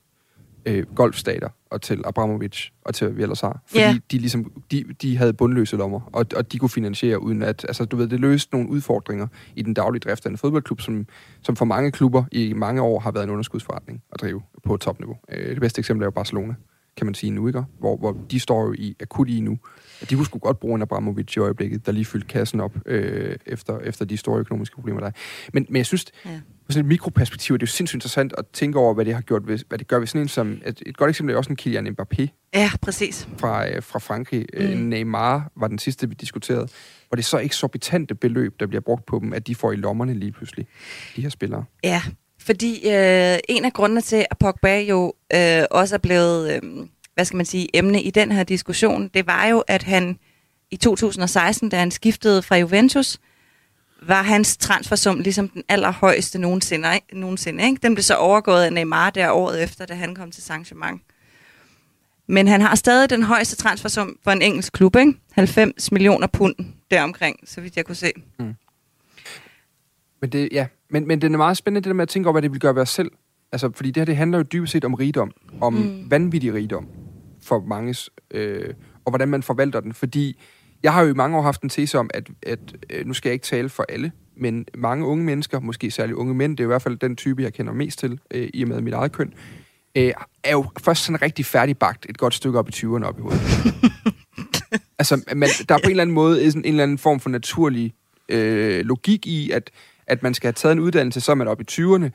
øh, 0.66 0.86
golfstater 0.94 1.48
og 1.70 1.82
til 1.82 2.02
Abramovic 2.04 2.68
og 2.84 2.94
til 2.94 3.04
har. 3.06 3.60
Fordi 3.66 3.80
Ja. 3.80 3.96
de, 4.10 4.18
ligesom, 4.18 4.52
de, 4.70 4.84
de 5.02 5.16
havde 5.16 5.32
bundløse 5.32 5.76
lommer, 5.76 6.00
og, 6.12 6.26
og 6.36 6.52
de 6.52 6.58
kunne 6.58 6.68
finansiere 6.70 7.22
uden 7.22 7.42
at... 7.42 7.64
Altså 7.68 7.84
du 7.84 7.96
ved, 7.96 8.08
det 8.08 8.20
løste 8.20 8.54
nogle 8.54 8.68
udfordringer 8.68 9.26
i 9.56 9.62
den 9.62 9.74
daglige 9.74 10.00
drift 10.00 10.26
af 10.26 10.30
en 10.30 10.38
fodboldklub, 10.38 10.80
som, 10.80 11.06
som 11.42 11.56
for 11.56 11.64
mange 11.64 11.90
klubber 11.90 12.24
i 12.32 12.52
mange 12.52 12.82
år 12.82 13.00
har 13.00 13.10
været 13.10 13.24
en 13.24 13.30
underskudsforretning 13.30 14.02
at 14.12 14.20
drive 14.20 14.42
på 14.64 14.76
topniveau. 14.76 15.16
Øh, 15.32 15.50
det 15.50 15.60
bedste 15.60 15.78
eksempel 15.78 16.02
er 16.02 16.06
jo 16.06 16.10
Barcelona, 16.10 16.54
kan 16.96 17.06
man 17.06 17.14
sige 17.14 17.30
nu, 17.30 17.46
ikke? 17.46 17.62
Hvor, 17.78 17.96
hvor 17.96 18.16
de 18.30 18.40
står 18.40 18.62
jo 18.66 18.72
i 18.72 18.96
akut 19.00 19.28
i 19.28 19.40
nu. 19.40 19.58
De 20.10 20.14
kunne 20.14 20.24
sgu 20.26 20.38
godt 20.38 20.60
bruge 20.60 20.74
en 20.74 20.82
Abramovic 20.82 21.36
i 21.36 21.38
øjeblikket, 21.38 21.86
der 21.86 21.92
lige 21.92 22.04
fyldte 22.04 22.28
kassen 22.28 22.60
op 22.60 22.76
øh, 22.86 23.36
efter, 23.46 23.78
efter 23.78 24.04
de 24.04 24.16
store 24.16 24.40
økonomiske 24.40 24.74
problemer, 24.74 25.00
der 25.00 25.06
er. 25.06 25.12
Men, 25.52 25.66
men 25.68 25.76
jeg 25.76 25.86
synes, 25.86 26.04
Ja. 26.24 26.40
På 26.68 26.72
sådan 26.72 26.84
et 26.84 26.88
mikroperspektiv 26.88 27.54
er 27.54 27.56
det 27.56 27.62
jo 27.62 27.66
sindssygt 27.66 27.96
interessant 27.96 28.32
at 28.38 28.44
tænke 28.52 28.78
over, 28.78 28.94
hvad 28.94 29.04
det 29.04 29.14
har 29.14 29.20
gjort, 29.20 29.46
ved, 29.46 29.58
hvad 29.68 29.78
det 29.78 29.88
gør 29.88 29.98
ved 29.98 30.06
sådan 30.06 30.20
en 30.20 30.28
som... 30.28 30.60
Et, 30.66 30.82
et 30.86 30.96
godt 30.96 31.08
eksempel 31.08 31.34
er 31.34 31.38
også 31.38 31.50
en 31.50 31.56
Kylian 31.56 31.86
Mbappé 31.86 32.26
Ja, 32.54 32.70
præcis. 32.82 33.28
fra, 33.38 33.68
øh, 33.68 33.82
fra 33.82 33.98
Frankrig. 33.98 34.46
Mm. 34.58 34.64
Mm. 34.64 34.76
Neymar 34.76 35.50
var 35.56 35.68
den 35.68 35.78
sidste, 35.78 36.08
vi 36.08 36.14
diskuterede. 36.14 36.68
Hvor 37.08 37.16
det 37.16 37.22
er 37.22 37.26
så 37.26 37.38
eksorbitante 37.38 38.14
beløb, 38.14 38.60
der 38.60 38.66
bliver 38.66 38.80
brugt 38.80 39.06
på 39.06 39.18
dem, 39.22 39.32
at 39.32 39.46
de 39.46 39.54
får 39.54 39.72
i 39.72 39.76
lommerne 39.76 40.14
lige 40.14 40.32
pludselig, 40.32 40.66
de 41.16 41.22
her 41.22 41.28
spillere. 41.28 41.64
Ja, 41.84 42.02
fordi 42.40 42.74
øh, 42.88 43.38
en 43.48 43.64
af 43.64 43.72
grundene 43.72 44.00
til, 44.00 44.26
at 44.30 44.38
Pogba 44.38 44.80
jo 44.80 45.14
øh, 45.34 45.62
også 45.70 45.94
er 45.94 45.98
blevet, 45.98 46.52
øh, 46.52 46.86
hvad 47.14 47.24
skal 47.24 47.36
man 47.36 47.46
sige, 47.46 47.76
emne 47.76 48.02
i 48.02 48.10
den 48.10 48.32
her 48.32 48.42
diskussion, 48.42 49.08
det 49.14 49.26
var 49.26 49.46
jo, 49.46 49.64
at 49.68 49.82
han 49.82 50.18
i 50.70 50.76
2016, 50.76 51.68
da 51.68 51.76
han 51.78 51.90
skiftede 51.90 52.42
fra 52.42 52.56
Juventus, 52.56 53.18
var 54.02 54.22
hans 54.22 54.56
transfersum 54.56 55.20
ligesom 55.20 55.48
den 55.48 55.62
allerhøjeste 55.68 56.38
nogensinde. 56.38 56.94
ikke? 56.94 57.20
nogensinde 57.20 57.64
ikke? 57.64 57.78
Den 57.82 57.94
blev 57.94 58.02
så 58.02 58.14
overgået 58.14 58.62
af 58.62 58.72
Neymar 58.72 59.10
der 59.10 59.30
året 59.30 59.62
efter, 59.62 59.86
da 59.86 59.94
han 59.94 60.14
kom 60.14 60.30
til 60.30 60.42
Saint-Germain. 60.42 60.98
Men 62.26 62.48
han 62.48 62.60
har 62.60 62.74
stadig 62.74 63.10
den 63.10 63.22
højeste 63.22 63.56
transfersum 63.56 64.16
for 64.24 64.30
en 64.30 64.42
engelsk 64.42 64.72
klub, 64.72 64.96
ikke? 64.96 65.14
90 65.32 65.92
millioner 65.92 66.26
pund 66.26 66.54
deromkring, 66.90 67.36
så 67.44 67.60
vidt 67.60 67.76
jeg 67.76 67.84
kunne 67.84 67.94
se. 67.94 68.12
Men 70.20 70.30
det, 70.32 70.48
ja, 70.52 70.66
men, 70.90 71.06
men 71.08 71.20
det 71.20 71.32
er 71.32 71.36
meget 71.36 71.56
spændende, 71.56 71.80
det 71.84 71.88
der 71.90 71.94
med 71.94 72.02
at 72.02 72.08
tænke 72.08 72.26
over, 72.26 72.32
hvad 72.32 72.42
det 72.42 72.52
vil 72.52 72.60
gøre 72.60 72.74
ved 72.74 72.82
os 72.82 72.90
selv. 72.90 73.10
Altså, 73.52 73.70
fordi 73.74 73.90
det 73.90 74.00
her, 74.00 74.04
det 74.04 74.16
handler 74.16 74.38
jo 74.38 74.44
dybest 74.52 74.72
set 74.72 74.84
om 74.84 74.94
rigdom. 74.94 75.30
Om 75.60 75.72
Mm. 75.74 75.80
mm. 75.80 76.10
vanvittig 76.10 76.54
rigdom 76.54 76.86
for 77.42 77.60
manges, 77.60 78.10
øh, 78.30 78.74
og 79.04 79.10
hvordan 79.10 79.28
man 79.28 79.42
forvalter 79.42 79.80
den. 79.80 79.92
Fordi 79.94 80.40
jeg 80.82 80.92
har 80.92 81.02
jo 81.02 81.08
i 81.08 81.14
mange 81.14 81.38
år 81.38 81.42
haft 81.42 81.62
en 81.62 81.68
tese 81.68 81.98
om, 81.98 82.10
at, 82.14 82.28
at 82.42 82.58
øh, 82.90 83.06
nu 83.06 83.14
skal 83.14 83.28
jeg 83.28 83.34
ikke 83.34 83.46
tale 83.46 83.68
for 83.68 83.84
alle, 83.88 84.12
men 84.36 84.66
mange 84.74 85.06
unge 85.06 85.24
mennesker, 85.24 85.60
måske 85.60 85.90
særligt 85.90 86.16
unge 86.16 86.34
mænd, 86.34 86.56
det 86.56 86.64
er 86.64 86.66
i 86.66 86.72
hvert 86.72 86.82
fald 86.82 86.96
den 86.96 87.16
type, 87.16 87.42
jeg 87.42 87.54
kender 87.54 87.72
mest 87.72 87.98
til, 87.98 88.20
øh, 88.30 88.48
i 88.54 88.62
og 88.62 88.68
med 88.68 88.80
mit 88.80 88.94
eget 88.94 89.12
køn, 89.12 89.34
øh, 89.94 90.12
er 90.44 90.52
jo 90.52 90.66
først 90.80 91.04
sådan 91.04 91.22
rigtig 91.22 91.46
færdigbagt 91.46 92.06
et 92.08 92.18
godt 92.18 92.34
stykke 92.34 92.58
op 92.58 92.68
i 92.68 92.72
20'erne 92.72 93.04
op 93.04 93.18
i 93.18 93.22
hovedet. 93.22 93.40
altså, 94.98 95.22
man, 95.36 95.48
der 95.68 95.74
er 95.74 95.78
på 95.78 95.84
en 95.84 95.90
eller 95.90 96.02
anden 96.02 96.14
måde 96.14 96.50
sådan 96.50 96.64
en 96.64 96.70
eller 96.70 96.82
anden 96.82 96.98
form 96.98 97.20
for 97.20 97.30
naturlig 97.30 97.94
øh, 98.28 98.84
logik 98.84 99.26
i, 99.26 99.50
at, 99.50 99.70
at 100.06 100.22
man 100.22 100.34
skal 100.34 100.46
have 100.46 100.52
taget 100.52 100.72
en 100.72 100.80
uddannelse, 100.80 101.20
så 101.20 101.32
er 101.32 101.36
man 101.36 101.48
oppe 101.48 101.64
i 101.68 101.72
20'erne, 101.72 102.10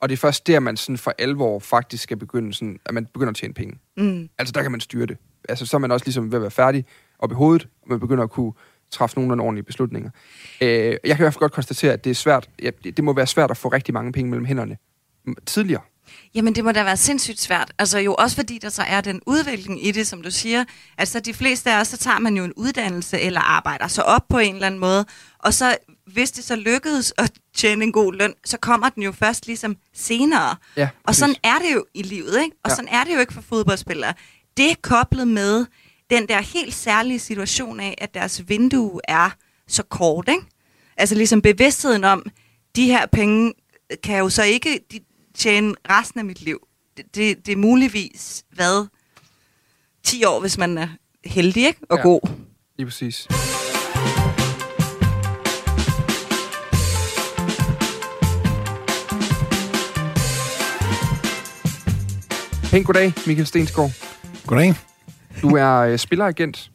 og 0.00 0.08
det 0.08 0.12
er 0.12 0.20
først 0.20 0.46
der, 0.46 0.60
man 0.60 0.76
sådan 0.76 0.98
for 0.98 1.14
alvor 1.18 1.58
faktisk 1.58 2.02
skal 2.02 2.16
begynde, 2.16 2.54
sådan, 2.54 2.78
at 2.86 2.94
man 2.94 3.06
begynder 3.06 3.30
at 3.30 3.36
tjene 3.36 3.54
penge. 3.54 3.78
Mm. 3.96 4.28
Altså, 4.38 4.52
der 4.52 4.62
kan 4.62 4.70
man 4.70 4.80
styre 4.80 5.06
det. 5.06 5.16
Altså, 5.48 5.66
så 5.66 5.76
er 5.76 5.78
man 5.78 5.90
også 5.90 6.06
ligesom 6.06 6.32
ved 6.32 6.38
at 6.38 6.42
være 6.42 6.50
færdig 6.50 6.84
op 7.18 7.30
i 7.32 7.34
hovedet, 7.34 7.68
og 7.82 7.88
man 7.90 8.00
begynder 8.00 8.24
at 8.24 8.30
kunne 8.30 8.52
træffe 8.90 9.20
nogle 9.20 9.42
ordentlige 9.42 9.64
beslutninger. 9.64 10.10
Øh, 10.60 10.68
jeg 10.68 10.98
kan 11.04 11.10
i 11.10 11.16
hvert 11.16 11.32
fald 11.32 11.40
godt 11.40 11.52
konstatere, 11.52 11.92
at 11.92 12.04
det 12.04 12.10
er 12.10 12.14
svært. 12.14 12.48
Ja, 12.62 12.70
det 12.84 13.04
må 13.04 13.12
være 13.12 13.26
svært 13.26 13.50
at 13.50 13.56
få 13.56 13.68
rigtig 13.68 13.94
mange 13.94 14.12
penge 14.12 14.30
mellem 14.30 14.44
hænderne 14.46 14.76
tidligere. 15.46 15.80
Jamen, 16.34 16.54
det 16.54 16.64
må 16.64 16.72
da 16.72 16.82
være 16.84 16.96
sindssygt 16.96 17.40
svært. 17.40 17.72
Altså 17.78 17.98
jo 17.98 18.14
også 18.14 18.36
fordi, 18.36 18.58
der 18.58 18.68
så 18.68 18.82
er 18.82 19.00
den 19.00 19.20
udvikling 19.26 19.86
i 19.86 19.90
det, 19.90 20.06
som 20.06 20.22
du 20.22 20.30
siger. 20.30 20.64
Altså 20.98 21.20
de 21.20 21.34
fleste 21.34 21.70
af 21.72 21.80
os, 21.80 21.88
så 21.88 21.96
tager 21.96 22.18
man 22.18 22.36
jo 22.36 22.44
en 22.44 22.52
uddannelse 22.56 23.20
eller 23.20 23.40
arbejder 23.40 23.88
så 23.88 24.02
op 24.02 24.22
på 24.28 24.38
en 24.38 24.54
eller 24.54 24.66
anden 24.66 24.80
måde. 24.80 25.04
Og 25.38 25.54
så, 25.54 25.76
hvis 26.12 26.30
det 26.30 26.44
så 26.44 26.56
lykkedes 26.56 27.14
at 27.18 27.32
tjene 27.56 27.84
en 27.84 27.92
god 27.92 28.12
løn, 28.14 28.34
så 28.44 28.58
kommer 28.58 28.88
den 28.88 29.02
jo 29.02 29.12
først 29.12 29.46
ligesom 29.46 29.76
senere. 29.94 30.56
Ja, 30.76 30.88
Og 31.04 31.14
sådan 31.14 31.34
er 31.44 31.58
det 31.58 31.74
jo 31.74 31.84
i 31.94 32.02
livet, 32.02 32.42
ikke? 32.44 32.56
Og 32.64 32.70
Ja. 32.70 32.74
sådan 32.74 32.88
er 32.88 33.04
det 33.04 33.14
jo 33.14 33.20
ikke 33.20 33.34
for 33.34 33.42
fodboldspillere. 33.42 34.14
Det 34.56 34.70
er 34.70 34.74
koblet 34.82 35.28
med 35.28 35.66
den 36.10 36.28
der 36.28 36.40
helt 36.40 36.74
særlige 36.74 37.18
situation 37.18 37.80
af, 37.80 37.94
at 37.98 38.14
deres 38.14 38.48
vindue 38.48 39.00
er 39.08 39.30
så 39.68 39.82
kort, 39.82 40.28
ikke? 40.28 40.42
Altså 40.96 41.14
ligesom 41.14 41.42
bevidstheden 41.42 42.04
om, 42.04 42.26
de 42.76 42.86
her 42.86 43.06
penge 43.06 43.52
kan 44.02 44.18
jo 44.18 44.28
så 44.28 44.42
ikke 44.42 44.80
tjene 45.34 45.74
resten 45.90 46.18
af 46.20 46.24
mit 46.24 46.40
liv. 46.40 46.58
Det, 46.96 47.14
det, 47.14 47.46
det 47.46 47.52
er 47.52 47.56
muligvis, 47.56 48.44
hvad, 48.52 48.86
10 50.04 50.24
år, 50.24 50.40
hvis 50.40 50.58
man 50.58 50.78
er 50.78 50.88
heldig, 51.24 51.66
ikke? 51.66 51.80
Og 51.90 51.96
Ja. 51.96 52.02
god. 52.02 52.20
Lige 52.76 52.86
præcis. 52.86 53.26
Pænt 62.70 62.86
goddag, 62.86 63.12
Michael 63.26 63.46
Stensgaard. 63.46 63.90
Goddag. 64.46 64.74
Du 65.42 65.56
er 65.56 65.78
øh, 65.78 65.98
spilleragent 65.98 66.70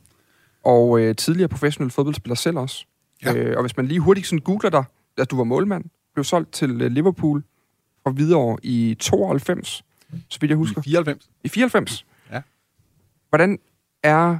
og 0.63 1.00
øh, 1.00 1.15
tidligere 1.15 1.50
professionel 1.50 1.91
fodboldspiller 1.91 2.36
selv 2.36 2.58
også. 2.58 2.86
Ja. 3.26 3.34
Øh, 3.34 3.58
og 3.58 3.63
hvis 3.63 3.78
man 3.78 3.86
lige 3.86 4.00
hurtigt 4.00 4.28
sådan 4.28 4.39
googler 4.39 4.69
dig, 4.69 4.84
da 5.17 5.24
du 5.24 5.38
var 5.38 5.43
målmand, 5.43 5.86
blev 6.13 6.24
solgt 6.24 6.52
til 6.52 6.82
øh, 6.82 6.91
Liverpool 6.91 7.43
fra 8.04 8.12
Hvidovre 8.12 8.58
i 8.63 8.98
92, 9.00 9.84
så 10.30 10.39
vidt 10.41 10.50
jeg 10.50 10.58
husker. 10.58 10.82
94. 10.82 11.30
I 11.43 11.50
94? 11.50 12.06
Ja. 12.32 12.41
Hvordan 13.30 13.60
er... 14.04 14.38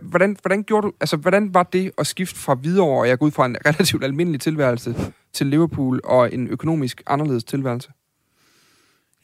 Hvordan, 0.00 0.36
hvordan, 0.40 0.62
gjorde 0.62 0.86
du, 0.86 0.92
altså, 1.00 1.16
hvordan 1.16 1.54
var 1.54 1.62
det 1.62 1.92
at 1.98 2.06
skifte 2.06 2.40
fra 2.40 2.54
Hvidovre, 2.54 3.00
og 3.00 3.08
jeg 3.08 3.18
går 3.18 3.26
ud 3.26 3.30
fra 3.30 3.46
en 3.46 3.56
relativt 3.66 4.04
almindelig 4.04 4.40
tilværelse, 4.40 4.94
til 5.32 5.46
Liverpool 5.46 6.00
og 6.04 6.34
en 6.34 6.48
økonomisk 6.48 7.02
anderledes 7.06 7.44
tilværelse? 7.44 7.90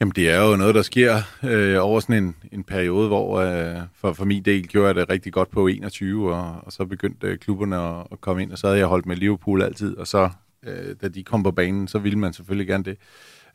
Jamen, 0.01 0.11
det 0.15 0.29
er 0.29 0.49
jo 0.49 0.55
noget, 0.55 0.75
der 0.75 0.81
sker 0.81 1.15
øh, 1.43 1.77
over 1.79 1.99
sådan 1.99 2.23
en, 2.23 2.35
en 2.51 2.63
periode, 2.63 3.07
hvor 3.07 3.39
øh, 3.39 3.81
for, 3.93 4.13
for 4.13 4.25
min 4.25 4.43
del 4.43 4.67
gjorde 4.67 4.87
jeg 4.87 4.95
det 4.95 5.09
rigtig 5.09 5.33
godt 5.33 5.49
på 5.49 5.67
21, 5.67 6.35
og, 6.35 6.55
og 6.63 6.71
så 6.71 6.85
begyndte 6.85 7.27
øh, 7.27 7.37
klubberne 7.37 7.77
at, 7.77 8.07
at 8.11 8.21
komme 8.21 8.41
ind, 8.41 8.51
og 8.51 8.57
så 8.57 8.67
havde 8.67 8.79
jeg 8.79 8.87
holdt 8.87 9.05
med 9.05 9.15
Liverpool 9.15 9.61
altid, 9.61 9.97
og 9.97 10.07
så, 10.07 10.29
øh, 10.63 10.95
da 11.01 11.07
de 11.07 11.23
kom 11.23 11.43
på 11.43 11.51
banen, 11.51 11.87
så 11.87 11.99
ville 11.99 12.19
man 12.19 12.33
selvfølgelig 12.33 12.67
gerne 12.67 12.83
det. 12.83 12.97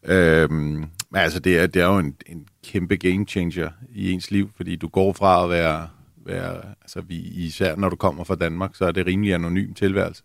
Øh, 0.05 0.51
men 0.51 0.91
altså, 1.13 1.41
det 1.41 1.59
er, 1.59 1.67
det 1.67 1.83
er 1.83 1.87
jo 1.87 1.99
en, 1.99 2.17
en 2.27 2.47
kæmpe 2.65 2.97
game 2.97 3.27
changer 3.27 3.71
i 3.95 4.13
ens 4.13 4.31
liv, 4.31 4.51
fordi 4.57 4.77
du 4.77 4.89
går 4.89 5.13
fra 5.13 5.45
at 5.45 5.51
være, 5.51 5.89
være 6.17 6.57
altså 6.83 7.01
vi, 7.01 7.17
især 7.17 7.77
når 7.77 7.89
du 7.89 7.97
kommer 7.97 8.25
fra 8.25 8.35
Danmark, 8.35 8.75
så 8.75 8.85
er 8.85 8.93
det 8.93 9.07
rimelig 9.07 9.35
anonym 9.35 9.75
tilværelse. 9.75 10.23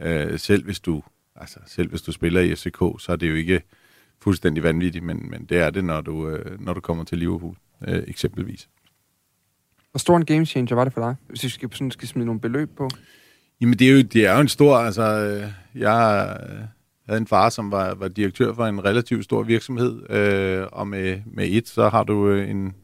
Øh, 0.00 0.38
selv 0.38 0.64
hvis 0.64 0.80
du 0.80 1.02
altså 1.36 1.58
selv 1.66 1.88
hvis 1.88 2.02
du 2.02 2.12
spiller 2.12 2.40
i 2.40 2.54
FCK, 2.54 2.78
så 2.98 3.06
er 3.08 3.16
det 3.16 3.30
jo 3.30 3.34
ikke 3.34 3.62
fuldstændig 4.24 4.62
vanvittigt, 4.62 5.04
men, 5.04 5.30
men 5.30 5.44
det 5.44 5.58
er 5.58 5.70
det, 5.70 5.84
når 5.84 6.00
du, 6.00 6.28
øh, 6.28 6.60
når 6.60 6.74
du 6.74 6.80
kommer 6.80 7.04
til 7.04 7.18
Liverpool, 7.18 7.56
øh, 7.88 8.02
eksempelvis. 8.06 8.68
Hvor 9.90 9.98
stor 9.98 10.16
en 10.16 10.24
game 10.24 10.46
changer 10.46 10.74
var 10.74 10.84
det 10.84 10.92
for 10.92 11.00
dig, 11.00 11.14
hvis 11.28 11.40
du 11.40 11.50
skal, 11.50 11.72
sådan, 11.72 11.90
skal 11.90 12.08
smide 12.08 12.26
nogle 12.26 12.40
beløb 12.40 12.70
på? 12.76 12.90
Jamen, 13.60 13.78
det 13.78 13.88
er 13.88 13.92
jo, 13.92 14.02
det 14.02 14.26
er 14.26 14.34
jo 14.34 14.40
en 14.40 14.48
stor... 14.48 14.76
Altså, 14.76 15.02
øh, 15.02 15.80
jeg 15.80 16.36
øh, 16.50 16.58
havde 17.06 17.20
en 17.20 17.26
far, 17.26 17.48
som 17.48 17.70
var, 17.70 17.94
var 17.94 18.08
direktør 18.08 18.54
for 18.54 18.66
en 18.66 18.84
relativt 18.84 19.24
stor 19.24 19.42
virksomhed, 19.42 20.10
øh, 20.10 20.66
og 20.72 20.88
med, 20.88 21.20
med 21.26 21.48
et, 21.50 21.68
så 21.68 21.88
har 21.88 22.04
du 22.04 22.28
øh, 22.28 22.50
en, 22.50 22.74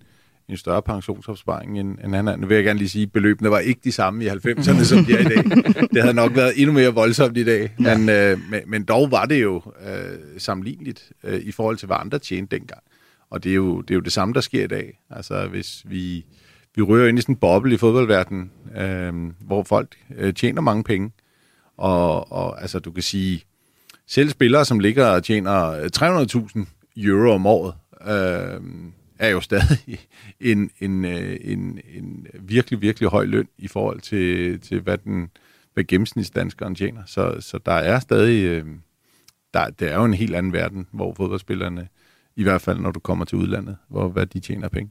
en 0.51 0.57
større 0.57 0.83
pensionsopsparing 0.83 1.81
end, 1.81 1.99
end 2.05 2.15
han 2.15 2.41
Nu 2.41 2.47
vil 2.47 2.55
jeg 2.55 2.65
gerne 2.65 2.79
lige 2.79 2.89
sige, 2.89 3.03
at 3.03 3.13
beløbene 3.13 3.51
var 3.51 3.59
ikke 3.59 3.81
de 3.85 3.93
samme 3.93 4.25
i 4.25 4.29
90'erne, 4.29 4.85
som 4.85 5.05
de 5.05 5.13
er 5.13 5.19
i 5.19 5.25
dag. 5.25 5.45
Det 5.95 6.03
havde 6.03 6.15
nok 6.15 6.37
været 6.37 6.53
endnu 6.57 6.73
mere 6.73 6.95
voldsomt 6.95 7.37
i 7.37 7.45
dag. 7.45 7.75
Ja. 7.81 7.97
Men, 7.97 8.09
øh, 8.09 8.39
men, 8.51 8.61
men 8.67 8.85
dog 8.85 9.11
var 9.11 9.25
det 9.25 9.43
jo 9.43 9.63
øh, 9.87 10.19
sammenligneligt 10.39 11.13
øh, 11.25 11.41
i 11.41 11.53
forhold 11.53 11.77
til, 11.77 11.87
hvad 11.87 11.97
andre 12.01 12.19
tjente 12.19 12.57
dengang. 12.57 12.83
Og 13.31 13.45
det 13.45 13.51
er, 13.51 13.57
jo, 13.57 13.81
det 13.81 13.91
er 13.91 13.95
jo 13.95 14.01
det 14.01 14.13
samme, 14.13 14.35
der 14.35 14.41
sker 14.41 14.65
i 14.65 14.67
dag. 14.67 14.99
Altså, 15.11 15.47
hvis 15.47 15.83
vi, 15.85 16.25
vi 16.77 16.83
rører 16.83 17.09
ind 17.09 17.19
i 17.19 17.23
sådan 17.23 17.35
en 17.35 17.39
boble 17.39 17.75
i 17.75 17.77
fodboldverdenen, 17.77 18.51
øh, 18.79 19.13
hvor 19.47 19.63
folk 19.63 19.97
øh, 20.17 20.35
tjener 20.35 20.61
mange 20.61 20.85
penge, 20.85 21.11
og, 21.77 22.33
og 22.33 22.63
altså, 22.63 22.79
du 22.79 22.91
kan 22.91 23.03
sige, 23.03 23.45
selv 24.07 24.31
spillere, 24.31 24.65
som 24.65 24.79
ligger 24.79 25.07
og 25.07 25.25
tjener 25.25 25.89
300.000 26.57 26.67
euro 26.97 27.35
om 27.35 27.47
året, 27.47 27.75
øh, 28.09 28.61
er 29.20 29.28
jo 29.28 29.40
stadig 29.40 29.98
en, 30.40 30.70
en, 30.80 31.04
øh, 31.04 31.37
en, 31.40 31.80
en 31.94 32.26
virkelig, 32.40 32.80
virkelig 32.80 33.09
høj 33.09 33.24
løn 33.24 33.48
i 33.59 33.68
forhold 33.68 34.00
til, 34.00 34.61
til 34.61 34.80
hvad, 34.80 34.98
den, 34.98 35.30
hvad 35.74 35.85
gennemsnitsdanskeren 35.85 36.74
tjener. 36.74 37.02
Så, 37.06 37.37
så 37.40 37.59
der 37.66 37.72
er 37.72 38.00
stadig, 38.00 38.44
øh, 38.44 38.66
der, 39.54 39.70
det 39.70 39.90
er 39.90 39.94
jo 39.94 40.04
en 40.04 40.14
helt 40.14 40.35
anden 40.35 40.52
verden, 40.52 40.87
hvor 40.92 41.14
fodboldspillerne, 41.14 41.88
i 42.37 42.42
hvert 42.42 42.61
fald 42.61 42.78
når 42.78 42.90
du 42.90 43.00
kommer 43.00 43.24
til 43.24 43.38
udlandet, 43.38 43.76
hvor 43.88 44.09
hvad 44.09 44.26
de 44.26 44.40
tjener 44.40 44.68
penge. 44.68 44.90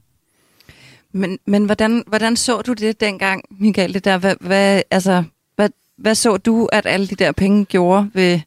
Men, 1.12 1.38
men 1.46 1.64
hvordan, 1.64 2.04
hvordan 2.06 2.36
så 2.36 2.62
du 2.62 2.72
det 2.72 3.00
dengang, 3.00 3.44
Michael? 3.50 3.94
Det 3.94 4.04
der, 4.04 4.18
hvad, 4.18 4.36
hvad, 4.40 4.82
altså, 4.90 5.24
hvad, 5.56 5.68
hvad 5.96 6.14
så 6.14 6.36
du, 6.36 6.68
at 6.72 6.86
alle 6.86 7.06
de 7.06 7.14
der 7.14 7.32
penge 7.32 7.64
gjorde 7.64 8.10
ved 8.14 8.40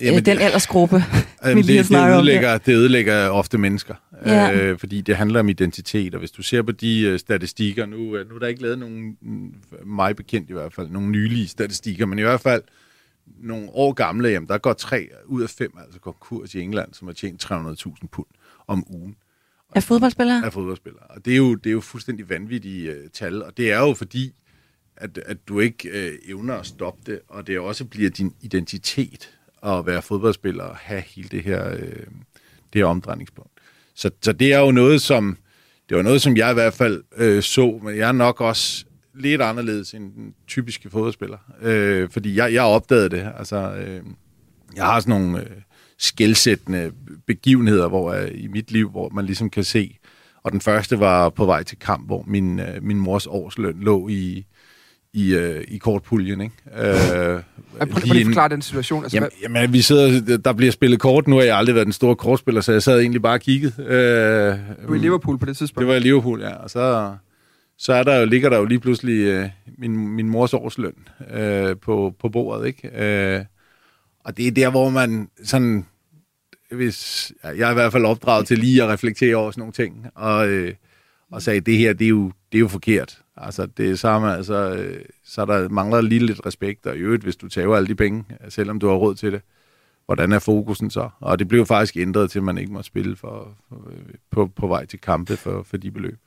Jamen, 0.00 0.18
øh, 0.18 0.26
den 0.26 0.38
aldersgruppe, 0.38 0.96
lige 1.44 1.78
det, 1.78 1.88
det, 1.88 2.14
ødelægger, 2.14 2.58
det 2.58 2.74
ødelægger 2.74 3.28
ofte 3.28 3.58
mennesker, 3.58 3.94
ja. 4.26 4.52
øh, 4.52 4.78
fordi 4.78 5.00
det 5.00 5.16
handler 5.16 5.40
om 5.40 5.48
identitet, 5.48 6.14
og 6.14 6.18
hvis 6.18 6.30
du 6.30 6.42
ser 6.42 6.62
på 6.62 6.72
de 6.72 7.00
øh, 7.00 7.18
statistikker, 7.18 7.86
nu, 7.86 8.16
øh, 8.16 8.28
nu 8.28 8.34
er 8.34 8.38
der 8.38 8.46
ikke 8.46 8.62
lavet 8.62 8.78
nogen, 8.78 9.16
mm, 9.22 9.54
mig 9.84 10.16
bekendt 10.16 10.50
i 10.50 10.52
hvert 10.52 10.74
fald, 10.74 10.90
nogle 10.90 11.08
nylige 11.08 11.48
statistikker, 11.48 12.06
men 12.06 12.18
i 12.18 12.22
hvert 12.22 12.40
fald 12.40 12.62
nogle 13.38 13.68
år 13.72 13.92
gamle, 13.92 14.28
jamen, 14.28 14.48
der 14.48 14.58
går 14.58 14.72
tre 14.72 15.08
ud 15.26 15.42
af 15.42 15.50
fem 15.50 15.72
altså 15.84 16.00
konkurs 16.00 16.54
i 16.54 16.60
England, 16.60 16.94
som 16.94 17.08
har 17.08 17.12
tjent 17.12 17.44
300.000 17.44 18.06
pund 18.12 18.26
om 18.66 18.84
ugen. 18.90 19.16
Af 19.74 19.82
fodboldspillere? 19.82 20.44
Af 20.44 20.52
fodboldspillere. 20.52 21.02
Og 21.02 21.24
det 21.24 21.32
er 21.32 21.36
jo, 21.36 21.54
det 21.54 21.70
er 21.70 21.74
jo 21.74 21.80
fuldstændig 21.80 22.28
vanvittige 22.28 22.90
uh, 22.90 23.10
tal, 23.12 23.42
og 23.42 23.56
det 23.56 23.72
er 23.72 23.78
jo 23.78 23.94
fordi, 23.94 24.32
at, 24.96 25.18
at 25.18 25.36
du 25.48 25.60
ikke 25.60 25.88
uh, 25.88 26.30
evner 26.30 26.54
at 26.54 26.66
stoppe 26.66 27.12
det, 27.12 27.20
og 27.28 27.46
det 27.46 27.58
også 27.58 27.84
bliver 27.84 28.10
din 28.10 28.34
identitet 28.40 29.38
at 29.66 29.86
være 29.86 30.02
fodboldspiller 30.02 30.64
og 30.64 30.76
have 30.76 31.00
hele 31.00 31.28
det 31.28 31.42
her, 31.42 31.70
øh, 31.70 32.06
det 32.72 32.74
her 32.74 32.84
omdrejningspunkt. 32.84 33.50
Så, 33.94 34.10
så 34.22 34.32
det 34.32 34.52
er 34.52 34.58
jo 34.58 34.70
noget, 34.70 35.02
som 35.02 35.36
det 35.88 35.96
var 35.96 36.02
noget, 36.02 36.22
som 36.22 36.36
jeg 36.36 36.50
i 36.50 36.54
hvert 36.54 36.74
fald 36.74 37.02
øh, 37.16 37.42
så, 37.42 37.80
men 37.82 37.96
jeg 37.96 38.08
er 38.08 38.12
nok 38.12 38.40
også 38.40 38.84
lidt 39.14 39.42
anderledes 39.42 39.94
end 39.94 40.12
den 40.12 40.34
typiske 40.46 40.90
fodboldspiller. 40.90 41.38
Øh, 41.62 42.10
fordi 42.10 42.36
jeg, 42.36 42.54
jeg 42.54 42.62
opdagede 42.62 43.08
det. 43.08 43.32
Altså, 43.38 43.72
øh, 43.72 44.02
jeg 44.76 44.84
har 44.84 45.00
sådan 45.00 45.20
nogle 45.20 45.40
øh, 45.40 45.56
skældsættende 45.98 46.92
begivenheder 47.26 47.88
hvor, 47.88 48.12
øh, 48.12 48.30
i 48.34 48.46
mit 48.46 48.70
liv, 48.70 48.90
hvor 48.90 49.08
man 49.08 49.26
ligesom 49.26 49.50
kan 49.50 49.64
se, 49.64 49.98
og 50.42 50.52
den 50.52 50.60
første 50.60 51.00
var 51.00 51.28
på 51.28 51.44
vej 51.44 51.62
til 51.62 51.78
kamp, 51.78 52.06
hvor 52.06 52.24
min, 52.26 52.60
øh, 52.60 52.82
min 52.82 53.00
mors 53.00 53.26
årsløn 53.26 53.80
lå 53.80 54.08
i, 54.08 54.46
i, 55.14 55.34
øh, 55.34 55.64
i 55.68 55.78
kortpuljen. 55.78 56.40
Ikke? 56.40 56.54
Øh, 56.76 57.42
prøv, 57.78 57.88
prøv 57.88 58.00
lige 58.04 58.20
at 58.20 58.26
forklare 58.26 58.48
den 58.48 58.62
situation. 58.62 59.02
Altså, 59.02 59.16
jamen, 59.16 59.30
jamen, 59.42 59.72
vi 59.72 59.80
sidder, 59.80 60.36
der 60.36 60.52
bliver 60.52 60.72
spillet 60.72 61.00
kort. 61.00 61.28
Nu 61.28 61.36
har 61.36 61.42
jeg 61.42 61.56
aldrig 61.56 61.74
været 61.74 61.86
den 61.86 61.92
store 61.92 62.16
kortspiller, 62.16 62.60
så 62.60 62.72
jeg 62.72 62.82
sad 62.82 63.00
egentlig 63.00 63.22
bare 63.22 63.34
og 63.34 63.40
kiggede. 63.40 63.72
Øh, 63.78 64.84
du 64.86 64.88
var 64.88 64.94
i 64.94 64.98
Liverpool 64.98 65.38
på 65.38 65.46
det 65.46 65.56
tidspunkt? 65.56 65.80
Det 65.80 65.88
var 65.88 65.94
i 65.94 66.00
Liverpool, 66.00 66.40
ja. 66.40 66.54
Og 66.54 66.70
så, 66.70 67.14
så 67.78 67.92
er 67.92 68.02
der 68.02 68.18
jo, 68.18 68.26
ligger 68.26 68.48
der 68.48 68.58
jo 68.58 68.64
lige 68.64 68.80
pludselig 68.80 69.20
øh, 69.20 69.48
min, 69.78 70.08
min 70.08 70.28
mors 70.28 70.54
årsløn 70.54 70.94
øh, 71.32 71.76
på, 71.76 72.14
på 72.20 72.28
bordet. 72.28 72.66
Ikke? 72.66 73.04
Øh, 73.04 73.44
og 74.24 74.36
det 74.36 74.46
er 74.46 74.50
der, 74.50 74.70
hvor 74.70 74.90
man 74.90 75.28
sådan... 75.44 75.86
Hvis, 76.70 77.32
ja, 77.44 77.48
jeg 77.48 77.66
er 77.66 77.70
i 77.70 77.74
hvert 77.74 77.92
fald 77.92 78.04
opdraget 78.04 78.46
til 78.46 78.58
lige 78.58 78.82
at 78.82 78.88
reflektere 78.88 79.36
over 79.36 79.50
sådan 79.50 79.60
nogle 79.60 79.72
ting. 79.72 80.06
Og, 80.14 80.48
øh, 80.48 80.74
og 81.32 81.42
sagde, 81.42 81.60
det 81.60 81.78
her, 81.78 81.92
det 81.92 82.04
er 82.04 82.08
jo, 82.08 82.32
det 82.52 82.58
er 82.58 82.60
jo 82.60 82.68
forkert. 82.68 83.18
Altså, 83.36 83.66
det 83.66 83.90
er 83.90 83.94
samme, 83.96 84.36
altså, 84.36 84.74
øh, 84.74 85.04
så 85.24 85.44
der 85.46 85.68
mangler 85.68 86.00
lige 86.00 86.26
lidt 86.26 86.46
respekt, 86.46 86.86
og 86.86 86.96
i 86.96 86.98
øvrigt, 86.98 87.22
hvis 87.22 87.36
du 87.36 87.48
tager 87.48 87.74
alle 87.74 87.88
de 87.88 87.94
penge, 87.94 88.24
selvom 88.48 88.78
du 88.78 88.88
har 88.88 88.94
råd 88.94 89.14
til 89.14 89.32
det, 89.32 89.40
hvordan 90.06 90.32
er 90.32 90.38
fokusen 90.38 90.90
så? 90.90 91.08
Og 91.20 91.38
det 91.38 91.48
blev 91.48 91.66
faktisk 91.66 91.96
ændret 91.96 92.30
til, 92.30 92.38
at 92.38 92.42
man 92.42 92.58
ikke 92.58 92.72
må 92.72 92.82
spille 92.82 93.16
for, 93.16 93.56
for, 93.68 93.92
på, 94.30 94.46
på 94.46 94.66
vej 94.66 94.86
til 94.86 95.00
kampe 95.00 95.36
for, 95.36 95.62
for 95.62 95.76
de 95.76 95.90
beløb. 95.90 96.18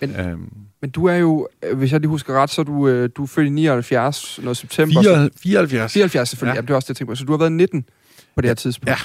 Men, 0.00 0.20
øhm. 0.20 0.52
men 0.80 0.90
du 0.90 1.04
er 1.04 1.14
jo, 1.14 1.48
hvis 1.74 1.92
jeg 1.92 2.00
lige 2.00 2.08
husker 2.08 2.34
ret, 2.34 2.50
så 2.50 2.60
er 2.60 2.64
du, 2.64 2.88
øh, 2.88 3.10
du 3.16 3.22
er 3.22 3.26
født 3.26 3.46
i 3.46 3.50
79, 3.50 4.40
noget 4.42 4.56
september. 4.56 5.02
4, 5.02 5.30
74. 5.36 5.92
74 5.92 6.28
selvfølgelig, 6.28 6.54
ja. 6.54 6.56
ja. 6.56 6.60
det 6.60 6.70
er 6.70 6.74
også 6.74 6.86
det, 6.86 6.88
jeg 6.88 6.96
tænker 6.96 7.10
på. 7.10 7.14
Så 7.14 7.24
du 7.24 7.32
har 7.32 7.38
været 7.38 7.52
19 7.52 7.84
på 8.34 8.40
det 8.40 8.50
her 8.50 8.54
tidspunkt. 8.54 8.90
Ja. 8.90 8.96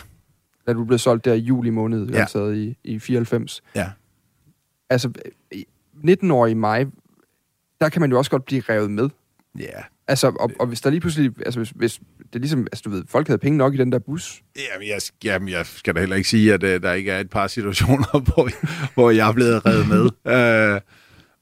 Da 0.67 0.73
du 0.73 0.85
blev 0.85 0.99
solgt 0.99 1.25
der 1.25 1.33
i 1.33 1.39
juli 1.39 1.69
måned, 1.69 2.09
ja. 2.09 2.19
altså 2.19 2.49
i, 2.49 2.75
i 2.83 2.99
94. 2.99 3.61
Ja. 3.75 3.89
Altså, 4.89 5.11
19-årig 6.03 6.57
mig 6.57 6.87
der 7.81 7.89
kan 7.89 8.01
man 8.01 8.11
jo 8.11 8.17
også 8.17 8.31
godt 8.31 8.45
blive 8.45 8.61
revet 8.69 8.91
med. 8.91 9.09
Ja. 9.59 9.63
Yeah. 9.63 9.83
Altså, 10.07 10.27
og, 10.39 10.51
og 10.59 10.67
hvis 10.67 10.81
der 10.81 10.89
lige 10.89 10.99
pludselig, 10.99 11.31
altså 11.45 11.59
hvis, 11.59 11.69
hvis 11.69 11.99
det 12.17 12.35
er 12.35 12.39
ligesom, 12.39 12.67
altså 12.71 12.81
du 12.85 12.89
ved, 12.89 13.03
folk 13.07 13.27
havde 13.27 13.37
penge 13.37 13.57
nok 13.57 13.73
i 13.73 13.77
den 13.77 13.91
der 13.91 13.99
bus. 13.99 14.41
Jamen, 14.73 14.87
jeg, 14.87 15.01
jamen, 15.23 15.49
jeg 15.49 15.65
skal 15.65 15.95
da 15.95 15.99
heller 15.99 16.15
ikke 16.15 16.29
sige, 16.29 16.53
at 16.53 16.63
uh, 16.63 16.69
der 16.69 16.93
ikke 16.93 17.11
er 17.11 17.19
et 17.19 17.29
par 17.29 17.47
situationer, 17.47 18.19
hvor, 18.33 18.49
hvor 18.93 19.11
jeg 19.11 19.29
er 19.29 19.33
blevet 19.33 19.65
revet 19.65 19.87
med. 19.87 20.75
Uh, 20.75 20.81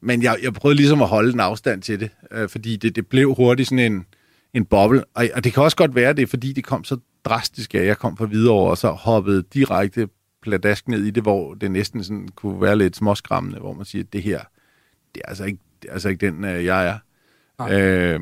men 0.08 0.24
jeg, 0.24 0.38
jeg 0.44 0.54
prøvede 0.54 0.78
ligesom 0.78 1.02
at 1.02 1.08
holde 1.08 1.34
en 1.34 1.40
afstand 1.40 1.82
til 1.82 2.00
det, 2.00 2.10
uh, 2.38 2.50
fordi 2.50 2.76
det, 2.76 2.96
det 2.96 3.08
blev 3.08 3.36
hurtigt 3.36 3.70
sådan 3.70 3.92
en, 3.92 4.06
en 4.54 4.66
boble. 4.66 5.04
Og, 5.14 5.26
og 5.34 5.44
det 5.44 5.54
kan 5.54 5.64
også 5.64 5.78
godt 5.78 5.96
være, 5.96 6.14
det 6.14 6.22
er 6.22 6.28
fordi, 6.28 6.54
det 6.54 6.64
kom 6.64 6.84
så 6.84 6.98
drastisk, 7.26 7.76
at 7.76 7.86
jeg 7.86 7.98
kom 7.98 8.18
fra 8.18 8.26
videre 8.26 8.54
og 8.54 8.78
så 8.78 8.90
hoppede 8.90 9.44
direkte 9.54 10.08
pladask 10.42 10.88
ned 10.88 11.04
i 11.04 11.12
det, 11.12 11.24
hvor 11.24 11.54
det 11.54 11.72
næsten 11.72 12.04
sådan 12.04 12.28
kunne 12.36 12.62
være 12.62 12.78
lidt 12.78 12.96
småskræmmende, 12.96 13.60
hvor 13.60 13.74
man 13.74 13.86
siger, 13.86 14.04
at 14.04 14.14
det 14.14 14.24
her, 14.24 14.40
det 15.16 15.22
er 15.26 15.30
altså 15.30 15.46
ikke 15.46 15.60
det 15.82 15.90
er 15.90 15.94
altså 15.94 16.10
ikke 16.10 16.26
den, 16.26 16.46
øh, 16.46 16.66
jeg 16.66 16.88
er. 16.88 16.98
Øh, 17.72 18.20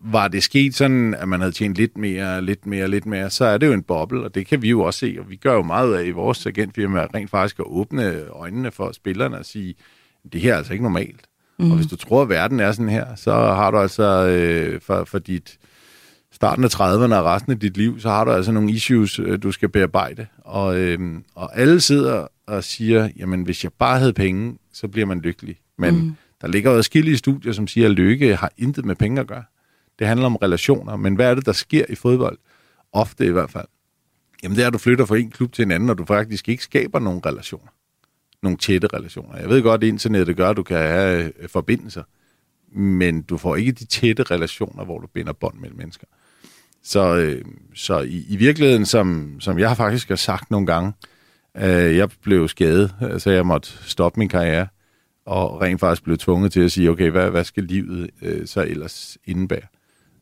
var 0.00 0.28
det 0.28 0.42
sket 0.42 0.74
sådan, 0.74 1.14
at 1.14 1.28
man 1.28 1.40
havde 1.40 1.52
tjent 1.52 1.74
lidt 1.74 1.98
mere, 1.98 2.42
lidt 2.42 2.66
mere, 2.66 2.88
lidt 2.88 3.06
mere, 3.06 3.30
så 3.30 3.44
er 3.44 3.58
det 3.58 3.66
jo 3.66 3.72
en 3.72 3.82
boble, 3.82 4.24
og 4.24 4.34
det 4.34 4.46
kan 4.46 4.62
vi 4.62 4.68
jo 4.70 4.80
også 4.80 4.98
se, 4.98 5.16
og 5.20 5.30
vi 5.30 5.36
gør 5.36 5.54
jo 5.54 5.62
meget 5.62 5.96
af 5.96 6.04
i 6.04 6.10
vores 6.10 6.46
agentfirma, 6.46 7.06
rent 7.14 7.30
faktisk 7.30 7.58
at 7.58 7.64
åbne 7.68 8.28
øjnene 8.28 8.70
for 8.70 8.92
spillerne 8.92 9.38
og 9.38 9.44
sige, 9.44 9.74
det 10.32 10.40
her 10.40 10.52
er 10.52 10.56
altså 10.56 10.72
ikke 10.72 10.82
normalt. 10.82 11.20
Mm. 11.58 11.64
Og 11.64 11.68
mhm. 11.68 11.76
hvis 11.76 11.86
du 11.86 11.96
tror, 11.96 12.22
at 12.22 12.28
verden 12.28 12.60
er 12.60 12.72
sådan 12.72 12.88
her, 12.88 13.14
så 13.14 13.32
har 13.32 13.70
du 13.70 13.78
altså 13.78 14.26
øh, 14.26 14.80
for, 14.80 15.04
for 15.04 15.18
dit 15.18 15.58
starten 16.40 16.64
af 16.64 16.74
30'erne 16.74 17.14
og 17.14 17.24
resten 17.24 17.52
af 17.52 17.58
dit 17.60 17.76
liv, 17.76 18.00
så 18.00 18.08
har 18.08 18.24
du 18.24 18.30
altså 18.30 18.52
nogle 18.52 18.70
issues, 18.70 19.18
øh, 19.18 19.42
du 19.42 19.52
skal 19.52 19.68
bearbejde. 19.68 20.26
Og, 20.38 20.78
øh, 20.78 21.20
og 21.34 21.58
alle 21.58 21.80
sidder 21.80 22.26
og 22.46 22.64
siger, 22.64 23.08
jamen 23.16 23.42
hvis 23.42 23.64
jeg 23.64 23.72
bare 23.72 23.98
havde 23.98 24.12
penge, 24.12 24.58
så 24.72 24.88
bliver 24.88 25.06
man 25.06 25.20
lykkelig. 25.20 25.56
Men 25.78 25.94
mm. 25.94 26.16
Der 26.40 26.48
ligger 26.48 26.70
jo 26.70 26.76
adskillige 26.76 27.16
studier, 27.16 27.52
som 27.52 27.66
siger, 27.66 27.86
at 27.86 27.92
lykke 27.92 28.36
har 28.36 28.52
intet 28.56 28.84
med 28.84 28.96
penge 28.96 29.20
at 29.20 29.26
gøre. 29.26 29.44
Det 29.98 30.06
handler 30.06 30.26
om 30.26 30.36
relationer. 30.36 30.96
Men 30.96 31.14
hvad 31.14 31.30
er 31.30 31.34
det, 31.34 31.46
der 31.46 31.52
sker 31.52 31.84
i 31.88 31.94
fodbold? 31.94 32.38
Ofte 32.92 33.26
i 33.26 33.30
hvert 33.30 33.50
fald. 33.50 33.66
Jamen 34.42 34.56
det 34.56 34.62
er, 34.62 34.66
at 34.66 34.72
du 34.72 34.78
flytter 34.78 35.06
fra 35.06 35.16
en 35.16 35.30
klub 35.30 35.52
til 35.52 35.62
en 35.62 35.70
anden, 35.70 35.90
og 35.90 35.98
du 35.98 36.04
faktisk 36.04 36.48
ikke 36.48 36.62
skaber 36.62 36.98
nogen 36.98 37.26
relationer. 37.26 37.68
Nogle 38.42 38.58
tætte 38.58 38.88
relationer. 38.94 39.38
Jeg 39.38 39.48
ved 39.48 39.62
godt, 39.62 39.84
at 39.84 39.88
internettet 39.88 40.36
gør, 40.36 40.50
at 40.50 40.56
du 40.56 40.62
kan 40.62 40.76
have 40.76 41.32
øh, 41.38 41.48
forbindelser. 41.48 42.02
Men 42.72 43.22
du 43.22 43.36
får 43.36 43.56
ikke 43.56 43.72
de 43.72 43.84
tætte 43.84 44.22
relationer, 44.22 44.84
hvor 44.84 44.98
du 44.98 45.06
binder 45.06 45.32
bånd 45.32 45.58
mellem 45.58 45.78
mennesker. 45.78 46.06
Så, 46.82 47.16
øh, 47.16 47.44
så 47.74 48.00
i, 48.00 48.24
i 48.28 48.36
virkeligheden, 48.36 48.86
som, 48.86 49.36
som 49.40 49.58
jeg 49.58 49.76
faktisk 49.76 50.08
har 50.08 50.16
sagt 50.16 50.50
nogle 50.50 50.66
gange, 50.66 50.92
Øh, 51.56 51.96
jeg 51.96 52.08
blev 52.22 52.48
skadet, 52.48 52.94
så 53.18 53.30
jeg 53.30 53.46
måtte 53.46 53.68
stoppe 53.82 54.20
min 54.20 54.28
karriere, 54.28 54.66
og 55.26 55.60
rent 55.60 55.80
faktisk 55.80 56.04
blev 56.04 56.18
tvunget 56.18 56.52
til 56.52 56.60
at 56.60 56.72
sige, 56.72 56.90
okay, 56.90 57.10
hvad, 57.10 57.30
hvad 57.30 57.44
skal 57.44 57.64
livet 57.64 58.10
øh, 58.22 58.46
så 58.46 58.62
ellers 58.62 59.18
indebære? 59.24 59.66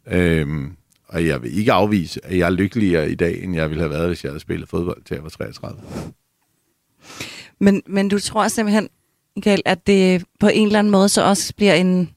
Øhm, 0.06 0.76
og 1.08 1.26
jeg 1.26 1.42
vil 1.42 1.58
ikke 1.58 1.72
afvise, 1.72 2.20
at 2.24 2.38
jeg 2.38 2.46
er 2.46 2.50
lykkeligere 2.50 3.10
i 3.10 3.14
dag, 3.14 3.42
end 3.42 3.54
jeg 3.54 3.70
ville 3.70 3.82
have 3.82 3.90
været, 3.90 4.06
hvis 4.06 4.24
jeg 4.24 4.30
havde 4.30 4.40
spillet 4.40 4.68
fodbold 4.68 5.02
til 5.04 5.14
jeg 5.14 5.22
var 5.22 5.28
33. 5.28 5.80
Men, 7.60 7.82
men 7.86 8.08
du 8.08 8.18
tror 8.18 8.48
simpelthen, 8.48 8.88
Michael, 9.36 9.62
at 9.64 9.86
det 9.86 10.24
på 10.40 10.48
en 10.48 10.66
eller 10.66 10.78
anden 10.78 10.90
måde 10.90 11.08
så 11.08 11.22
også 11.22 11.54
bliver 11.56 11.74
en 11.74 12.10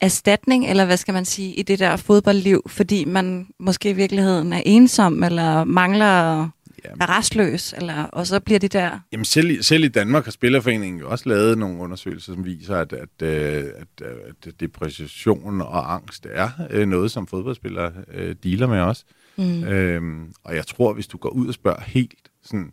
erstatning, 0.00 0.66
eller 0.70 0.84
hvad 0.84 0.96
skal 0.96 1.14
man 1.14 1.24
sige, 1.24 1.54
i 1.54 1.62
det 1.62 1.78
der 1.78 1.96
fodboldliv, 1.96 2.62
fordi 2.66 3.04
man 3.04 3.46
måske 3.58 3.90
i 3.90 3.92
virkeligheden 3.92 4.52
er 4.52 4.62
ensom, 4.66 5.22
eller 5.22 5.64
mangler 5.64 6.48
Jamen. 6.84 7.00
er 7.00 7.18
restløs, 7.18 7.74
eller, 7.76 8.04
og 8.04 8.26
så 8.26 8.40
bliver 8.40 8.58
det 8.58 8.72
der... 8.72 8.98
Jamen 9.12 9.24
selv, 9.24 9.62
selv 9.62 9.84
i 9.84 9.88
Danmark 9.88 10.24
har 10.24 10.30
Spillerforeningen 10.30 11.00
jo 11.00 11.10
også 11.10 11.28
lavet 11.28 11.58
nogle 11.58 11.80
undersøgelser, 11.80 12.34
som 12.34 12.44
viser, 12.44 12.76
at, 12.76 12.92
at, 12.92 13.22
at, 13.22 13.86
at, 14.00 14.46
at 14.46 14.60
depression 14.60 15.60
og 15.60 15.94
angst 15.94 16.26
er 16.30 16.50
øh, 16.70 16.88
noget, 16.88 17.10
som 17.10 17.26
fodboldspillere 17.26 17.92
øh, 18.14 18.36
dealer 18.42 18.66
med 18.66 18.80
også. 18.80 19.04
Mm. 19.36 19.64
Øhm, 19.64 20.32
og 20.44 20.56
jeg 20.56 20.66
tror, 20.66 20.92
hvis 20.92 21.06
du 21.06 21.18
går 21.18 21.28
ud 21.28 21.48
og 21.48 21.54
spørger 21.54 21.80
helt 21.86 22.30
sådan... 22.42 22.72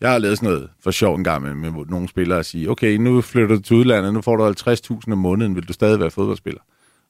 Jeg 0.00 0.10
har 0.10 0.18
lavet 0.18 0.38
sådan 0.38 0.52
noget 0.52 0.70
for 0.80 0.90
sjov 0.90 1.16
en 1.16 1.24
gang 1.24 1.42
med, 1.42 1.54
med 1.54 1.86
nogle 1.86 2.08
spillere 2.08 2.38
og 2.38 2.44
sige, 2.44 2.70
okay, 2.70 2.96
nu 2.96 3.20
flytter 3.20 3.56
du 3.56 3.62
til 3.62 3.76
udlandet, 3.76 4.14
nu 4.14 4.20
får 4.20 4.36
du 4.36 4.48
50.000 4.48 5.12
om 5.12 5.18
måneden, 5.18 5.56
vil 5.56 5.68
du 5.68 5.72
stadig 5.72 6.00
være 6.00 6.10
fodboldspiller? 6.10 6.60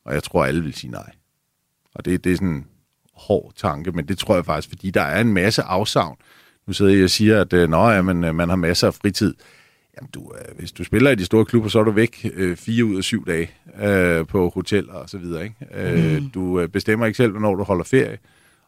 Og 0.05 0.15
jeg 0.15 0.23
tror, 0.23 0.45
alle 0.45 0.63
vil 0.63 0.75
sige 0.75 0.91
nej. 0.91 1.11
Og 1.95 2.05
det, 2.05 2.25
det 2.25 2.33
er 2.33 2.37
sådan 2.37 2.65
hård 3.15 3.53
tanke, 3.57 3.93
men 3.93 4.09
det 4.09 4.19
tror 4.19 4.35
jeg 4.35 4.45
faktisk, 4.45 4.69
fordi 4.69 4.91
der 4.91 5.03
er 5.03 5.21
en 5.21 5.33
masse 5.33 5.63
afsavn. 5.63 6.17
Nu 6.67 6.73
sidder 6.73 6.93
jeg 6.93 7.05
og 7.05 7.11
siger, 7.11 7.41
at 7.41 7.53
øh, 7.53 7.69
nå, 7.69 7.89
ja, 7.89 8.03
men, 8.03 8.25
øh, 8.25 8.35
man 8.35 8.49
har 8.49 8.57
masser 8.57 8.87
af 8.87 8.95
fritid. 8.95 9.35
Jamen, 9.97 10.11
du, 10.15 10.33
øh, 10.39 10.59
hvis 10.59 10.73
du 10.73 10.85
spiller 10.85 11.11
i 11.11 11.15
de 11.15 11.25
store 11.25 11.45
klubber, 11.45 11.69
så 11.69 11.79
er 11.79 11.85
du 11.85 11.91
væk 11.91 12.31
øh, 12.35 12.57
fire 12.57 12.85
ud 12.85 12.97
af 12.97 13.05
syv 13.05 13.27
dage 13.27 13.51
øh, 13.83 14.27
på 14.27 14.49
hotel 14.55 14.91
og 14.91 15.11
så 15.11 15.19
videre. 15.19 15.45
Ikke? 15.45 15.57
Øh, 15.75 16.23
mm. 16.23 16.31
Du 16.31 16.67
bestemmer 16.73 17.07
ikke 17.07 17.17
selv, 17.17 17.31
hvornår 17.31 17.55
du 17.55 17.63
holder 17.63 17.85
ferie. 17.85 18.19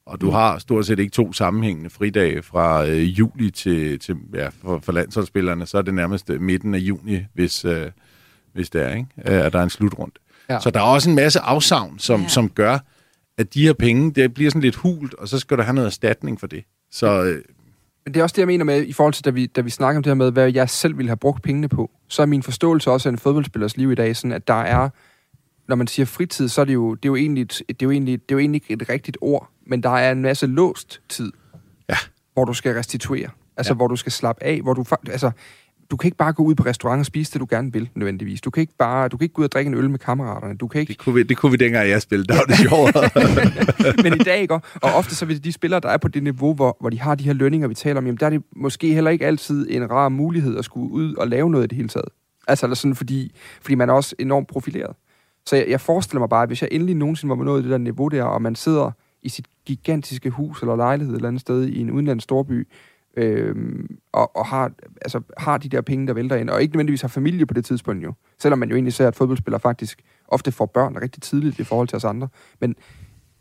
Og 0.06 0.20
du 0.20 0.30
har 0.30 0.58
stort 0.58 0.86
set 0.86 0.98
ikke 0.98 1.10
to 1.10 1.32
sammenhængende 1.32 1.90
fridage 1.90 2.42
fra 2.42 2.86
øh, 2.86 3.18
juli 3.18 3.50
til, 3.50 3.98
til 3.98 4.16
ja, 4.34 4.48
for, 4.62 4.78
for 4.78 4.92
landsholdsspillerne, 4.92 5.66
så 5.66 5.78
er 5.78 5.82
det 5.82 5.94
nærmest 5.94 6.28
midten 6.28 6.74
af 6.74 6.78
juni, 6.78 7.18
hvis, 7.34 7.64
øh, 7.64 7.90
hvis 8.52 8.70
det 8.70 8.82
er, 8.82 8.94
ikke? 8.94 9.08
at 9.16 9.52
der 9.52 9.58
er 9.58 9.62
en 9.62 9.70
slutrund. 9.70 10.12
Ja. 10.50 10.60
Så 10.60 10.70
der 10.70 10.80
er 10.80 10.84
også 10.84 11.10
en 11.10 11.16
masse 11.16 11.40
afsavn, 11.40 11.98
som, 11.98 12.20
ja. 12.20 12.28
som 12.28 12.48
gør, 12.48 12.78
at 13.38 13.54
de 13.54 13.62
her 13.62 13.72
penge, 13.72 14.12
det 14.12 14.34
bliver 14.34 14.50
sådan 14.50 14.62
lidt 14.62 14.76
hult, 14.76 15.14
og 15.14 15.28
så 15.28 15.38
skal 15.38 15.56
du 15.56 15.62
have 15.62 15.74
noget 15.74 15.86
erstatning 15.86 16.40
for 16.40 16.46
det. 16.46 16.64
Så... 16.90 17.22
Øh, 17.22 17.42
men 18.04 18.14
det 18.14 18.20
er 18.20 18.22
også 18.22 18.34
det, 18.34 18.38
jeg 18.38 18.46
mener 18.46 18.64
med, 18.64 18.82
i 18.82 18.92
forhold 18.92 19.14
til, 19.14 19.24
da 19.24 19.30
vi, 19.30 19.46
da 19.46 19.60
vi 19.60 19.70
snakker 19.70 19.96
om 19.96 20.02
det 20.02 20.10
her 20.10 20.14
med, 20.14 20.32
hvad 20.32 20.52
jeg 20.52 20.70
selv 20.70 20.96
ville 20.96 21.08
have 21.08 21.16
brugt 21.16 21.42
pengene 21.42 21.68
på, 21.68 21.90
så 22.08 22.22
er 22.22 22.26
min 22.26 22.42
forståelse 22.42 22.90
også 22.90 23.08
af 23.08 23.12
en 23.12 23.18
fodboldspillers 23.18 23.76
liv 23.76 23.92
i 23.92 23.94
dag 23.94 24.16
sådan, 24.16 24.32
at 24.32 24.48
der 24.48 24.62
er, 24.62 24.88
når 25.72 25.76
man 25.76 25.86
siger 25.86 26.06
fritid, 26.06 26.48
så 26.48 26.60
er 26.60 26.64
det 26.64 26.74
jo, 26.74 26.94
det 26.94 27.04
er 27.04 27.08
jo, 27.08 27.16
egentlig, 27.16 27.50
det 27.50 27.68
er 27.68 27.74
jo, 27.82 27.90
egentlig, 27.90 28.12
det 28.22 28.34
er 28.34 28.34
jo 28.34 28.38
egentlig 28.38 28.62
ikke 28.62 28.82
et 28.82 28.88
rigtigt 28.88 29.18
ord, 29.20 29.48
men 29.66 29.82
der 29.82 29.90
er 29.90 30.12
en 30.12 30.22
masse 30.22 30.46
låst 30.46 31.00
tid, 31.08 31.32
ja. 31.88 31.96
hvor 32.34 32.44
du 32.44 32.52
skal 32.52 32.74
restituere. 32.74 33.28
Altså, 33.56 33.72
ja. 33.72 33.76
hvor 33.76 33.88
du 33.88 33.96
skal 33.96 34.12
slappe 34.12 34.44
af, 34.44 34.60
hvor 34.62 34.74
du... 34.74 34.84
Altså, 35.10 35.30
du 35.90 35.96
kan 35.96 36.08
ikke 36.08 36.16
bare 36.16 36.32
gå 36.32 36.42
ud 36.42 36.54
på 36.54 36.62
restaurant 36.62 37.00
og 37.00 37.06
spise 37.06 37.32
det, 37.32 37.40
du 37.40 37.46
gerne 37.50 37.72
vil, 37.72 37.88
nødvendigvis. 37.94 38.40
Du 38.40 38.50
kan 38.50 38.60
ikke 38.60 38.72
bare, 38.78 39.08
du 39.08 39.16
kan 39.16 39.24
ikke 39.24 39.32
gå 39.32 39.42
ud 39.42 39.44
og 39.44 39.52
drikke 39.52 39.68
en 39.68 39.74
øl 39.74 39.90
med 39.90 39.98
kammeraterne. 39.98 40.56
Du 40.56 40.68
kan 40.68 40.80
ikke... 40.80 40.90
Det 40.90 40.98
kunne 40.98 41.14
vi, 41.14 41.22
det 41.22 41.36
kunne 41.36 41.52
vi 41.52 41.56
dengang, 41.56 41.88
jeg 41.88 42.02
spillede. 42.02 42.28
Der 42.28 42.34
var 42.34 42.44
det 42.44 42.56
sjovere. 42.56 44.02
Men 44.04 44.20
i 44.20 44.24
dag, 44.24 44.40
ikke? 44.40 44.54
Og 44.54 44.62
ofte 44.82 45.14
så 45.14 45.26
vil 45.26 45.44
de 45.44 45.52
spillere, 45.52 45.80
der 45.80 45.88
er 45.88 45.96
på 45.96 46.08
det 46.08 46.22
niveau, 46.22 46.54
hvor, 46.54 46.76
hvor 46.80 46.90
de 46.90 47.00
har 47.00 47.14
de 47.14 47.24
her 47.24 47.32
lønninger, 47.32 47.68
vi 47.68 47.74
taler 47.74 47.98
om, 47.98 48.06
jamen 48.06 48.18
der 48.18 48.26
er 48.26 48.30
det 48.30 48.42
måske 48.56 48.94
heller 48.94 49.10
ikke 49.10 49.26
altid 49.26 49.66
en 49.70 49.90
rar 49.90 50.08
mulighed 50.08 50.58
at 50.58 50.64
skulle 50.64 50.92
ud 50.92 51.14
og 51.14 51.28
lave 51.28 51.50
noget 51.50 51.64
i 51.64 51.66
det 51.66 51.76
hele 51.76 51.88
taget. 51.88 52.08
Altså, 52.48 52.66
eller 52.66 52.76
sådan, 52.76 52.94
fordi, 52.94 53.32
fordi 53.62 53.74
man 53.74 53.88
er 53.88 53.92
også 53.92 54.14
enormt 54.18 54.48
profileret. 54.48 54.96
Så 55.46 55.56
jeg, 55.56 55.68
jeg 55.68 55.80
forestiller 55.80 56.20
mig 56.20 56.28
bare, 56.28 56.42
at 56.42 56.48
hvis 56.48 56.62
jeg 56.62 56.68
endelig 56.72 56.94
nogensinde 56.94 57.38
var 57.38 57.44
nået 57.44 57.64
det 57.64 57.70
der 57.70 57.78
niveau 57.78 58.08
der, 58.08 58.24
og 58.24 58.42
man 58.42 58.54
sidder 58.54 58.90
i 59.22 59.28
sit 59.28 59.46
gigantiske 59.66 60.30
hus 60.30 60.60
eller 60.60 60.76
lejlighed 60.76 61.14
et 61.14 61.16
eller 61.16 61.28
andet 61.28 61.40
sted 61.40 61.64
i 61.64 61.80
en 61.80 61.90
udenlandsk 61.90 62.24
storby, 62.24 62.68
øh, 63.16 63.54
og, 64.12 64.36
og 64.36 64.46
har, 64.46 64.72
altså, 65.02 65.20
har 65.38 65.58
de 65.58 65.68
der 65.68 65.80
penge, 65.80 66.06
der 66.06 66.12
vælter 66.12 66.36
ind, 66.36 66.50
og 66.50 66.62
ikke 66.62 66.74
nødvendigvis 66.74 67.00
har 67.00 67.08
familie 67.08 67.46
på 67.46 67.54
det 67.54 67.64
tidspunkt 67.64 68.04
jo. 68.04 68.12
Selvom 68.38 68.58
man 68.58 68.68
jo 68.68 68.74
egentlig 68.74 68.92
ser, 68.92 69.08
at 69.08 69.16
fodboldspillere 69.16 69.60
faktisk 69.60 70.02
ofte 70.28 70.52
får 70.52 70.66
børn 70.66 70.96
rigtig 71.02 71.22
tidligt 71.22 71.58
i 71.58 71.64
forhold 71.64 71.88
til 71.88 71.96
os 71.96 72.04
andre. 72.04 72.28
Men 72.60 72.76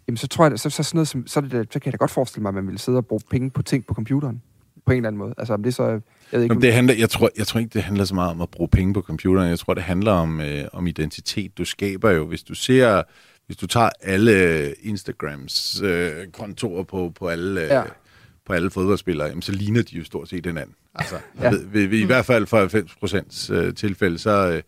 jamen, 0.07 0.17
så 0.17 0.27
tror 0.27 0.47
jeg, 0.47 0.59
så, 0.59 0.69
så, 0.69 0.83
sådan 0.83 0.97
noget, 0.97 1.07
som, 1.07 1.27
så, 1.27 1.41
det, 1.41 1.73
så 1.73 1.79
kan 1.79 1.85
jeg 1.85 1.93
da 1.93 1.97
godt 1.97 2.11
forestille 2.11 2.41
mig, 2.41 2.49
at 2.49 2.55
man 2.55 2.67
ville 2.67 2.79
sidde 2.79 2.97
og 2.97 3.05
bruge 3.05 3.21
penge 3.29 3.49
på 3.49 3.61
ting 3.61 3.85
på 3.85 3.93
computeren. 3.93 4.41
På 4.85 4.91
en 4.91 4.97
eller 4.97 5.07
anden 5.07 5.19
måde. 5.19 5.33
Altså, 5.37 5.53
om 5.53 5.63
det 5.63 5.73
så... 5.73 5.83
Jeg, 5.83 6.01
ved 6.31 6.43
ikke, 6.43 6.53
Jamen, 6.53 6.61
det 6.61 6.73
handler, 6.73 6.93
jeg, 6.93 7.09
tror, 7.09 7.29
jeg 7.37 7.47
tror 7.47 7.59
ikke, 7.59 7.73
det 7.73 7.83
handler 7.83 8.05
så 8.05 8.15
meget 8.15 8.31
om 8.31 8.41
at 8.41 8.49
bruge 8.49 8.69
penge 8.69 8.93
på 8.93 9.01
computeren. 9.01 9.49
Jeg 9.49 9.59
tror, 9.59 9.73
det 9.73 9.83
handler 9.83 10.11
om, 10.11 10.41
øh, 10.41 10.63
om 10.73 10.87
identitet. 10.87 11.57
Du 11.57 11.65
skaber 11.65 12.11
jo, 12.11 12.25
hvis 12.25 12.43
du 12.43 12.53
ser... 12.53 13.03
Hvis 13.45 13.57
du 13.57 13.67
tager 13.67 13.89
alle 14.01 14.73
Instagrams 14.73 15.81
øh, 15.83 16.11
kontorer 16.33 16.83
på, 16.83 17.11
på 17.15 17.27
alle... 17.27 17.61
Øh, 17.61 17.67
ja 17.67 17.83
på 18.45 18.53
alle 18.53 18.69
fodboldspillere, 18.69 19.27
jamen, 19.27 19.41
så 19.41 19.51
ligner 19.51 19.81
de 19.81 19.97
jo 19.97 20.03
stort 20.03 20.29
set 20.29 20.45
hinanden. 20.45 20.75
Altså, 20.95 21.15
ja. 21.41 21.49
ved, 21.49 21.65
ved, 21.65 21.87
ved, 21.87 21.99
I 21.99 22.03
hvert 22.03 22.25
fald 22.25 22.47
for 22.47 22.57
90 22.57 22.95
procents 22.95 23.49
øh, 23.49 23.75
tilfælde, 23.75 24.19
så, 24.19 24.51
øh, 24.51 24.61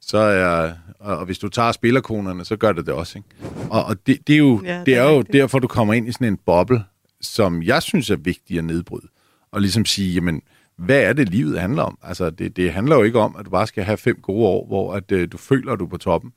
så 0.00 0.18
er, 0.18 0.72
og, 0.98 1.16
og 1.16 1.24
hvis 1.24 1.38
du 1.38 1.48
tager 1.48 1.72
spillerkonerne, 1.72 2.44
så 2.44 2.56
gør 2.56 2.72
det 2.72 2.86
det 2.86 2.94
også. 2.94 3.18
Ikke? 3.18 3.28
Og, 3.70 3.84
og 3.84 4.06
det, 4.06 4.18
det 4.26 4.32
er 4.32 4.38
jo, 4.38 4.60
ja, 4.64 4.78
det, 4.78 4.86
det 4.86 4.94
er, 4.94 5.02
er 5.02 5.12
jo 5.12 5.22
derfor, 5.22 5.58
du 5.58 5.66
kommer 5.66 5.94
ind 5.94 6.08
i 6.08 6.12
sådan 6.12 6.26
en 6.26 6.38
boble, 6.46 6.84
som 7.20 7.62
jeg 7.62 7.82
synes 7.82 8.10
er 8.10 8.16
vigtig 8.16 8.58
at 8.58 8.64
nedbryde. 8.64 9.06
Og 9.52 9.60
ligesom 9.60 9.84
sige, 9.84 10.14
jamen, 10.14 10.42
hvad 10.76 11.02
er 11.02 11.12
det, 11.12 11.28
livet 11.28 11.60
handler 11.60 11.82
om? 11.82 11.98
Altså, 12.02 12.30
det, 12.30 12.56
det 12.56 12.72
handler 12.72 12.96
jo 12.96 13.02
ikke 13.02 13.18
om, 13.18 13.36
at 13.38 13.44
du 13.44 13.50
bare 13.50 13.66
skal 13.66 13.84
have 13.84 13.96
fem 13.96 14.20
gode 14.22 14.46
år, 14.46 14.66
hvor 14.66 14.94
at, 14.94 15.12
øh, 15.12 15.28
du 15.32 15.38
føler, 15.38 15.72
at 15.72 15.78
du 15.78 15.84
er 15.84 15.88
på 15.88 15.98
toppen. 15.98 16.32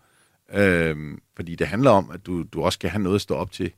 Øh, 0.54 1.18
fordi 1.36 1.56
det 1.56 1.68
handler 1.68 1.92
om, 1.92 2.12
at 2.14 2.26
du, 2.26 2.44
du 2.44 2.62
også 2.62 2.78
skal 2.78 2.90
have 2.90 3.04
noget 3.04 3.16
at 3.16 3.22
stå 3.22 3.36
op 3.36 3.52
til 3.52 3.72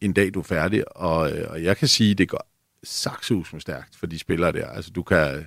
en 0.00 0.12
dag, 0.12 0.34
du 0.34 0.38
er 0.38 0.44
færdig. 0.44 0.96
Og, 0.96 1.32
øh, 1.32 1.50
og 1.50 1.62
jeg 1.62 1.76
kan 1.76 1.88
sige, 1.88 2.10
at 2.10 2.18
det 2.18 2.28
går 2.28 2.50
saksus 2.84 3.52
med 3.52 3.60
stærkt 3.60 3.96
for 3.96 4.06
de 4.06 4.18
spillere 4.18 4.52
der. 4.52 4.66
Altså, 4.66 4.90
du 4.90 5.02
kan, 5.02 5.46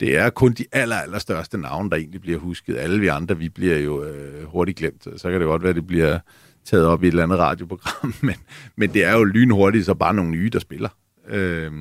det 0.00 0.16
er 0.16 0.30
kun 0.30 0.52
de 0.52 0.64
aller, 0.72 0.96
aller 0.96 1.18
største 1.18 1.58
navne, 1.58 1.90
der 1.90 1.96
egentlig 1.96 2.20
bliver 2.20 2.38
husket. 2.38 2.76
Alle 2.76 3.00
vi 3.00 3.06
andre, 3.06 3.38
vi 3.38 3.48
bliver 3.48 3.78
jo 3.78 4.04
øh, 4.04 4.44
hurtigt 4.44 4.78
glemt. 4.78 5.04
Så 5.16 5.30
kan 5.30 5.40
det 5.40 5.46
godt 5.46 5.62
være, 5.62 5.70
at 5.70 5.76
det 5.76 5.86
bliver 5.86 6.18
taget 6.64 6.86
op 6.86 7.02
i 7.02 7.06
et 7.06 7.10
eller 7.10 7.22
andet 7.22 7.38
radioprogram, 7.38 8.14
men, 8.26 8.34
men 8.76 8.94
det 8.94 9.04
er 9.04 9.12
jo 9.12 9.24
lynhurtigt, 9.24 9.86
så 9.86 9.94
bare 9.94 10.14
nogle 10.14 10.30
nye, 10.30 10.50
der 10.52 10.58
spiller. 10.58 10.88
Øh, 11.28 11.72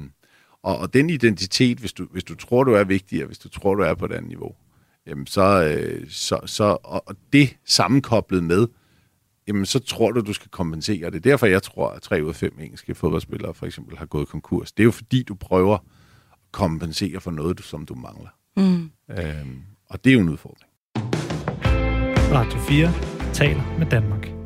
og, 0.63 0.77
og 0.77 0.93
den 0.93 1.09
identitet, 1.09 1.77
hvis 1.77 1.93
du, 1.93 2.07
hvis 2.11 2.23
du 2.23 2.35
tror, 2.35 2.63
du 2.63 2.73
er 2.73 2.83
vigtig, 2.83 3.21
og 3.21 3.27
hvis 3.27 3.37
du 3.37 3.49
tror, 3.49 3.75
du 3.75 3.83
er 3.83 3.93
på 3.93 4.05
et 4.05 4.11
andet 4.11 4.27
niveau, 4.27 4.55
jamen 5.07 5.27
så, 5.27 5.63
øh, 5.63 6.09
så, 6.09 6.39
så 6.45 6.77
og, 6.83 7.15
det 7.33 7.57
sammenkoblet 7.65 8.43
med, 8.43 8.67
jamen 9.47 9.65
så 9.65 9.79
tror 9.79 10.11
du, 10.11 10.21
du 10.21 10.33
skal 10.33 10.49
kompensere. 10.49 11.05
Det 11.09 11.15
er 11.15 11.19
derfor, 11.19 11.45
jeg 11.45 11.63
tror, 11.63 11.89
at 11.89 12.01
tre 12.01 12.23
ud 12.23 12.29
af 12.29 12.35
fem 12.35 12.59
engelske 12.59 12.95
fodboldspillere 12.95 13.53
for 13.53 13.65
eksempel 13.65 13.97
har 13.97 14.05
gået 14.05 14.27
konkurs. 14.27 14.71
Det 14.71 14.83
er 14.83 14.85
jo 14.85 14.91
fordi, 14.91 15.23
du 15.23 15.35
prøver 15.35 15.73
at 15.73 15.81
kompensere 16.51 17.19
for 17.19 17.31
noget, 17.31 17.61
som 17.63 17.85
du 17.85 17.95
mangler. 17.95 18.29
Mm. 18.57 18.91
Øhm, 19.09 19.61
og 19.89 20.03
det 20.03 20.09
er 20.09 20.13
jo 20.13 20.19
en 20.19 20.29
udfordring. 20.29 20.69
Radio 22.33 22.59
4 22.59 22.93
taler 23.33 23.77
med 23.79 23.85
Danmark. 23.85 24.39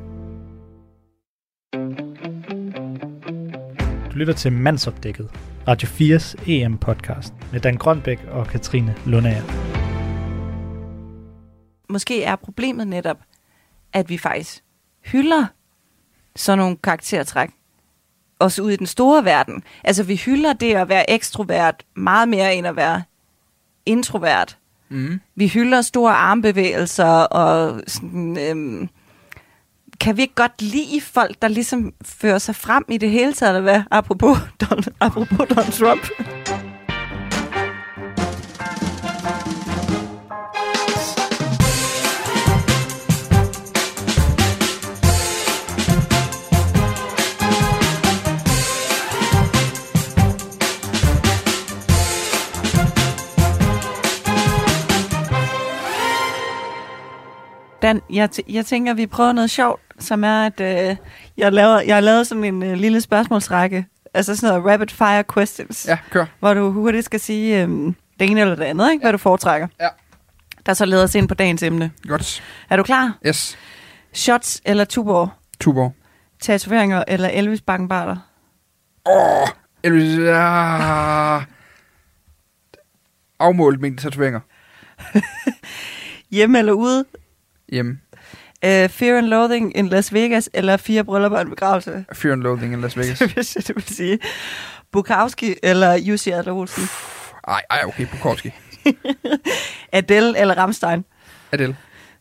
Du 4.11 4.17
lytter 4.17 4.33
til 4.33 4.51
Mandsopdækket, 4.51 5.29
Radio 5.67 5.87
4's 5.87 6.49
EM-podcast 6.49 7.33
med 7.51 7.59
Dan 7.59 7.77
Grønbæk 7.77 8.19
og 8.31 8.47
Katrine 8.47 8.95
Lundager. 9.05 9.43
Måske 11.89 12.23
er 12.23 12.35
problemet 12.35 12.87
netop, 12.87 13.17
at 13.93 14.09
vi 14.09 14.17
faktisk 14.17 14.63
hylder 15.05 15.45
sådan 16.35 16.57
nogle 16.57 16.77
karaktertræk. 16.83 17.49
Også 18.39 18.61
ude 18.61 18.73
i 18.73 18.77
den 18.77 18.87
store 18.87 19.25
verden. 19.25 19.63
Altså, 19.83 20.03
vi 20.03 20.15
hylder 20.15 20.53
det 20.53 20.75
at 20.75 20.89
være 20.89 21.09
ekstrovert 21.09 21.83
meget 21.95 22.29
mere 22.29 22.55
end 22.55 22.67
at 22.67 22.75
være 22.75 23.03
introvert. 23.85 24.57
Mm. 24.89 25.21
Vi 25.35 25.47
hylder 25.47 25.81
store 25.81 26.13
armbevægelser 26.13 27.05
og 27.05 27.81
sådan, 27.87 28.37
øhm, 28.37 28.89
kan 29.99 30.17
vi 30.17 30.21
ikke 30.21 30.35
godt 30.35 30.61
lide 30.61 31.01
folk, 31.01 31.41
der 31.41 31.47
ligesom 31.47 31.93
fører 32.05 32.37
sig 32.37 32.55
frem 32.55 32.85
i 32.89 32.97
det 32.97 33.09
hele 33.09 33.33
taget, 33.33 33.49
eller 33.55 33.71
hvad? 33.71 33.81
Apropos 33.91 34.37
Don, 34.61 34.83
apropos 34.99 35.47
Donald 35.49 35.71
Trump. 35.71 36.09
Dan, 57.83 58.01
jeg, 58.09 58.29
jeg 58.49 58.65
tænker, 58.65 58.91
at 58.91 58.97
vi 58.97 59.05
prøver 59.07 59.31
noget 59.31 59.49
sjovt, 59.49 59.81
som 59.99 60.23
er, 60.23 60.45
at 60.45 60.59
øh, 60.59 60.95
jeg, 61.37 61.53
laver, 61.53 61.79
jeg 61.81 61.95
har 61.95 62.01
lavet 62.01 62.27
sådan 62.27 62.43
en 62.43 62.63
øh, 62.63 62.73
lille 62.73 63.01
spørgsmålsrække 63.01 63.85
altså 64.13 64.35
sådan 64.35 64.49
noget 64.61 64.73
rapid 64.73 64.87
fire 64.87 65.23
questions, 65.33 65.85
Ja, 65.87 65.97
kør. 66.09 66.25
hvor 66.39 66.53
du 66.53 66.71
hurtigt 66.71 67.05
skal 67.05 67.19
sige 67.19 67.61
øhm, 67.61 67.95
det 68.19 68.29
ene 68.31 68.41
eller 68.41 68.55
det 68.55 68.63
andet, 68.63 68.91
ikke? 68.91 69.03
hvad 69.03 69.11
du 69.11 69.17
foretrækker. 69.17 69.67
Ja. 69.81 69.87
Der 70.65 70.73
så 70.73 70.85
leder 70.85 71.03
os 71.03 71.15
ind 71.15 71.27
på 71.27 71.33
dagens 71.33 71.63
emne. 71.63 71.91
Godt. 72.07 72.43
Er 72.69 72.75
du 72.77 72.83
klar? 72.83 73.17
Yes. 73.27 73.57
Shots 74.13 74.61
eller 74.65 74.85
Tuborg? 74.85 75.29
Tuborg. 75.59 75.93
Tatoveringer 76.41 77.03
eller 77.07 77.29
Elvis 77.29 77.61
Bakkenbarter? 77.61 78.17
Åh, 79.05 79.47
Elvis, 79.83 80.19
ja. 80.19 81.39
Afmålt 83.39 83.81
mængde 83.81 84.01
tatoveringer. 84.01 84.39
Hjemme 86.35 86.59
eller 86.59 86.73
ude? 86.73 87.05
Hjemme. 87.73 87.97
Uh, 88.65 88.89
Fear 88.89 89.17
and 89.17 89.27
Loathing 89.27 89.77
in 89.77 89.87
Las 89.87 90.13
Vegas 90.13 90.49
eller 90.53 90.77
Fire 90.77 91.03
Bryllupper 91.03 91.37
og 91.37 91.41
en 91.41 91.49
begravelse? 91.49 92.05
Fear 92.13 92.33
and 92.33 92.41
Loathing 92.41 92.73
in 92.73 92.81
Las 92.81 92.97
Vegas. 92.97 93.19
Hvis 93.33 93.55
jeg 93.55 93.67
du 93.67 93.73
vil 93.73 93.83
sige. 93.95 94.19
Bukowski 94.91 95.55
eller 95.63 95.93
Jussi 95.93 96.31
Adler 96.31 96.53
Olsen? 96.53 96.83
Ej, 97.47 97.61
ej, 97.69 97.81
okay, 97.85 98.05
Bukowski. 98.11 98.51
Adele 99.91 100.39
eller 100.39 100.57
Ramstein? 100.57 101.05
Adele. 101.51 101.75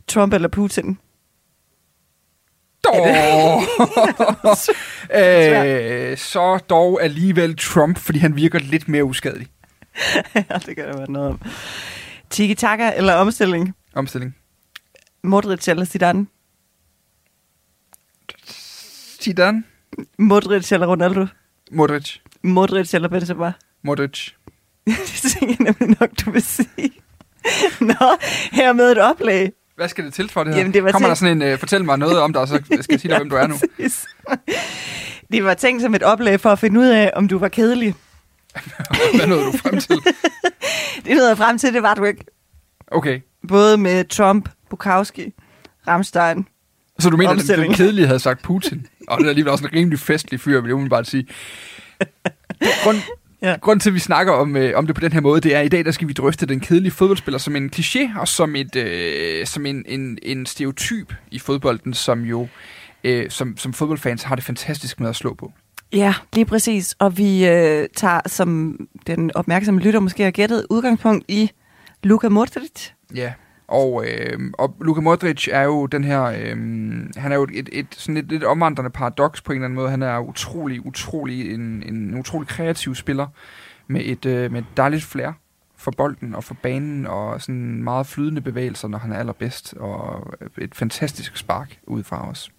Trump 0.08 0.34
eller 0.34 0.48
Putin? 0.48 0.98
Dog. 2.84 3.06
øh, 5.20 6.16
så 6.16 6.58
dog 6.70 7.02
alligevel 7.02 7.56
Trump, 7.56 7.98
fordi 7.98 8.18
han 8.18 8.36
virker 8.36 8.58
lidt 8.58 8.88
mere 8.88 9.04
uskadelig. 9.04 9.46
ja, 10.34 10.58
det 10.66 10.76
kan 10.76 10.88
der 10.88 10.96
være 10.96 11.10
noget 11.10 11.28
om. 11.28 11.40
Tiki-taka 12.30 12.92
eller 12.96 13.14
omstilling? 13.14 13.74
Omstilling. 13.94 14.36
Modric 15.22 15.68
eller 15.68 15.84
Zidane? 15.84 16.26
Zidane. 19.22 19.62
Modric 20.18 20.72
eller 20.72 20.86
Ronaldo? 20.86 21.26
Modric. 21.72 22.16
Modric 22.42 22.94
eller 22.94 23.08
Benzema? 23.08 23.52
Modric. 23.82 24.28
det 24.86 24.96
tænker 25.40 25.56
jeg 25.58 25.74
nemlig 25.80 25.96
nok, 26.00 26.10
du 26.24 26.30
vil 26.30 26.42
sige. 26.42 26.92
Nå, 27.80 28.16
her 28.52 28.72
med 28.72 28.92
et 28.92 28.98
oplæg. 28.98 29.50
Hvad 29.76 29.88
skal 29.88 30.04
det 30.04 30.14
til 30.14 30.28
for 30.28 30.44
det 30.44 30.52
her? 30.54 30.60
Jamen, 30.60 30.74
det 30.74 30.84
var 30.84 30.92
Kommer 30.92 31.06
til- 31.08 31.10
der 31.10 31.14
sådan 31.14 31.42
en, 31.42 31.52
uh, 31.52 31.58
fortæl 31.58 31.84
mig 31.84 31.98
noget 31.98 32.18
om 32.20 32.32
dig, 32.32 32.48
så 32.48 32.54
skal 32.64 32.86
jeg 32.90 33.00
sige 33.00 33.08
dig, 33.10 33.18
hvem 33.18 33.30
du 33.30 33.36
er 33.36 33.46
nu. 33.46 33.54
Præcis. 33.76 34.06
Det 35.32 35.44
var 35.44 35.54
tænkt 35.54 35.82
som 35.82 35.94
et 35.94 36.02
oplæg 36.02 36.40
for 36.40 36.50
at 36.50 36.58
finde 36.58 36.80
ud 36.80 36.86
af, 36.86 37.12
om 37.16 37.28
du 37.28 37.38
var 37.38 37.48
kedelig. 37.48 37.94
Hvad 39.16 39.26
nåede 39.26 39.44
du 39.44 39.52
frem 39.52 39.80
til? 39.80 39.96
Det 41.04 41.16
nåede 41.16 41.28
jeg 41.28 41.36
frem 41.38 41.58
til, 41.58 41.74
det 41.74 41.82
var 41.82 41.94
du 41.94 42.04
ikke. 42.04 42.24
Okay. 42.86 43.20
Både 43.48 43.76
med 43.76 44.04
Trump, 44.04 44.48
Bukowski, 44.70 45.32
Ramstein. 45.88 46.46
Så 46.98 47.10
du 47.10 47.16
mener, 47.16 47.30
at 47.30 47.58
den, 47.58 47.74
kedelige 47.74 48.06
havde 48.06 48.20
sagt 48.20 48.42
Putin? 48.42 48.86
Og 49.08 49.18
det 49.18 49.24
er 49.24 49.28
alligevel 49.28 49.52
også 49.52 49.64
en 49.64 49.72
rimelig 49.72 49.98
festlig 49.98 50.40
fyr, 50.40 50.60
vil 50.60 50.68
jeg 50.68 50.74
umiddelbart 50.74 51.06
sige. 51.06 51.26
Grund, 52.84 52.96
Ja. 53.42 53.50
ja. 53.50 53.56
Grunden 53.56 53.80
til, 53.80 53.90
at 53.90 53.94
vi 53.94 53.98
snakker 53.98 54.32
om, 54.32 54.56
øh, 54.56 54.78
om 54.78 54.86
det 54.86 54.94
på 54.94 55.00
den 55.00 55.12
her 55.12 55.20
måde, 55.20 55.40
det 55.40 55.54
er, 55.54 55.60
at 55.60 55.66
i 55.66 55.68
dag 55.68 55.84
der 55.84 55.90
skal 55.90 56.08
vi 56.08 56.12
drøfte 56.12 56.46
den 56.46 56.60
kedelige 56.60 56.92
fodboldspiller 56.92 57.38
som 57.38 57.56
en 57.56 57.70
kliché, 57.76 58.20
og 58.20 58.28
som, 58.28 58.56
et, 58.56 58.76
øh, 58.76 59.46
som 59.46 59.66
en, 59.66 59.84
en, 59.88 60.18
en 60.22 60.46
stereotyp 60.46 61.14
i 61.30 61.38
fodbolden, 61.38 61.94
som 61.94 62.20
jo 62.20 62.48
øh, 63.04 63.30
som, 63.30 63.56
som 63.56 63.72
fodboldfans 63.72 64.22
har 64.22 64.34
det 64.34 64.44
fantastisk 64.44 65.00
med 65.00 65.08
at 65.08 65.16
slå 65.16 65.34
på. 65.34 65.52
Ja, 65.92 66.14
lige 66.32 66.44
præcis. 66.44 66.94
Og 66.98 67.18
vi 67.18 67.48
øh, 67.48 67.88
tager, 67.96 68.20
som 68.26 68.76
den 69.06 69.30
opmærksomme 69.34 69.80
lytter 69.80 70.00
måske 70.00 70.22
har 70.22 70.30
gættet, 70.30 70.66
udgangspunkt 70.70 71.24
i 71.28 71.50
Luka 72.02 72.28
Modric. 72.28 72.90
Ja, 73.14 73.32
og, 73.68 74.04
øh, 74.06 74.52
og 74.58 74.76
Luka 74.80 75.00
Modric 75.00 75.48
er 75.52 75.62
jo 75.62 75.86
den 75.86 76.04
her, 76.04 76.22
øh, 76.22 76.56
han 77.16 77.32
er 77.32 77.34
jo 77.34 77.46
et, 77.52 77.68
et 77.72 77.86
sådan 77.90 78.16
et 78.16 78.24
lidt 78.28 78.44
omvandrende 78.44 78.90
paradoks 78.90 79.42
på 79.42 79.52
en 79.52 79.56
eller 79.56 79.64
anden 79.64 79.74
måde. 79.74 79.90
Han 79.90 80.02
er 80.02 80.18
utrolig, 80.18 80.86
utrolig, 80.86 81.54
en, 81.54 81.82
en 81.86 82.18
utrolig 82.18 82.48
kreativ 82.48 82.94
spiller 82.94 83.26
med 83.86 84.00
et, 84.04 84.26
øh, 84.26 84.52
med 84.52 84.60
et 84.60 84.66
dejligt 84.76 85.04
flair 85.04 85.32
for 85.76 85.90
bolden 85.90 86.34
og 86.34 86.44
for 86.44 86.54
banen 86.62 87.06
og 87.06 87.42
sådan 87.42 87.82
meget 87.82 88.06
flydende 88.06 88.40
bevægelser, 88.40 88.88
når 88.88 88.98
han 88.98 89.12
er 89.12 89.16
allerbedst, 89.16 89.74
og 89.74 90.26
et 90.58 90.74
fantastisk 90.74 91.36
spark 91.36 91.78
ud 91.86 92.02
fra 92.02 92.28
os. 92.28 92.50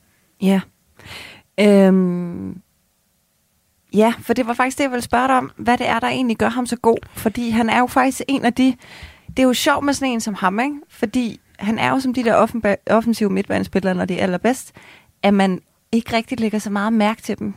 Ja. 0.41 0.61
Øhm, 1.59 2.61
ja, 3.93 4.13
for 4.19 4.33
det 4.33 4.47
var 4.47 4.53
faktisk 4.53 4.77
det, 4.77 4.83
jeg 4.83 4.91
ville 4.91 5.03
spørge 5.03 5.27
dig 5.27 5.37
om, 5.37 5.51
hvad 5.57 5.77
det 5.77 5.89
er, 5.89 5.99
der 5.99 6.07
egentlig 6.07 6.37
gør 6.37 6.49
ham 6.49 6.65
så 6.65 6.75
god. 6.77 6.97
Fordi 7.13 7.49
han 7.49 7.69
er 7.69 7.79
jo 7.79 7.87
faktisk 7.87 8.21
en 8.27 8.45
af 8.45 8.53
de... 8.53 8.75
Det 9.27 9.39
er 9.39 9.43
jo 9.43 9.53
sjovt 9.53 9.85
med 9.85 9.93
sådan 9.93 10.13
en 10.13 10.21
som 10.21 10.33
ham, 10.33 10.59
ikke? 10.59 10.75
Fordi 10.89 11.39
han 11.59 11.79
er 11.79 11.89
jo 11.89 11.99
som 11.99 12.13
de 12.13 12.23
der 12.23 12.45
offenba- 12.45 12.93
offensive 12.93 13.29
midtbanespillere, 13.29 13.95
når 13.95 14.05
de 14.05 14.19
er 14.19 14.23
allerbedst, 14.23 14.73
at 15.23 15.33
man 15.33 15.61
ikke 15.91 16.15
rigtig 16.15 16.39
lægger 16.39 16.59
så 16.59 16.69
meget 16.69 16.93
mærke 16.93 17.21
til 17.21 17.39
dem. 17.39 17.53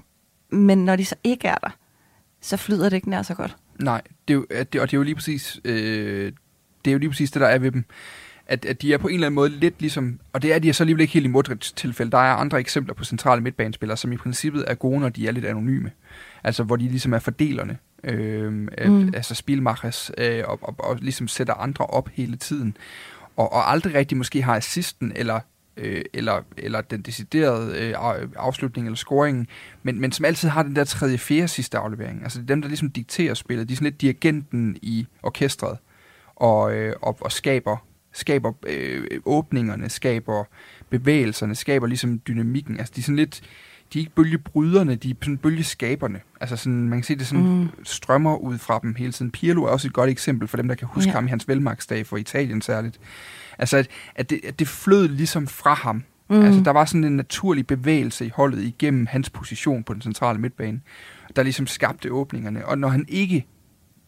Men 0.51 0.85
når 0.85 0.97
de 0.97 1.05
så 1.05 1.15
ikke 1.25 1.49
er 1.49 1.55
der, 1.55 1.71
så 2.41 2.57
flyder 2.57 2.89
det 2.89 2.97
ikke 2.97 3.11
nær 3.11 3.23
så 3.23 3.35
godt. 3.35 3.57
Nej, 3.81 4.03
det 4.29 4.35
er 4.35 4.39
jo, 4.39 4.47
det, 4.51 4.81
og 4.81 4.91
det 4.91 4.95
er 4.95 4.99
jo 4.99 5.03
lige 5.03 5.15
præcis, 5.15 5.61
øh, 5.65 6.33
det 6.85 6.91
er 6.91 6.93
jo 6.93 6.99
lige 6.99 7.11
præcis 7.11 7.31
det, 7.31 7.41
der 7.41 7.49
er 7.49 7.59
ved 7.59 7.71
dem. 7.71 7.85
At, 8.47 8.65
at 8.65 8.83
de 8.83 8.93
er 8.93 8.99
på 8.99 9.09
en 9.09 9.15
eller 9.15 9.27
anden 9.27 9.35
måde 9.35 9.51
lidt 9.51 9.75
ligesom, 9.81 10.21
og 10.33 10.43
det 10.43 10.55
er 10.55 10.59
de 10.59 10.69
er 10.69 10.73
så 10.73 10.83
alligevel 10.83 11.01
ikke 11.01 11.13
helt 11.15 11.27
i 11.27 11.29
Modric 11.29 11.73
tilfælde. 11.77 12.11
Der 12.11 12.19
er 12.19 12.35
andre 12.35 12.61
eksempler 12.61 12.95
på 12.95 13.05
centrale 13.05 13.43
midtbanespillere, 13.43 13.97
som 13.97 14.13
i 14.13 14.17
princippet 14.17 14.65
er 14.67 14.75
gode, 14.75 15.01
når 15.01 15.09
de 15.09 15.29
er 15.29 15.33
lidt 15.33 15.45
anonyme. 15.45 15.91
Altså 16.45 16.63
hvor 16.63 16.77
de 16.77 16.89
ligesom 16.89 17.13
er 17.13 17.19
fordelerne. 17.19 17.79
Øh, 18.05 18.53
mm. 18.53 19.11
Altså 19.15 19.35
spilmachers, 19.35 20.11
øh, 20.19 20.43
og, 20.47 20.59
og, 20.63 20.75
og 20.79 20.99
ligesom 21.01 21.29
sætter 21.29 21.55
andre 21.55 21.87
op 21.87 22.09
hele 22.09 22.37
tiden. 22.37 22.77
Og, 23.37 23.53
og 23.53 23.71
aldrig 23.71 23.95
rigtig 23.95 24.19
måske 24.19 24.43
har 24.43 24.57
assisten, 24.57 25.13
eller 25.15 25.41
øh, 25.77 26.03
eller, 26.15 26.43
eller 26.57 26.81
den 26.81 27.03
deciderede 27.03 27.79
øh, 27.79 27.95
af- 27.99 28.27
afslutning 28.37 28.87
eller 28.87 28.97
scoringen, 28.97 29.47
men, 29.83 30.01
men 30.01 30.13
som 30.13 30.25
altid 30.25 30.49
har 30.49 30.63
den 30.63 30.77
der 30.77 30.85
tredje, 30.85 31.19
fjerde 31.19 31.49
sidste 31.49 31.79
aflevering. 31.79 32.23
Altså 32.23 32.39
det 32.39 32.45
er 32.45 32.55
dem, 32.55 32.63
der 32.63 32.69
ligesom 32.69 32.91
dikterer 32.91 33.35
spillet. 33.35 33.69
De 33.69 33.73
er 33.73 33.77
sådan 33.77 33.85
lidt 33.85 34.01
dirigenten 34.01 34.77
i 34.83 35.07
orkestret, 35.23 35.79
og, 36.37 36.75
øh, 36.75 36.95
og, 37.03 37.17
og 37.21 37.33
skaber, 37.33 37.77
skaber 38.13 38.53
øh, 38.67 39.07
åbningerne, 39.25 39.89
skaber 39.89 40.45
bevægelserne, 40.91 41.55
skaber 41.55 41.87
ligesom 41.87 42.21
dynamikken. 42.29 42.79
Altså 42.79 42.93
de 42.97 43.01
er 43.01 43.03
sådan 43.03 43.17
lidt, 43.17 43.43
de 43.93 43.99
er 43.99 44.01
ikke 44.01 44.15
bølgebryderne, 44.15 44.95
de 44.95 45.11
er 45.11 45.15
sådan 45.23 45.37
bølgeskaberne. 45.39 46.21
Altså 46.41 46.57
sådan, 46.57 46.89
man 46.89 46.99
kan 46.99 47.05
se, 47.05 47.17
det 47.17 47.27
sådan 47.27 47.45
Mm. 47.45 47.51
mm. 47.51 47.69
strømmer 47.85 48.37
ud 48.37 48.59
fra 48.59 48.79
dem 48.83 48.95
hele 48.95 49.13
tiden. 49.13 49.31
Pirlo 49.31 49.65
er 49.65 49.69
også 49.69 49.89
et 49.89 49.93
godt 49.93 50.11
eksempel 50.11 50.49
for 50.49 50.57
dem, 50.57 50.69
der 50.69 50.75
kan 50.75 50.89
huske 50.91 51.09
Ja. 51.09 51.15
ham 51.15 51.27
i 51.27 51.29
hans 51.31 51.49
velmagsdag 51.49 52.07
for 52.07 52.17
Italien 52.17 52.63
særligt. 52.63 53.01
Altså, 53.59 53.77
at, 53.77 53.89
at, 54.15 54.31
det, 54.31 54.41
at 54.49 54.59
det 54.59 54.69
flød 54.69 55.09
ligesom 55.09 55.47
fra 55.47 55.75
ham. 55.75 56.05
Mm. 56.31 56.43
Altså, 56.43 56.61
der 56.61 56.71
var 56.71 56.85
sådan 56.85 57.05
en 57.05 57.17
naturlig 57.17 57.67
bevægelse 57.67 58.27
i 58.27 58.31
holdet 58.35 58.63
igennem 58.63 59.07
hans 59.07 59.31
position 59.31 59.83
på 59.85 59.93
den 59.95 60.03
centrale 60.03 60.39
midtbane, 60.39 60.81
der 61.37 61.43
ligesom 61.43 61.67
skabte 61.67 62.13
åbningerne. 62.13 62.67
Og 62.67 62.79
når 62.79 62.89
han 62.89 63.05
ikke 63.09 63.47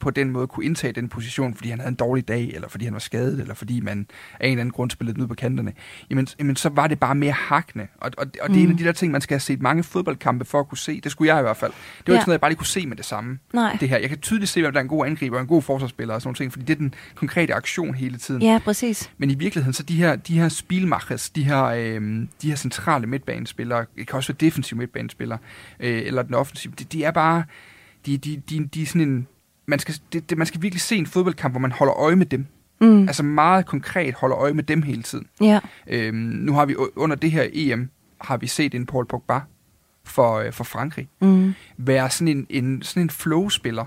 på 0.01 0.11
den 0.11 0.31
måde 0.31 0.47
kunne 0.47 0.65
indtage 0.67 0.93
den 0.93 1.09
position, 1.09 1.55
fordi 1.55 1.71
han 1.71 1.79
havde 1.79 1.89
en 1.89 1.95
dårlig 1.95 2.29
dag, 2.29 2.51
eller 2.55 2.69
fordi 2.69 2.85
han 2.85 2.93
var 2.95 3.01
skadet, 3.01 3.41
eller 3.41 3.55
fordi 3.55 3.81
man 3.81 4.07
af 4.41 4.47
en 4.47 4.51
eller 4.53 4.61
anden 4.61 4.73
grund 4.73 4.91
spillede 4.91 5.15
den 5.15 5.23
ud 5.23 5.29
på 5.29 5.35
kanterne, 5.35 5.73
jamen, 6.11 6.29
jamen 6.39 6.57
så 6.57 6.69
var 6.69 6.87
det 6.87 7.01
bare 7.01 7.15
mere 7.15 7.33
hakkende. 7.33 7.87
Og, 8.01 8.11
og, 8.19 8.27
og 8.43 8.49
det 8.49 8.59
er 8.59 8.63
en 8.65 8.71
af 8.71 8.77
de 8.77 8.85
der 8.85 8.93
ting, 8.93 9.13
man 9.13 9.21
skal 9.21 9.35
have 9.35 9.41
set 9.41 9.63
mange 9.63 9.83
fodboldkampe 9.83 10.45
for 10.45 10.61
at 10.61 10.69
kunne 10.69 10.79
se. 10.79 11.01
Det 11.01 11.13
skulle 11.13 11.35
jeg 11.35 11.41
i 11.41 11.43
hvert 11.43 11.57
fald. 11.57 11.73
Det 11.73 12.07
var 12.07 12.13
Ja. 12.13 12.17
ikke 12.17 12.21
sådan 12.23 12.29
noget, 12.31 12.33
jeg 12.35 12.41
bare 12.41 12.51
lige 12.51 12.59
kunne 12.59 12.67
se 12.67 12.87
med 12.87 12.97
det 12.97 13.05
samme. 13.05 13.39
Nej. 13.53 13.77
Det 13.81 13.89
her. 13.89 13.99
Jeg 13.99 14.09
kan 14.09 14.19
tydeligt 14.19 14.51
se, 14.51 14.61
hvem 14.61 14.73
der 14.73 14.81
er 14.81 14.83
en 14.83 14.89
god 14.89 15.07
angriber 15.07 15.37
og 15.37 15.43
en 15.43 15.49
god 15.49 15.63
forsvarsspiller 15.63 16.15
og 16.15 16.23
sådan 16.23 16.29
nogle 16.29 16.37
ting, 16.37 16.53
fordi 16.53 16.65
det 16.65 16.73
er 16.75 16.79
den 16.79 16.95
konkrete 17.15 17.55
aktion 17.55 17.95
hele 17.95 18.19
tiden. 18.19 18.43
Ja, 18.43 18.61
præcis. 18.65 19.11
Men 19.19 19.31
i 19.31 19.35
virkeligheden, 19.35 19.73
så 19.75 19.83
de 19.83 19.97
her, 19.97 20.17
de 20.17 20.39
her 20.39 20.49
spilmachers, 20.49 21.31
de 21.31 21.45
her, 21.45 21.65
øh, 21.65 22.27
de 22.43 22.49
her 22.49 22.57
centrale 22.57 23.07
midtbanespillere, 23.07 23.85
det 23.97 24.07
kan 24.07 24.17
også 24.17 24.33
være 24.33 24.39
defensive 24.41 24.79
midtbanespillere, 24.79 25.39
øh, 25.81 26.03
eller 26.07 26.23
den 26.23 26.35
offensive, 26.35 26.73
de, 26.79 26.85
de 26.85 27.05
er 27.05 27.11
bare, 27.11 27.45
de, 28.07 28.17
de, 28.19 28.43
de, 28.51 28.67
de 28.75 28.83
er 28.83 28.87
sådan 28.87 29.01
en, 29.01 29.27
man 29.69 29.79
skal, 29.79 29.95
det, 30.12 30.31
det, 30.31 30.39
man 30.39 30.47
skal 30.47 30.62
virkelig 30.62 30.81
se 30.81 30.97
en 30.97 31.07
fodboldkamp, 31.07 31.53
hvor 31.53 31.61
man 31.61 31.73
holder 31.73 31.95
øje 31.95 32.16
med 32.16 32.27
dem. 32.27 32.47
Mm. 32.81 33.01
Altså 33.03 33.23
meget 33.23 33.66
konkret 33.66 34.14
holder 34.14 34.39
øje 34.39 34.53
med 34.53 34.62
dem 34.64 34.83
hele 34.83 35.03
tiden. 35.03 35.27
Ja. 35.41 35.61
Øhm, 35.87 36.14
nu 36.16 36.53
har 36.53 36.66
vi 36.66 36.77
under 36.97 37.16
det 37.16 37.31
her 37.31 37.47
EM, 37.53 37.91
har 38.21 38.37
vi 38.37 38.47
set 38.47 38.75
en 38.75 38.87
Paul 38.87 39.07
Pogba 39.07 39.41
for, 40.05 40.35
øh, 40.39 40.53
for 40.53 40.64
Frankrig 40.64 41.09
Mm. 41.21 41.55
være 41.77 42.11
sådan 42.11 42.29
en, 42.39 42.47
en, 42.51 42.83
sådan 42.83 43.03
en 43.03 43.11
flow-spiller. 43.11 43.85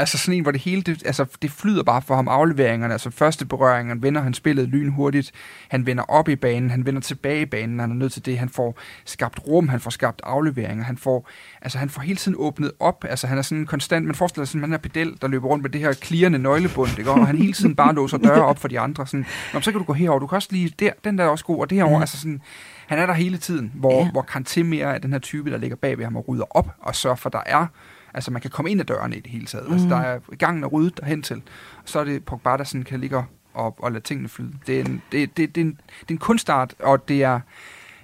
Altså 0.00 0.18
sådan 0.18 0.34
en, 0.34 0.42
hvor 0.42 0.52
det 0.52 0.60
hele, 0.60 0.82
det, 0.82 1.02
altså 1.06 1.26
det 1.42 1.50
flyder 1.50 1.82
bare 1.82 2.02
for 2.02 2.14
ham 2.14 2.28
afleveringerne, 2.28 2.92
altså 2.94 3.10
første 3.10 3.46
berøringerne, 3.46 4.02
vender 4.02 4.20
han 4.22 4.34
spillet 4.34 4.68
lynhurtigt, 4.68 5.32
han 5.68 5.86
vender 5.86 6.02
op 6.02 6.28
i 6.28 6.36
banen, 6.36 6.70
han 6.70 6.86
vender 6.86 7.00
tilbage 7.00 7.42
i 7.42 7.46
banen, 7.46 7.80
han 7.80 7.90
er 7.90 7.94
nødt 7.94 8.12
til 8.12 8.26
det, 8.26 8.38
han 8.38 8.48
får 8.48 8.78
skabt 9.04 9.40
rum, 9.48 9.68
han 9.68 9.80
får 9.80 9.90
skabt 9.90 10.20
afleveringer, 10.24 10.84
han 10.84 10.96
får, 10.98 11.28
altså 11.62 11.78
han 11.78 11.90
får 11.90 12.02
hele 12.02 12.16
tiden 12.16 12.36
åbnet 12.40 12.72
op, 12.80 13.04
altså 13.08 13.26
han 13.26 13.38
er 13.38 13.42
sådan 13.42 13.66
konstant, 13.66 14.06
man 14.06 14.14
forestiller 14.14 14.44
sig 14.44 14.50
sådan, 14.50 14.60
man 14.60 14.72
er 14.72 14.78
pedel, 14.78 15.16
der 15.22 15.28
løber 15.28 15.48
rundt 15.48 15.62
med 15.62 15.70
det 15.70 15.80
her 15.80 15.92
klirrende 15.92 16.38
nøglebund, 16.38 16.98
ikke? 16.98 17.10
og 17.10 17.26
han 17.26 17.36
hele 17.38 17.52
tiden 17.52 17.76
bare 17.76 17.94
låser 17.94 18.18
døre 18.18 18.44
op 18.44 18.58
for 18.58 18.68
de 18.68 18.80
andre, 18.80 19.06
sådan, 19.06 19.26
Nå, 19.54 19.60
så 19.60 19.70
kan 19.70 19.78
du 19.78 19.84
gå 19.84 19.92
herover, 19.92 20.18
du 20.20 20.26
kan 20.26 20.36
også 20.36 20.48
lige, 20.50 20.72
der, 20.78 20.90
den 21.04 21.18
der 21.18 21.24
er 21.24 21.28
også 21.28 21.44
god, 21.44 21.60
og 21.60 21.70
derovre, 21.70 21.94
Ja. 21.94 22.00
altså 22.00 22.18
sådan, 22.18 22.40
han 22.86 22.98
er 22.98 23.06
der 23.06 23.12
hele 23.14 23.38
tiden, 23.38 23.72
hvor, 23.74 23.92
Ja. 23.92 23.98
ja. 24.04 24.10
hvor 24.10 24.26
Kanté 24.36 24.62
mere 24.62 24.94
er 24.94 24.98
den 24.98 25.12
her 25.12 25.18
type, 25.20 25.50
der 25.50 25.58
ligger 25.58 25.76
bag 25.76 25.98
ved 25.98 26.04
ham 26.04 26.16
og 26.16 26.24
rydder 26.28 26.56
op 26.56 26.68
og 26.82 26.94
sørger 26.96 27.16
for, 27.16 27.28
at 27.28 27.32
der 27.32 27.42
er 27.46 27.66
Altså, 28.14 28.30
man 28.30 28.42
kan 28.42 28.50
komme 28.50 28.70
ind 28.70 28.80
ad 28.80 28.84
dørene 28.84 29.16
i 29.16 29.20
det 29.20 29.30
hele 29.30 29.46
taget. 29.46 29.66
Mm. 29.66 29.72
Altså, 29.72 29.88
der 29.88 29.96
er 29.96 30.18
gangen 30.38 30.64
er 30.64 30.68
ryddet 30.68 30.96
derhen 30.96 31.22
til. 31.22 31.42
Så 31.84 32.00
er 32.00 32.04
det 32.04 32.24
Pogba, 32.24 32.56
der 32.56 32.64
sådan 32.64 32.82
kan 32.82 33.00
ligge 33.00 33.24
og, 33.54 33.76
og 33.78 33.92
lade 33.92 34.04
tingene 34.04 34.28
flyde. 34.28 34.52
Det 34.66 34.80
er 34.80 34.84
en, 34.84 35.02
det, 35.12 35.36
det, 35.36 35.54
det, 35.54 35.60
er 35.60 35.64
en, 35.64 35.80
det 36.00 36.08
er 36.08 36.12
en 36.14 36.18
kunstart, 36.18 36.74
og 36.78 37.08
det 37.08 37.22
er... 37.22 37.40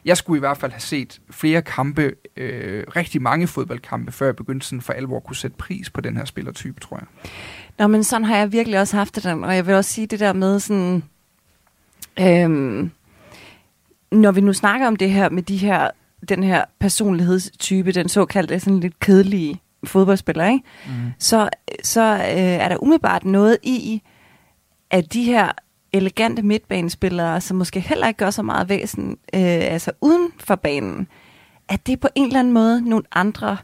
jeg 0.05 0.17
skulle 0.17 0.39
i 0.39 0.41
hvert 0.41 0.59
fald 0.59 0.73
have 0.73 0.81
set 0.81 1.21
flere 1.31 1.63
kampe, 1.63 2.15
øh, 2.37 2.85
rigtig 2.97 3.23
mange 3.23 3.47
fodboldkampe, 3.47 4.13
før 4.13 4.27
jeg 4.27 4.37
begyndte 4.37 4.67
sådan 4.67 4.81
for 4.81 4.93
alvor 4.93 5.21
kunne 5.21 5.37
sætte 5.37 5.57
pris 5.57 5.91
på 5.91 6.01
den 6.01 6.17
her 6.17 6.25
spillertype, 6.25 6.81
tror 6.81 6.97
jeg. 6.97 7.07
Nå, 7.79 7.87
men 7.87 8.05
sådan 8.05 8.25
har 8.25 8.37
jeg 8.37 8.53
virkelig 8.53 8.81
også 8.81 8.97
haft 8.97 9.17
det, 9.17 9.27
og 9.27 9.57
jeg 9.57 9.67
vil 9.67 9.75
også 9.75 9.93
sige 9.93 10.07
det 10.07 10.21
der 10.21 10.33
med 10.33 10.61
sådan... 10.61 11.03
Øhm, 12.21 12.91
når 14.13 14.33
vi 14.33 14.41
nu 14.41 14.53
snakker 14.53 14.87
om 14.87 14.97
det 14.97 15.11
her 15.11 15.31
med 15.31 15.43
de 15.43 15.57
her, 15.57 15.91
den 16.29 16.43
her 16.43 16.65
personlighedstype, 16.79 17.93
den 17.93 18.09
såkaldte 18.09 18.61
sådan 18.61 18.81
lidt 18.81 19.01
kedelige 19.01 19.61
fodboldspiller, 19.89 20.47
ikke? 20.47 20.65
Mm. 20.87 20.93
så, 21.19 21.49
så 21.83 22.01
øh, 22.15 22.37
er 22.37 22.69
der 22.69 22.83
umiddelbart 22.83 23.25
noget 23.25 23.59
i, 23.63 24.03
at 24.91 25.13
de 25.13 25.25
her 25.25 25.53
elegante 25.93 26.43
midtbanespillere, 26.43 27.41
som 27.41 27.57
måske 27.57 27.81
heller 27.81 28.09
ikke 28.09 28.19
gør 28.19 28.31
så 28.31 28.43
meget 28.43 28.69
væsen, 28.69 29.11
øh, 29.11 29.41
altså 29.73 29.91
uden 30.01 30.31
for 30.39 30.55
banen, 30.55 31.09
at 31.69 31.87
det 31.87 31.93
er 31.93 31.97
på 31.97 32.09
en 32.15 32.27
eller 32.27 32.39
anden 32.39 32.53
måde 32.53 32.89
nogle 32.89 33.05
andre 33.13 33.57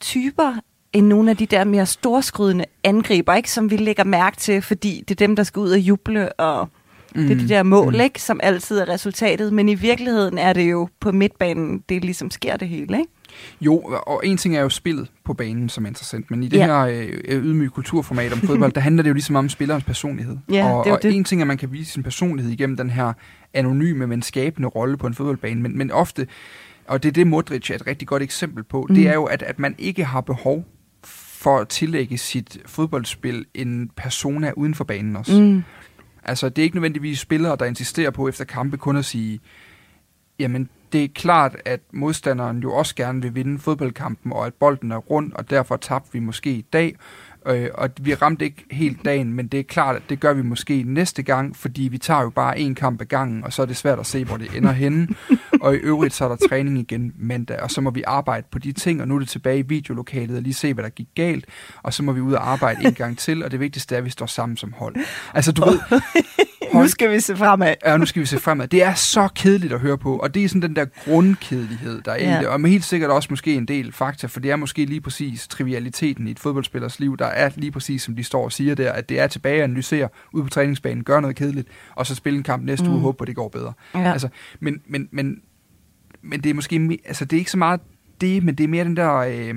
typer 0.00 0.52
end 0.92 1.06
nogle 1.06 1.30
af 1.30 1.36
de 1.36 1.46
der 1.46 1.64
mere 1.64 1.86
storskrydende 1.86 2.64
angriber, 2.84 3.34
ikke, 3.34 3.50
som 3.50 3.70
vi 3.70 3.76
lægger 3.76 4.04
mærke 4.04 4.36
til, 4.36 4.62
fordi 4.62 5.04
det 5.08 5.10
er 5.10 5.26
dem, 5.26 5.36
der 5.36 5.42
skal 5.42 5.60
ud 5.60 5.70
og 5.70 5.78
juble, 5.78 6.32
og 6.32 6.68
mm. 7.14 7.22
det 7.22 7.30
er 7.30 7.40
de 7.40 7.48
der 7.48 7.62
mål, 7.62 7.94
mm. 7.94 8.00
ikke, 8.00 8.22
som 8.22 8.40
altid 8.42 8.78
er 8.78 8.88
resultatet. 8.88 9.52
Men 9.52 9.68
i 9.68 9.74
virkeligheden 9.74 10.38
er 10.38 10.52
det 10.52 10.70
jo 10.70 10.88
på 11.00 11.12
midtbanen, 11.12 11.84
det 11.88 12.04
ligesom 12.04 12.30
sker 12.30 12.56
det 12.56 12.68
hele. 12.68 12.98
Ikke? 12.98 13.12
Jo, 13.60 13.78
og 14.06 14.26
en 14.26 14.36
ting 14.36 14.56
er 14.56 14.60
jo 14.60 14.68
spillet 14.68 15.08
på 15.24 15.34
banen, 15.34 15.68
som 15.68 15.84
er 15.84 15.88
interessant, 15.88 16.30
men 16.30 16.42
i 16.42 16.48
det 16.48 16.58
ja. 16.58 16.66
her 16.66 16.78
øh, 17.28 17.44
ydmyge 17.44 17.70
kulturformat 17.70 18.32
om 18.32 18.38
fodbold, 18.48 18.72
der 18.72 18.80
handler 18.80 19.02
det 19.02 19.08
jo 19.08 19.14
ligesom 19.14 19.36
om 19.36 19.48
spillerens 19.48 19.84
personlighed. 19.84 20.36
Ja, 20.50 20.72
og, 20.72 20.84
det 20.84 20.92
og 20.92 21.02
det. 21.02 21.14
en 21.14 21.24
ting 21.24 21.40
er, 21.40 21.44
at 21.44 21.48
man 21.48 21.58
kan 21.58 21.72
vise 21.72 21.92
sin 21.92 22.02
personlighed 22.02 22.52
igennem 22.52 22.76
den 22.76 22.90
her 22.90 23.12
anonyme, 23.54 24.06
men 24.06 24.22
skabende 24.22 24.68
rolle 24.68 24.96
på 24.96 25.06
en 25.06 25.14
fodboldbane, 25.14 25.62
men, 25.62 25.78
men 25.78 25.90
ofte, 25.90 26.26
og 26.86 27.02
det 27.02 27.08
er 27.08 27.12
det 27.12 27.26
Modric 27.26 27.70
er 27.70 27.74
et 27.74 27.86
rigtig 27.86 28.08
godt 28.08 28.22
eksempel 28.22 28.64
på, 28.64 28.86
mm. 28.88 28.94
det 28.94 29.08
er 29.08 29.14
jo, 29.14 29.24
at, 29.24 29.42
at 29.42 29.58
man 29.58 29.74
ikke 29.78 30.04
har 30.04 30.20
behov 30.20 30.64
for 31.42 31.58
at 31.58 31.68
tillægge 31.68 32.18
sit 32.18 32.58
fodboldspil 32.66 33.44
en 33.54 33.90
persona 33.96 34.52
uden 34.56 34.74
for 34.74 34.84
banen 34.84 35.16
også. 35.16 35.40
Mm. 35.40 35.62
Altså, 36.24 36.48
det 36.48 36.62
er 36.62 36.64
ikke 36.64 36.76
nødvendigvis 36.76 37.18
spillere, 37.18 37.56
der 37.56 37.64
insisterer 37.64 38.10
på 38.10 38.28
efter 38.28 38.44
kampe 38.44 38.76
kun 38.76 38.96
at 38.96 39.04
sige, 39.04 39.40
jamen, 40.42 40.68
det 40.92 41.04
er 41.04 41.08
klart, 41.14 41.56
at 41.64 41.80
modstanderen 41.92 42.58
jo 42.58 42.72
også 42.72 42.94
gerne 42.94 43.22
vil 43.22 43.34
vinde 43.34 43.58
fodboldkampen, 43.58 44.32
og 44.32 44.46
at 44.46 44.54
bolden 44.54 44.92
er 44.92 44.96
rund, 44.96 45.32
og 45.32 45.50
derfor 45.50 45.76
tabte 45.76 46.12
vi 46.12 46.18
måske 46.18 46.50
i 46.50 46.66
dag. 46.72 46.96
Øh, 47.46 47.68
og 47.74 47.90
vi 48.00 48.14
ramte 48.14 48.44
ikke 48.44 48.64
helt 48.70 49.04
dagen, 49.04 49.32
men 49.32 49.46
det 49.46 49.60
er 49.60 49.64
klart, 49.64 49.96
at 49.96 50.02
det 50.08 50.20
gør 50.20 50.32
vi 50.32 50.42
måske 50.42 50.82
næste 50.86 51.22
gang, 51.22 51.56
fordi 51.56 51.82
vi 51.82 51.98
tager 51.98 52.22
jo 52.22 52.30
bare 52.30 52.58
en 52.58 52.74
kamp 52.74 53.00
ad 53.00 53.06
gangen, 53.06 53.44
og 53.44 53.52
så 53.52 53.62
er 53.62 53.66
det 53.66 53.76
svært 53.76 53.98
at 53.98 54.06
se, 54.06 54.24
hvor 54.24 54.36
det 54.36 54.56
ender 54.56 54.72
henne. 54.72 55.08
og 55.62 55.74
i 55.74 55.78
øvrigt, 55.78 56.14
så 56.14 56.24
er 56.24 56.28
der 56.28 56.48
træning 56.48 56.78
igen 56.78 57.12
mandag, 57.18 57.60
og 57.60 57.70
så 57.70 57.80
må 57.80 57.90
vi 57.90 58.02
arbejde 58.06 58.46
på 58.50 58.58
de 58.58 58.72
ting, 58.72 59.00
og 59.00 59.08
nu 59.08 59.14
er 59.14 59.18
det 59.18 59.28
tilbage 59.28 59.58
i 59.58 59.62
videolokalet 59.62 60.36
og 60.36 60.42
lige 60.42 60.54
se, 60.54 60.74
hvad 60.74 60.84
der 60.84 60.90
gik 60.90 61.08
galt, 61.14 61.44
og 61.82 61.94
så 61.94 62.02
må 62.02 62.12
vi 62.12 62.20
ud 62.20 62.32
og 62.32 62.50
arbejde 62.50 62.86
en 62.86 62.94
gang 62.94 63.18
til, 63.18 63.44
og 63.44 63.50
det 63.50 63.60
vigtigste 63.60 63.94
er, 63.94 63.98
at 63.98 64.04
vi 64.04 64.10
står 64.10 64.26
sammen 64.26 64.56
som 64.56 64.72
hold. 64.72 64.96
Altså, 65.34 65.52
du 65.52 65.64
ved, 65.64 65.80
nu 66.74 66.88
skal 66.88 67.10
vi 67.10 67.20
se 67.20 67.36
fremad. 67.36 67.74
Ja, 67.86 67.96
nu 67.96 68.06
skal 68.06 68.20
vi 68.20 68.26
se 68.26 68.38
fremad. 68.38 68.68
Det 68.68 68.82
er 68.82 68.94
så 68.94 69.28
kedeligt 69.34 69.72
at 69.72 69.80
høre 69.80 69.98
på, 69.98 70.16
og 70.16 70.34
det 70.34 70.44
er 70.44 70.48
sådan 70.48 70.62
den 70.62 70.76
der 70.76 70.84
grundkedelighed, 71.04 72.02
der 72.02 72.12
er 72.12 72.30
ja. 72.30 72.38
i 72.38 72.40
det. 72.40 72.48
Og 72.48 72.68
helt 72.68 72.84
sikkert 72.84 73.10
også 73.10 73.26
måske 73.30 73.54
en 73.54 73.68
del 73.68 73.92
fakta, 73.92 74.26
for 74.26 74.40
det 74.40 74.50
er 74.50 74.56
måske 74.56 74.84
lige 74.84 75.00
præcis 75.00 75.48
trivialiteten 75.48 76.28
i 76.28 76.30
et 76.30 76.38
fodboldspillers 76.38 77.00
liv, 77.00 77.16
der 77.16 77.26
er 77.32 77.50
lige 77.56 77.70
præcis, 77.70 78.02
som 78.02 78.16
de 78.16 78.24
står 78.24 78.44
og 78.44 78.52
siger 78.52 78.74
der, 78.74 78.92
at 78.92 79.08
det 79.08 79.20
er 79.20 79.26
tilbage 79.26 79.56
at 79.56 79.62
analysere 79.62 80.08
ud 80.32 80.42
på 80.42 80.48
træningsbanen, 80.48 81.04
gøre 81.04 81.20
noget 81.20 81.36
kedeligt, 81.36 81.68
og 81.94 82.06
så 82.06 82.14
spille 82.14 82.36
en 82.36 82.42
kamp 82.42 82.64
næste 82.64 82.84
mm. 82.84 82.90
uge 82.90 82.98
og 82.98 83.02
håbe 83.02 83.18
på, 83.18 83.24
at 83.24 83.28
det 83.28 83.36
går 83.36 83.48
bedre. 83.48 83.72
Ja. 83.94 84.12
Altså, 84.12 84.28
men, 84.60 84.82
men, 84.86 85.08
men, 85.10 85.42
men 86.22 86.40
det 86.40 86.50
er 86.50 86.54
måske, 86.54 86.98
altså 87.04 87.24
det 87.24 87.36
er 87.36 87.38
ikke 87.38 87.50
så 87.50 87.58
meget 87.58 87.80
det, 88.20 88.44
men 88.44 88.54
det 88.54 88.64
er 88.64 88.68
mere 88.68 88.84
den 88.84 88.96
der, 88.96 89.14
øh, 89.14 89.54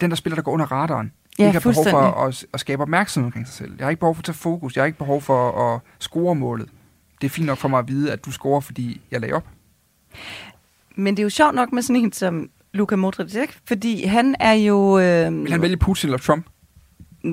den 0.00 0.10
der 0.10 0.14
spiller, 0.14 0.34
der 0.34 0.42
går 0.42 0.52
under 0.52 0.72
radaren. 0.72 1.12
Ja, 1.38 1.46
ikke 1.46 1.60
har 1.60 1.70
behov 1.70 1.86
for 1.90 1.98
at, 1.98 2.44
at 2.54 2.60
skabe 2.60 2.82
opmærksomhed 2.82 3.26
omkring 3.26 3.46
sig 3.46 3.54
selv. 3.54 3.74
Jeg 3.78 3.84
har 3.84 3.90
ikke 3.90 4.00
behov 4.00 4.14
for 4.14 4.20
at 4.20 4.24
tage 4.24 4.34
fokus. 4.34 4.76
Jeg 4.76 4.82
har 4.82 4.86
ikke 4.86 4.98
behov 4.98 5.20
for 5.20 5.74
at 5.74 5.80
score 5.98 6.34
målet. 6.34 6.68
Det 7.20 7.26
er 7.26 7.30
fint 7.30 7.46
nok 7.46 7.58
for 7.58 7.68
mig 7.68 7.78
at 7.78 7.88
vide, 7.88 8.12
at 8.12 8.24
du 8.24 8.30
scorer, 8.30 8.60
fordi 8.60 9.00
jeg 9.10 9.20
lagde 9.20 9.34
op. 9.34 9.46
Men 10.96 11.16
det 11.16 11.22
er 11.22 11.24
jo 11.24 11.30
sjovt 11.30 11.54
nok 11.54 11.72
med 11.72 11.82
sådan 11.82 12.02
en 12.02 12.12
som 12.12 12.50
Luka 12.74 12.96
Modric, 12.96 13.34
ikke? 13.34 13.54
Fordi 13.68 14.04
han 14.04 14.34
er 14.40 14.52
jo... 14.52 14.98
Øh... 14.98 15.42
Vil 15.42 15.52
han 15.52 15.62
vælge 15.62 15.76
Putin 15.76 16.08
eller 16.08 16.18
Trump? 16.18 16.46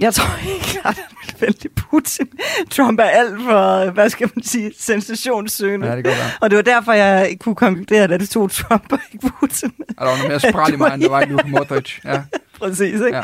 Jeg 0.01 0.13
tror 0.13 0.39
ikke, 0.55 0.79
at 0.85 0.95
han 0.95 1.05
vil 1.25 1.35
vælge 1.41 1.69
Putin. 1.75 2.27
Trump 2.69 2.99
er 2.99 3.03
alt 3.03 3.41
for, 3.41 3.91
hvad 3.91 4.09
skal 4.09 4.29
man 4.35 4.43
sige, 4.43 4.71
sensationssøgende. 4.79 5.87
Ja, 5.87 5.95
det 5.95 6.03
går. 6.03 6.11
Og 6.41 6.49
det 6.49 6.57
var 6.57 6.63
derfor, 6.63 6.93
jeg 6.93 7.37
kunne 7.39 7.55
konkludere, 7.55 8.03
at 8.03 8.19
det 8.19 8.29
tog 8.29 8.51
Trump 8.51 8.93
og 8.93 8.99
ikke 9.13 9.31
Putin. 9.39 9.71
Og 9.97 10.05
der 10.05 10.11
var 10.11 10.17
noget 10.17 10.27
mere 10.27 10.39
spral 10.51 10.73
i 10.73 10.75
mig, 10.83 10.93
end 10.93 11.01
der 11.01 11.09
var 11.09 11.21
i 11.21 11.25
Luka 11.25 11.47
Modric. 11.57 11.99
Ja. 12.05 12.21
Præcis, 12.59 12.93
ikke? 12.93 13.21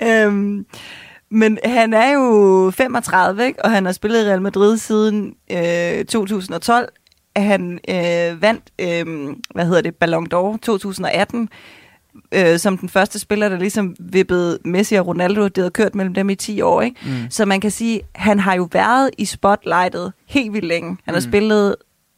Ja. 0.00 0.24
Øhm, 0.26 0.66
men 1.30 1.58
han 1.64 1.92
er 1.94 2.12
jo 2.12 2.70
35, 2.76 3.46
ikke? 3.46 3.64
og 3.64 3.70
han 3.70 3.84
har 3.84 3.92
spillet 3.92 4.24
i 4.24 4.28
Real 4.28 4.42
Madrid 4.42 4.76
siden 4.78 5.34
øh, 5.52 6.04
2012. 6.04 6.88
Han 7.36 7.80
øh, 7.88 8.42
vandt, 8.42 8.62
øh, 8.78 9.34
hvad 9.54 9.66
hedder 9.66 9.80
det, 9.80 9.94
Ballon 9.94 10.26
d'Or 10.34 10.58
2018, 10.62 11.48
øh, 12.32 12.58
som 12.58 12.78
den 12.78 12.88
første 12.88 13.18
spiller, 13.18 13.48
der 13.48 13.58
ligesom 13.58 13.96
vippede 13.98 14.58
Messi 14.64 14.94
og 14.94 15.06
Ronaldo. 15.06 15.44
Det 15.44 15.56
havde 15.56 15.70
kørt 15.70 15.94
mellem 15.94 16.14
dem 16.14 16.30
i 16.30 16.34
10 16.34 16.60
år, 16.60 16.82
ikke? 16.82 16.96
Mm. 17.02 17.30
Så 17.30 17.44
man 17.44 17.60
kan 17.60 17.70
sige, 17.70 18.00
han 18.14 18.40
har 18.40 18.54
jo 18.54 18.68
været 18.72 19.10
i 19.18 19.24
spotlightet 19.24 20.12
helt 20.26 20.52
vildt 20.52 20.66
længe. 20.66 20.88
Han 20.88 20.98
mm. 21.06 21.14
har 21.14 21.20
spillet 21.20 21.76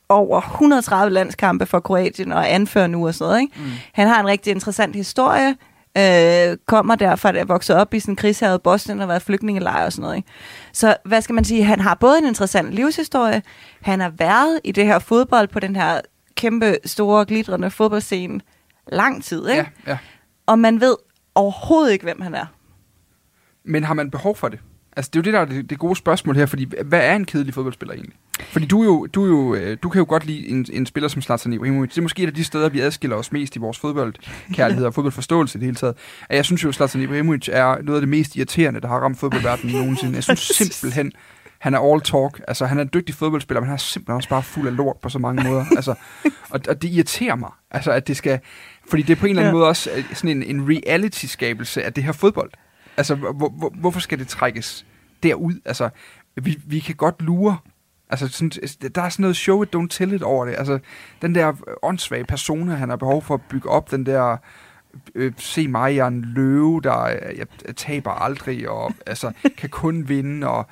over 0.08 0.40
130 0.40 1.12
landskampe 1.12 1.66
for 1.66 1.80
Kroatien 1.80 2.32
og 2.32 2.52
anfører 2.54 2.86
nu 2.86 3.06
og 3.06 3.14
sådan 3.14 3.28
noget. 3.28 3.40
Ikke? 3.40 3.52
Mm. 3.56 3.70
Han 3.92 4.08
har 4.08 4.20
en 4.20 4.26
rigtig 4.26 4.50
interessant 4.50 4.96
historie 4.96 5.54
øh, 5.96 6.56
kommer 6.66 6.94
derfor, 6.94 7.28
at 7.28 7.36
er 7.36 7.44
vokset 7.44 7.76
op 7.76 7.94
i 7.94 8.00
sådan 8.00 8.12
en 8.12 8.16
krigshavet 8.16 8.62
Bosnien 8.62 9.00
og 9.00 9.08
været 9.08 9.22
flygtningelejr 9.22 9.84
og 9.84 9.92
sådan 9.92 10.02
noget. 10.02 10.16
Ikke? 10.16 10.28
Så 10.72 10.96
hvad 11.04 11.22
skal 11.22 11.34
man 11.34 11.44
sige, 11.44 11.64
han 11.64 11.80
har 11.80 11.94
både 11.94 12.18
en 12.18 12.26
interessant 12.26 12.72
livshistorie, 12.72 13.42
han 13.80 14.00
har 14.00 14.12
været 14.18 14.60
i 14.64 14.72
det 14.72 14.86
her 14.86 14.98
fodbold 14.98 15.48
på 15.48 15.60
den 15.60 15.76
her 15.76 16.00
kæmpe, 16.34 16.76
store, 16.84 17.24
glitrende 17.24 17.70
fodboldscene 17.70 18.40
lang 18.92 19.24
tid, 19.24 19.48
ikke? 19.48 19.70
Ja, 19.86 19.90
ja. 19.90 19.98
Og 20.46 20.58
man 20.58 20.80
ved 20.80 20.96
overhovedet 21.34 21.92
ikke, 21.92 22.04
hvem 22.04 22.20
han 22.20 22.34
er. 22.34 22.46
Men 23.64 23.84
har 23.84 23.94
man 23.94 24.10
behov 24.10 24.36
for 24.36 24.48
det? 24.48 24.58
Altså, 24.96 25.10
det 25.14 25.18
er 25.18 25.20
jo 25.20 25.24
det, 25.24 25.32
der 25.32 25.40
er 25.40 25.44
det, 25.44 25.70
det 25.70 25.78
gode 25.78 25.96
spørgsmål 25.96 26.36
her, 26.36 26.46
fordi 26.46 26.70
hvad 26.84 27.00
er 27.00 27.16
en 27.16 27.24
kedelig 27.24 27.54
fodboldspiller 27.54 27.94
egentlig? 27.94 28.16
Fordi 28.40 28.66
du, 28.66 28.84
jo, 28.84 29.06
du, 29.06 29.26
jo, 29.26 29.54
øh, 29.54 29.78
du 29.82 29.88
kan 29.88 29.98
jo 29.98 30.06
godt 30.08 30.26
lide 30.26 30.48
en, 30.48 30.66
en 30.72 30.86
spiller 30.86 31.08
som 31.08 31.22
Zlatan 31.22 31.52
Ibrahimovic. 31.52 31.90
Det 31.90 31.98
er 31.98 32.02
måske 32.02 32.22
et 32.22 32.26
af 32.26 32.34
de 32.34 32.44
steder, 32.44 32.68
vi 32.68 32.80
adskiller 32.80 33.16
os 33.16 33.32
mest 33.32 33.56
i 33.56 33.58
vores 33.58 33.78
fodboldkærlighed 33.78 34.86
og 34.86 34.94
fodboldforståelse 34.94 35.58
i 35.58 35.60
det 35.60 35.66
hele 35.66 35.76
taget. 35.76 35.94
At 36.28 36.36
jeg 36.36 36.44
synes 36.44 36.64
jo, 36.64 36.68
at 36.68 36.74
Zlatan 36.74 37.02
Ibrahimovic 37.02 37.48
er 37.52 37.82
noget 37.82 37.96
af 37.96 38.00
det 38.00 38.08
mest 38.08 38.36
irriterende, 38.36 38.80
der 38.80 38.88
har 38.88 38.98
ramt 38.98 39.18
fodboldverdenen 39.18 39.76
nogensinde. 39.80 40.14
Jeg 40.14 40.24
synes 40.24 40.40
simpelthen, 40.40 41.12
han 41.58 41.74
er 41.74 41.92
all 41.92 42.00
talk. 42.00 42.40
Altså, 42.48 42.66
han 42.66 42.78
er 42.78 42.82
en 42.82 42.90
dygtig 42.94 43.14
fodboldspiller, 43.14 43.60
men 43.60 43.66
han 43.66 43.74
er 43.74 43.78
simpelthen 43.78 44.16
også 44.16 44.28
bare 44.28 44.42
fuld 44.42 44.68
af 44.68 44.76
lort 44.76 44.96
på 45.02 45.08
så 45.08 45.18
mange 45.18 45.48
måder. 45.48 45.64
Altså, 45.76 45.94
og, 46.50 46.60
og 46.68 46.82
det 46.82 46.88
irriterer 46.88 47.34
mig, 47.34 47.50
altså, 47.70 47.90
at 47.90 48.08
det 48.08 48.16
skal... 48.16 48.40
Fordi 48.90 49.02
det 49.02 49.10
er 49.10 49.20
på 49.20 49.26
en 49.26 49.30
eller 49.30 49.42
anden 49.42 49.54
ja. 49.54 49.58
måde 49.58 49.68
også 49.68 49.90
øh, 49.96 50.14
sådan 50.14 50.30
en, 50.30 50.42
en 50.42 50.68
reality-skabelse 50.68 51.82
af 51.82 51.92
det 51.92 52.04
her 52.04 52.12
fodbold. 52.12 52.50
Altså, 52.96 53.14
hvor, 53.14 53.32
hvor, 53.32 53.72
hvorfor 53.80 54.00
skal 54.00 54.18
det 54.18 54.28
trækkes 54.28 54.86
derud? 55.22 55.60
Altså, 55.64 55.88
vi, 56.36 56.58
vi 56.66 56.78
kan 56.78 56.94
godt 56.94 57.22
lure 57.22 57.56
Altså, 58.10 58.28
sådan, 58.28 58.50
der 58.94 59.02
er 59.02 59.08
sådan 59.08 59.22
noget 59.22 59.36
show 59.36 59.62
it, 59.62 59.76
don't 59.76 59.88
tell 59.88 60.12
it 60.12 60.22
over 60.22 60.44
det. 60.44 60.54
Altså, 60.58 60.78
den 61.22 61.34
der 61.34 61.52
åndssvage 61.82 62.24
persona, 62.24 62.74
han 62.74 62.88
har 62.88 62.96
behov 62.96 63.22
for 63.22 63.34
at 63.34 63.40
bygge 63.50 63.68
op, 63.68 63.90
den 63.90 64.06
der, 64.06 64.36
øh, 65.14 65.32
se 65.38 65.68
mig, 65.68 65.96
jeg 65.96 66.02
er 66.02 66.08
en 66.08 66.22
løve, 66.22 66.80
der 66.84 67.06
jeg, 67.06 67.46
jeg 67.66 67.76
taber 67.76 68.10
aldrig, 68.10 68.68
og 68.68 68.92
altså, 69.06 69.32
kan 69.58 69.68
kun 69.68 70.08
vinde, 70.08 70.48
og 70.48 70.66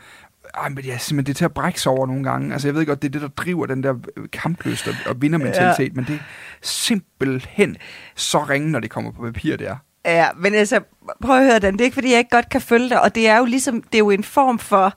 ej, 0.54 0.68
men 0.68 0.84
ja, 0.84 0.98
simpelthen, 0.98 1.26
det 1.26 1.32
er 1.32 1.38
til 1.38 1.44
at 1.44 1.54
brække 1.54 1.80
sig 1.80 1.92
over 1.92 2.06
nogle 2.06 2.24
gange. 2.24 2.52
Altså, 2.52 2.68
jeg 2.68 2.74
ved 2.74 2.86
godt, 2.86 3.02
det 3.02 3.08
er 3.08 3.12
det, 3.12 3.22
der 3.22 3.28
driver 3.28 3.66
den 3.66 3.82
der 3.82 3.94
kampløst 4.32 4.88
og, 4.88 4.94
og 5.06 5.22
vindermentalitet, 5.22 5.88
ja. 5.88 5.94
men 5.94 6.04
det 6.04 6.14
er 6.14 6.24
simpelthen 6.62 7.76
så 8.14 8.38
ringe, 8.38 8.70
når 8.70 8.80
det 8.80 8.90
kommer 8.90 9.10
på 9.10 9.22
papir, 9.22 9.56
det 9.56 9.68
er. 9.68 9.76
Ja, 10.04 10.28
men 10.36 10.54
altså, 10.54 10.80
prøv 11.22 11.36
at 11.36 11.44
høre 11.44 11.58
den. 11.58 11.72
Det 11.72 11.80
er 11.80 11.84
ikke, 11.84 11.94
fordi 11.94 12.10
jeg 12.10 12.18
ikke 12.18 12.30
godt 12.30 12.48
kan 12.48 12.60
følge 12.60 12.88
dig, 12.88 13.02
og 13.02 13.14
det 13.14 13.28
er 13.28 13.38
jo 13.38 13.44
ligesom, 13.44 13.82
det 13.82 13.94
er 13.94 13.98
jo 13.98 14.10
en 14.10 14.24
form 14.24 14.58
for 14.58 14.92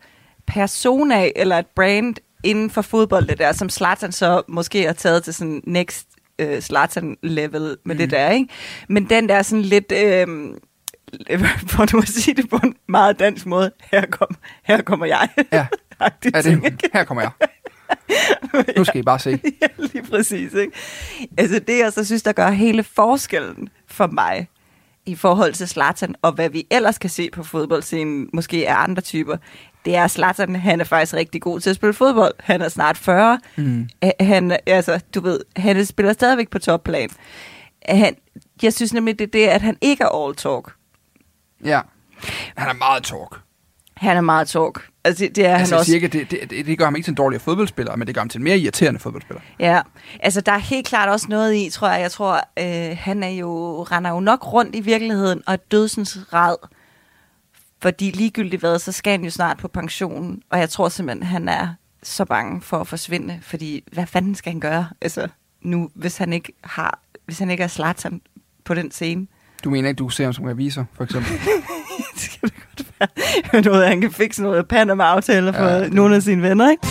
persona 0.47 1.31
eller 1.35 1.59
et 1.59 1.67
brand, 1.75 2.15
inden 2.47 2.69
for 2.69 2.81
fodbold, 2.81 3.27
det 3.27 3.37
der, 3.37 3.51
som 3.51 3.69
Zlatan 3.69 4.11
så 4.11 4.41
måske 4.47 4.85
har 4.85 4.93
taget 4.93 5.23
til 5.23 5.33
sådan 5.33 5.61
next 5.65 6.07
uh, 6.43 6.59
Zlatan-level 6.59 7.77
med 7.85 7.95
mm. 7.95 7.97
det 7.97 8.11
der, 8.11 8.29
ikke? 8.29 8.47
Men 8.89 9.09
den 9.09 9.29
der 9.29 9.41
sådan 9.41 9.61
lidt... 9.61 9.91
Øh, 9.91 10.27
for 11.71 11.93
nu 11.95 11.99
at 12.01 12.07
sige 12.07 12.35
det 12.35 12.49
på 12.49 12.59
en 12.63 12.75
meget 12.87 13.19
dansk 13.19 13.45
måde, 13.45 13.71
her, 13.91 14.05
kom, 14.05 14.35
her 14.63 14.81
kommer 14.81 15.05
jeg. 15.05 15.29
Ja, 15.51 15.67
ja 16.01 16.07
det, 16.23 16.89
her 16.93 17.03
kommer 17.03 17.21
jeg. 17.21 17.31
Nu 18.77 18.83
skal 18.83 18.99
I 18.99 19.03
bare 19.03 19.19
se. 19.19 19.29
ja, 19.61 19.67
lige 19.77 20.03
præcis. 20.03 20.53
Ikke? 20.53 20.73
Altså 21.37 21.59
det, 21.59 21.79
jeg 21.79 21.93
så 21.93 22.05
synes, 22.05 22.23
der 22.23 22.31
gør 22.31 22.49
hele 22.49 22.83
forskellen 22.83 23.69
for 23.87 24.07
mig 24.07 24.47
i 25.05 25.15
forhold 25.15 25.53
til 25.53 25.67
Zlatan, 25.67 26.15
og 26.21 26.31
hvad 26.31 26.49
vi 26.49 26.67
ellers 26.71 26.97
kan 26.97 27.09
se 27.09 27.29
på 27.33 27.43
fodboldscenen, 27.43 28.29
måske 28.33 28.65
er 28.65 28.75
andre 28.75 29.01
typer, 29.01 29.37
det 29.87 29.95
er 29.95 30.07
Zlatan, 30.07 30.55
han 30.55 30.79
er 30.79 30.83
faktisk 30.83 31.13
rigtig 31.13 31.41
god 31.41 31.59
til 31.59 31.69
at 31.69 31.75
spille 31.75 31.93
fodbold. 31.93 32.33
Han 32.39 32.61
er 32.61 32.69
snart 32.69 32.97
40. 32.97 33.39
Mm. 33.55 33.89
Han, 34.19 34.57
altså, 34.65 34.99
du 35.15 35.21
ved, 35.21 35.39
han 35.55 35.85
spiller 35.85 36.13
stadigvæk 36.13 36.49
på 36.49 36.59
topplan. 36.59 37.09
Han, 37.89 38.15
jeg 38.63 38.73
synes 38.73 38.93
nemlig, 38.93 39.19
det 39.19 39.27
er 39.27 39.31
det, 39.31 39.47
at 39.47 39.61
han 39.61 39.77
ikke 39.81 40.03
er 40.03 40.25
all 40.25 40.35
talk. 40.35 40.73
Ja. 41.65 41.81
Han 42.57 42.69
er 42.69 42.73
meget 42.73 43.03
talk. 43.03 43.39
Han 43.97 44.17
er 44.17 44.21
meget 44.21 44.47
talk. 44.47 44.81
Altså, 45.03 45.23
det, 45.23 45.35
det 45.35 45.45
er 45.45 45.55
altså, 45.55 45.75
han 45.75 45.79
også. 45.79 45.91
Cirka, 45.91 46.07
det, 46.07 46.31
det, 46.31 46.65
det, 46.65 46.77
gør 46.77 46.85
ham 46.85 46.95
ikke 46.95 47.05
til 47.05 47.11
en 47.11 47.15
dårligere 47.15 47.43
fodboldspiller, 47.43 47.95
men 47.95 48.07
det 48.07 48.15
gør 48.15 48.21
ham 48.21 48.29
til 48.29 48.37
en 48.37 48.43
mere 48.43 48.57
irriterende 48.57 48.99
fodboldspiller. 48.99 49.41
Ja, 49.59 49.81
altså 50.19 50.41
der 50.41 50.51
er 50.51 50.57
helt 50.57 50.87
klart 50.87 51.09
også 51.09 51.25
noget 51.29 51.55
i, 51.55 51.69
tror 51.69 51.89
jeg. 51.89 52.01
Jeg 52.01 52.11
tror, 52.11 52.35
øh, 52.59 52.97
han 52.99 53.23
er 53.23 53.29
jo, 53.29 53.83
render 53.83 54.11
jo 54.11 54.19
nok 54.19 54.53
rundt 54.53 54.75
i 54.75 54.79
virkeligheden 54.79 55.43
og 55.47 55.71
dødsens 55.71 56.17
rad. 56.33 56.55
Fordi 57.81 58.11
ligegyldigt 58.11 58.59
hvad, 58.59 58.79
så 58.79 58.91
skal 58.91 59.11
han 59.11 59.23
jo 59.23 59.29
snart 59.29 59.57
på 59.57 59.67
pension. 59.67 60.41
Og 60.49 60.59
jeg 60.59 60.69
tror 60.69 60.89
simpelthen, 60.89 61.23
han 61.23 61.49
er 61.49 61.67
så 62.03 62.25
bange 62.25 62.61
for 62.61 62.77
at 62.77 62.87
forsvinde. 62.87 63.39
Fordi 63.41 63.83
hvad 63.91 64.05
fanden 64.05 64.35
skal 64.35 64.51
han 64.51 64.59
gøre? 64.59 64.87
Altså 65.01 65.27
nu, 65.61 65.89
hvis 65.93 66.17
han 66.17 66.33
ikke 66.33 66.53
har, 66.63 66.99
hvis 67.25 67.39
han 67.39 67.49
ikke 67.49 67.63
er 67.63 67.67
Zlatan 67.67 68.21
på 68.63 68.73
den 68.73 68.91
scene. 68.91 69.27
Du 69.63 69.69
mener 69.69 69.89
ikke, 69.89 69.99
du 69.99 70.09
ser 70.09 70.23
ham 70.23 70.33
som 70.33 70.45
revisor, 70.45 70.85
for 70.93 71.03
eksempel? 71.03 71.31
det 72.13 72.21
skal 72.21 72.49
det 72.49 72.55
godt 72.77 72.91
være. 73.53 73.61
noget, 73.61 73.87
han 73.87 74.01
kan 74.01 74.11
fikse 74.11 74.41
noget 74.41 74.67
Panama-aftaler 74.67 75.51
for 75.51 75.67
ja, 75.67 75.87
nogle 75.87 76.15
af 76.15 76.23
sine 76.23 76.41
venner, 76.41 76.69
ikke? 76.69 76.87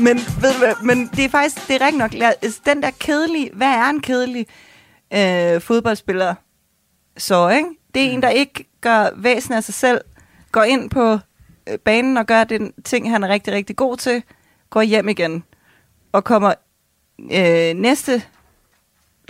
Men, 0.00 0.16
ved 0.16 0.52
du 0.52 0.58
hvad, 0.58 0.74
men 0.84 1.10
det 1.16 1.24
er 1.24 1.28
faktisk, 1.28 1.68
det 1.68 1.76
er 1.82 1.86
rigtig 1.86 1.98
nok, 1.98 2.12
den 2.66 2.82
der 2.82 2.90
kedelige, 2.90 3.50
hvad 3.52 3.68
er 3.68 3.90
en 3.90 4.00
kedelig 4.00 4.46
øh, 5.14 5.60
fodboldspiller 5.60 6.34
så, 7.16 7.48
ikke? 7.48 7.68
Det 7.94 8.02
er 8.02 8.08
mm. 8.08 8.14
en, 8.14 8.22
der 8.22 8.28
ikke 8.28 8.64
gør 8.80 9.08
væsen 9.16 9.54
af 9.54 9.64
sig 9.64 9.74
selv, 9.74 10.00
går 10.52 10.62
ind 10.62 10.90
på 10.90 11.18
øh, 11.68 11.78
banen 11.78 12.16
og 12.16 12.26
gør 12.26 12.44
den 12.44 12.72
ting, 12.84 13.10
han 13.10 13.24
er 13.24 13.28
rigtig, 13.28 13.52
rigtig 13.52 13.76
god 13.76 13.96
til, 13.96 14.22
går 14.70 14.82
hjem 14.82 15.08
igen 15.08 15.44
og 16.12 16.24
kommer 16.24 16.54
øh, 17.18 17.74
næste 17.74 18.22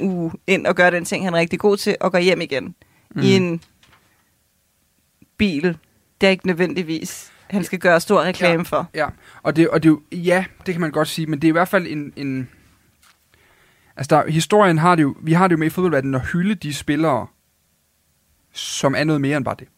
uge 0.00 0.32
ind 0.46 0.66
og 0.66 0.74
gør 0.74 0.90
den 0.90 1.04
ting, 1.04 1.24
han 1.24 1.34
er 1.34 1.38
rigtig 1.38 1.58
god 1.58 1.76
til, 1.76 1.96
og 2.00 2.12
går 2.12 2.18
hjem 2.18 2.40
igen 2.40 2.74
mm. 3.10 3.22
i 3.22 3.36
en 3.36 3.62
bil. 5.36 5.78
Det 6.20 6.26
er 6.26 6.30
ikke 6.30 6.46
nødvendigvis, 6.46 7.32
han 7.50 7.64
skal 7.64 7.78
gøre 7.78 8.00
stor 8.00 8.22
reklame 8.22 8.62
ja, 8.62 8.62
for. 8.62 8.90
Ja, 8.94 9.08
og 9.42 9.56
det, 9.56 9.68
og 9.68 9.82
det, 9.82 9.98
ja, 10.12 10.44
det 10.66 10.74
kan 10.74 10.80
man 10.80 10.90
godt 10.90 11.08
sige, 11.08 11.26
men 11.26 11.42
det 11.42 11.48
er 11.48 11.50
i 11.50 11.52
hvert 11.52 11.68
fald 11.68 11.86
en... 11.86 12.12
en 12.16 12.48
altså, 13.96 14.16
der, 14.16 14.30
historien 14.30 14.78
har 14.78 14.94
det 14.94 15.02
jo, 15.02 15.16
vi 15.22 15.32
har 15.32 15.48
det 15.48 15.52
jo 15.52 15.58
med 15.58 15.66
i 15.66 15.70
fodboldverdenen 15.70 16.14
at 16.14 16.26
hylde 16.32 16.54
de 16.54 16.74
spillere, 16.74 17.26
som 18.52 18.94
er 18.94 19.04
noget 19.04 19.20
mere 19.20 19.36
end 19.36 19.44
bare 19.44 19.56
det. 19.58 19.68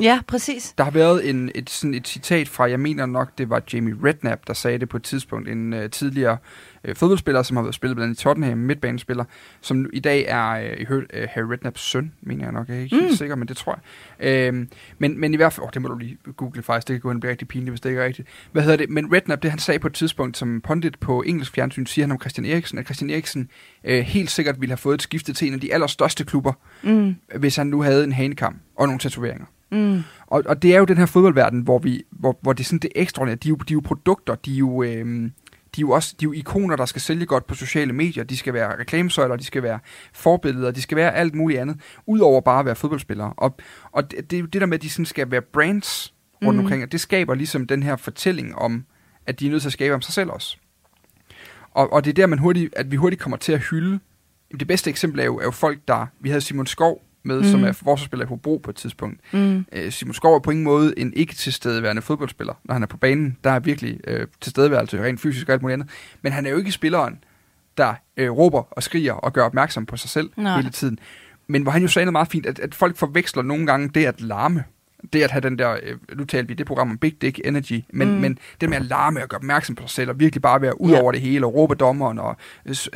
Ja, 0.00 0.20
præcis. 0.26 0.74
Der 0.78 0.84
har 0.84 0.90
været 0.90 1.30
en, 1.30 1.50
et, 1.54 1.70
sådan 1.70 1.94
et 1.94 2.08
citat 2.08 2.48
fra, 2.48 2.70
jeg 2.70 2.80
mener 2.80 3.06
nok, 3.06 3.38
det 3.38 3.50
var 3.50 3.62
Jamie 3.72 3.96
Redknapp, 4.04 4.46
der 4.46 4.54
sagde 4.54 4.78
det 4.78 4.88
på 4.88 4.96
et 4.96 5.02
tidspunkt, 5.02 5.48
en 5.48 5.72
uh, 5.72 5.90
tidligere 5.90 6.38
uh, 6.88 6.96
fodboldspiller, 6.96 7.42
som 7.42 7.56
har 7.56 7.64
været 7.64 7.74
spillet 7.74 7.96
blandt 7.96 8.08
andet 8.08 8.20
i 8.20 8.22
Tottenham, 8.22 8.58
midtbanespiller, 8.58 9.24
som 9.60 9.90
i 9.92 10.00
dag 10.00 10.24
er 10.28 10.74
uh, 10.90 10.96
uh, 10.96 11.02
Harry 11.28 11.46
Redknapps 11.50 11.80
søn, 11.80 12.12
mener 12.20 12.44
jeg 12.44 12.52
nok. 12.52 12.68
Jeg 12.68 12.76
er 12.76 12.80
ikke 12.80 12.96
mm. 12.96 13.02
helt 13.02 13.18
sikker, 13.18 13.36
men 13.36 13.48
det 13.48 13.56
tror 13.56 13.80
jeg. 14.20 14.52
Uh, 14.52 14.66
men, 14.98 15.20
men 15.20 15.34
i 15.34 15.36
hvert 15.36 15.52
fald, 15.52 15.64
oh, 15.64 15.70
det 15.74 15.82
må 15.82 15.88
du 15.88 15.98
lige 15.98 16.18
google 16.36 16.62
faktisk, 16.62 16.88
det 16.88 16.94
kan 16.94 17.00
gå 17.00 17.10
hen 17.10 17.20
blive 17.20 17.30
rigtig 17.30 17.48
pinligt, 17.48 17.70
hvis 17.70 17.80
det 17.80 17.88
ikke 17.88 18.00
er 18.00 18.06
rigtigt. 18.06 18.28
Hvad 18.52 18.62
hedder 18.62 18.76
det? 18.76 18.90
Men 18.90 19.12
Redknapp, 19.12 19.42
det 19.42 19.50
han 19.50 19.58
sagde 19.58 19.78
på 19.78 19.86
et 19.86 19.94
tidspunkt, 19.94 20.36
som 20.36 20.60
pundit 20.60 20.98
på 20.98 21.22
engelsk 21.22 21.52
fjernsyn, 21.54 21.86
siger 21.86 22.06
han 22.06 22.12
om 22.12 22.20
Christian 22.20 22.46
Eriksen, 22.46 22.78
at 22.78 22.84
Christian 22.84 23.10
Eriksen 23.10 23.48
uh, 23.84 23.94
helt 23.94 24.30
sikkert 24.30 24.60
ville 24.60 24.70
have 24.70 24.78
fået 24.78 24.94
et 24.94 25.02
skifte 25.02 25.32
til 25.32 25.48
en 25.48 25.54
af 25.54 25.60
de 25.60 25.74
allerstørste 25.74 26.24
klubber, 26.24 26.52
mm. 26.82 27.16
hvis 27.38 27.56
han 27.56 27.66
nu 27.66 27.82
havde 27.82 28.04
en 28.04 28.12
hanekam 28.12 28.60
og 28.76 28.86
nogle 28.86 28.98
tatoveringer. 28.98 29.46
Mm. 29.72 30.02
Og, 30.26 30.42
og 30.46 30.62
det 30.62 30.74
er 30.74 30.78
jo 30.78 30.84
den 30.84 30.96
her 30.96 31.06
fodboldverden, 31.06 31.60
hvor, 31.60 31.78
vi, 31.78 32.04
hvor, 32.10 32.38
hvor 32.42 32.52
det 32.52 32.60
er 32.60 32.64
sådan 32.64 32.78
det 32.78 32.92
ekstraordinære. 32.94 33.36
De 33.36 33.48
er 33.48 33.50
jo, 33.50 33.56
de 33.56 33.72
er 33.72 33.76
jo 33.76 33.80
produkter, 33.80 34.34
de 34.34 34.54
er 34.54 34.58
jo, 34.58 34.82
øhm, 34.82 35.32
de 35.76 35.80
er 35.80 35.82
jo 35.82 35.90
også 35.90 36.14
de 36.20 36.24
er 36.24 36.28
jo 36.28 36.32
ikoner, 36.32 36.76
der 36.76 36.86
skal 36.86 37.02
sælge 37.02 37.26
godt 37.26 37.46
på 37.46 37.54
sociale 37.54 37.92
medier. 37.92 38.24
De 38.24 38.36
skal 38.36 38.54
være 38.54 38.78
reklamesøjler, 38.78 39.36
de 39.36 39.44
skal 39.44 39.62
være 39.62 39.78
forbilleder, 40.12 40.70
de 40.70 40.82
skal 40.82 40.96
være 40.96 41.14
alt 41.14 41.34
muligt 41.34 41.60
andet, 41.60 41.76
udover 42.06 42.40
bare 42.40 42.58
at 42.58 42.66
være 42.66 42.76
fodboldspillere. 42.76 43.32
Og, 43.36 43.56
og 43.92 44.10
det, 44.10 44.30
det, 44.30 44.52
det 44.52 44.60
der 44.60 44.66
med, 44.66 44.78
at 44.78 44.82
de 44.82 44.90
sådan 44.90 45.06
skal 45.06 45.30
være 45.30 45.42
brands 45.42 46.14
rundt 46.44 46.58
mm. 46.58 46.64
omkring, 46.64 46.92
det 46.92 47.00
skaber 47.00 47.34
ligesom 47.34 47.66
den 47.66 47.82
her 47.82 47.96
fortælling 47.96 48.54
om, 48.54 48.84
at 49.26 49.40
de 49.40 49.46
er 49.46 49.50
nødt 49.50 49.62
til 49.62 49.68
at 49.68 49.72
skabe 49.72 49.94
om 49.94 50.02
sig 50.02 50.14
selv 50.14 50.30
også. 50.30 50.56
Og, 51.70 51.92
og 51.92 52.04
det 52.04 52.10
er 52.10 52.14
der, 52.14 52.26
man 52.26 52.38
hurtigt, 52.38 52.74
at 52.76 52.90
vi 52.90 52.96
hurtigt 52.96 53.22
kommer 53.22 53.36
til 53.36 53.52
at 53.52 53.60
hylde. 53.60 54.00
Det 54.60 54.66
bedste 54.68 54.90
eksempel 54.90 55.20
er 55.20 55.24
jo, 55.24 55.38
er 55.38 55.44
jo 55.44 55.50
folk, 55.50 55.78
der... 55.88 56.06
Vi 56.20 56.28
havde 56.28 56.40
Simon 56.40 56.66
Skov 56.66 57.05
med, 57.26 57.38
mm. 57.38 57.44
som 57.44 57.64
er 57.64 57.72
forsvarsspiller 57.72 58.26
i 58.26 58.28
Hobro 58.28 58.60
på 58.62 58.70
et 58.70 58.76
tidspunkt. 58.76 59.20
Mm. 59.32 59.66
Øh, 59.72 59.92
Simon 59.92 60.14
Skov 60.14 60.34
er 60.34 60.38
på 60.38 60.50
ingen 60.50 60.64
måde 60.64 60.98
en 60.98 61.12
ikke 61.16 61.34
tilstedeværende 61.34 62.02
fodboldspiller, 62.02 62.54
når 62.64 62.72
han 62.72 62.82
er 62.82 62.86
på 62.86 62.96
banen. 62.96 63.36
Der 63.44 63.50
er 63.50 63.58
virkelig 63.58 64.00
øh, 64.06 64.26
tilstedeværelse 64.40 65.02
rent 65.02 65.20
fysisk 65.20 65.48
og 65.48 65.52
alt 65.52 65.62
muligt 65.62 65.74
andet. 65.74 65.88
Men 66.22 66.32
han 66.32 66.46
er 66.46 66.50
jo 66.50 66.56
ikke 66.56 66.72
spilleren, 66.72 67.18
der 67.76 67.94
øh, 68.16 68.30
råber 68.30 68.62
og 68.70 68.82
skriger 68.82 69.12
og 69.12 69.32
gør 69.32 69.42
opmærksom 69.42 69.86
på 69.86 69.96
sig 69.96 70.10
selv 70.10 70.30
Nej. 70.36 70.56
hele 70.56 70.70
tiden. 70.70 70.98
Men 71.46 71.62
hvor 71.62 71.72
han 71.72 71.82
jo 71.82 71.88
sagde 71.88 72.04
noget 72.04 72.12
meget 72.12 72.28
fint, 72.28 72.46
at, 72.46 72.58
at 72.58 72.74
folk 72.74 72.96
forveksler 72.96 73.42
nogle 73.42 73.66
gange 73.66 73.88
det 73.88 74.06
at 74.06 74.20
larme 74.20 74.64
det 75.12 75.22
at 75.22 75.30
have 75.30 75.40
den 75.40 75.58
der, 75.58 75.76
øh, 75.82 76.18
nu 76.18 76.24
talte 76.24 76.48
vi 76.48 76.54
det 76.54 76.66
program 76.66 76.90
om 76.90 76.98
Big 76.98 77.22
Dick 77.22 77.40
Energy, 77.44 77.84
men, 77.92 78.08
mm. 78.08 78.14
men 78.14 78.38
det 78.60 78.68
med 78.68 78.76
at 78.76 78.84
larme 78.84 79.22
og 79.22 79.28
gøre 79.28 79.38
opmærksom 79.38 79.74
på 79.74 79.82
sig 79.82 79.90
selv, 79.90 80.10
og 80.10 80.20
virkelig 80.20 80.42
bare 80.42 80.62
være 80.62 80.80
ud 80.80 80.90
yeah. 80.90 81.02
over 81.02 81.12
det 81.12 81.20
hele, 81.20 81.46
og 81.46 81.54
råbe 81.54 81.74
dommeren, 81.74 82.18
og 82.18 82.36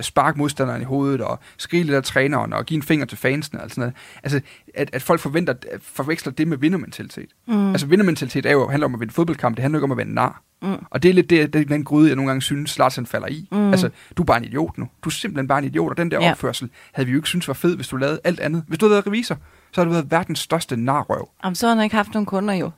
sparke 0.00 0.38
modstanderen 0.38 0.82
i 0.82 0.84
hovedet, 0.84 1.20
og 1.20 1.38
skrige 1.56 1.84
lidt 1.84 1.96
af 1.96 2.02
træneren, 2.02 2.52
og 2.52 2.66
give 2.66 2.76
en 2.76 2.82
finger 2.82 3.06
til 3.06 3.18
fansene, 3.18 3.62
og 3.62 3.70
sådan 3.70 3.82
noget. 3.82 3.94
Altså, 4.22 4.40
at, 4.74 4.90
at 4.92 5.02
folk 5.02 5.20
forventer, 5.20 5.54
at 5.70 5.82
forveksler 5.82 6.32
det 6.32 6.48
med 6.48 6.56
vindermentalitet. 6.56 7.28
Mm. 7.48 7.70
Altså, 7.70 7.86
vindermentalitet 7.86 8.46
er 8.46 8.52
jo, 8.52 8.68
handler 8.68 8.86
om 8.86 8.94
at 8.94 9.00
vinde 9.00 9.12
fodboldkamp, 9.12 9.56
det 9.56 9.62
handler 9.62 9.78
ikke 9.78 9.84
om 9.84 9.90
at 9.90 9.96
være 9.96 10.06
nar. 10.06 10.42
Mm. 10.62 10.84
Og 10.90 11.02
det 11.02 11.08
er 11.08 11.12
lidt 11.12 11.30
det, 11.30 11.52
det, 11.52 11.68
den 11.68 11.84
gryde, 11.84 12.08
jeg 12.08 12.16
nogle 12.16 12.28
gange 12.28 12.42
synes, 12.42 12.78
Larsen 12.78 13.06
falder 13.06 13.28
i. 13.28 13.48
Mm. 13.52 13.70
Altså, 13.70 13.90
du 14.16 14.22
er 14.22 14.26
bare 14.26 14.38
en 14.38 14.44
idiot 14.44 14.78
nu. 14.78 14.88
Du 15.04 15.08
er 15.08 15.12
simpelthen 15.12 15.48
bare 15.48 15.58
en 15.58 15.64
idiot, 15.64 15.90
og 15.90 15.96
den 15.96 16.10
der 16.10 16.20
yeah. 16.22 16.30
opførsel 16.30 16.70
havde 16.92 17.06
vi 17.06 17.12
jo 17.12 17.18
ikke 17.18 17.28
synes 17.28 17.48
var 17.48 17.54
fed, 17.54 17.76
hvis 17.76 17.88
du 17.88 17.96
lavede 17.96 18.20
alt 18.24 18.40
andet. 18.40 18.64
Hvis 18.68 18.78
du 18.78 18.86
havde 18.86 18.94
været 18.94 19.06
revisor, 19.06 19.38
så 19.72 19.80
har 19.80 19.84
du 19.84 19.90
været 19.90 20.10
verdens 20.10 20.38
største 20.38 20.76
narrøv. 20.76 21.28
Jamen, 21.44 21.54
så 21.54 21.66
har 21.66 21.74
han 21.74 21.84
ikke 21.84 21.96
haft 21.96 22.14
nogen 22.14 22.26
kunder 22.26 22.54
jo. 22.54 22.70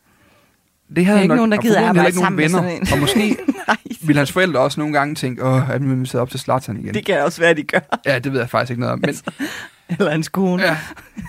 Det 0.97 1.07
havde 1.07 1.23
ikke 1.23 1.29
nok, 1.29 1.37
nogen, 1.37 1.53
der 1.53 1.59
gider 1.59 1.89
arbejde 1.89 2.09
ikke 2.09 2.21
nogen 2.21 2.37
venner. 2.37 2.63
Med 2.63 2.93
og 2.93 2.99
måske 2.99 3.37
vil 4.07 4.17
hans 4.17 4.33
forældre 4.33 4.61
også 4.61 4.81
nogle 4.81 4.93
gange 4.93 5.15
tænke, 5.15 5.45
åh, 5.45 5.71
er 5.71 5.79
vi 5.79 6.07
sidde 6.07 6.23
op 6.23 6.31
til 6.31 6.41
Zlatan 6.41 6.77
igen? 6.77 6.95
Det 6.95 7.07
kan 7.07 7.23
også 7.23 7.41
være, 7.41 7.55
de 7.55 7.63
gør. 7.63 7.99
Ja, 8.07 8.19
det 8.19 8.33
ved 8.33 8.41
jeg 8.41 8.51
faktisk 8.51 8.71
ikke 8.71 8.81
noget 8.81 8.93
om. 8.93 8.99
Men, 8.99 9.09
altså, 9.09 9.25
eller 9.89 10.11
hans 10.11 10.29
kone. 10.29 10.63
Ja. 10.63 10.77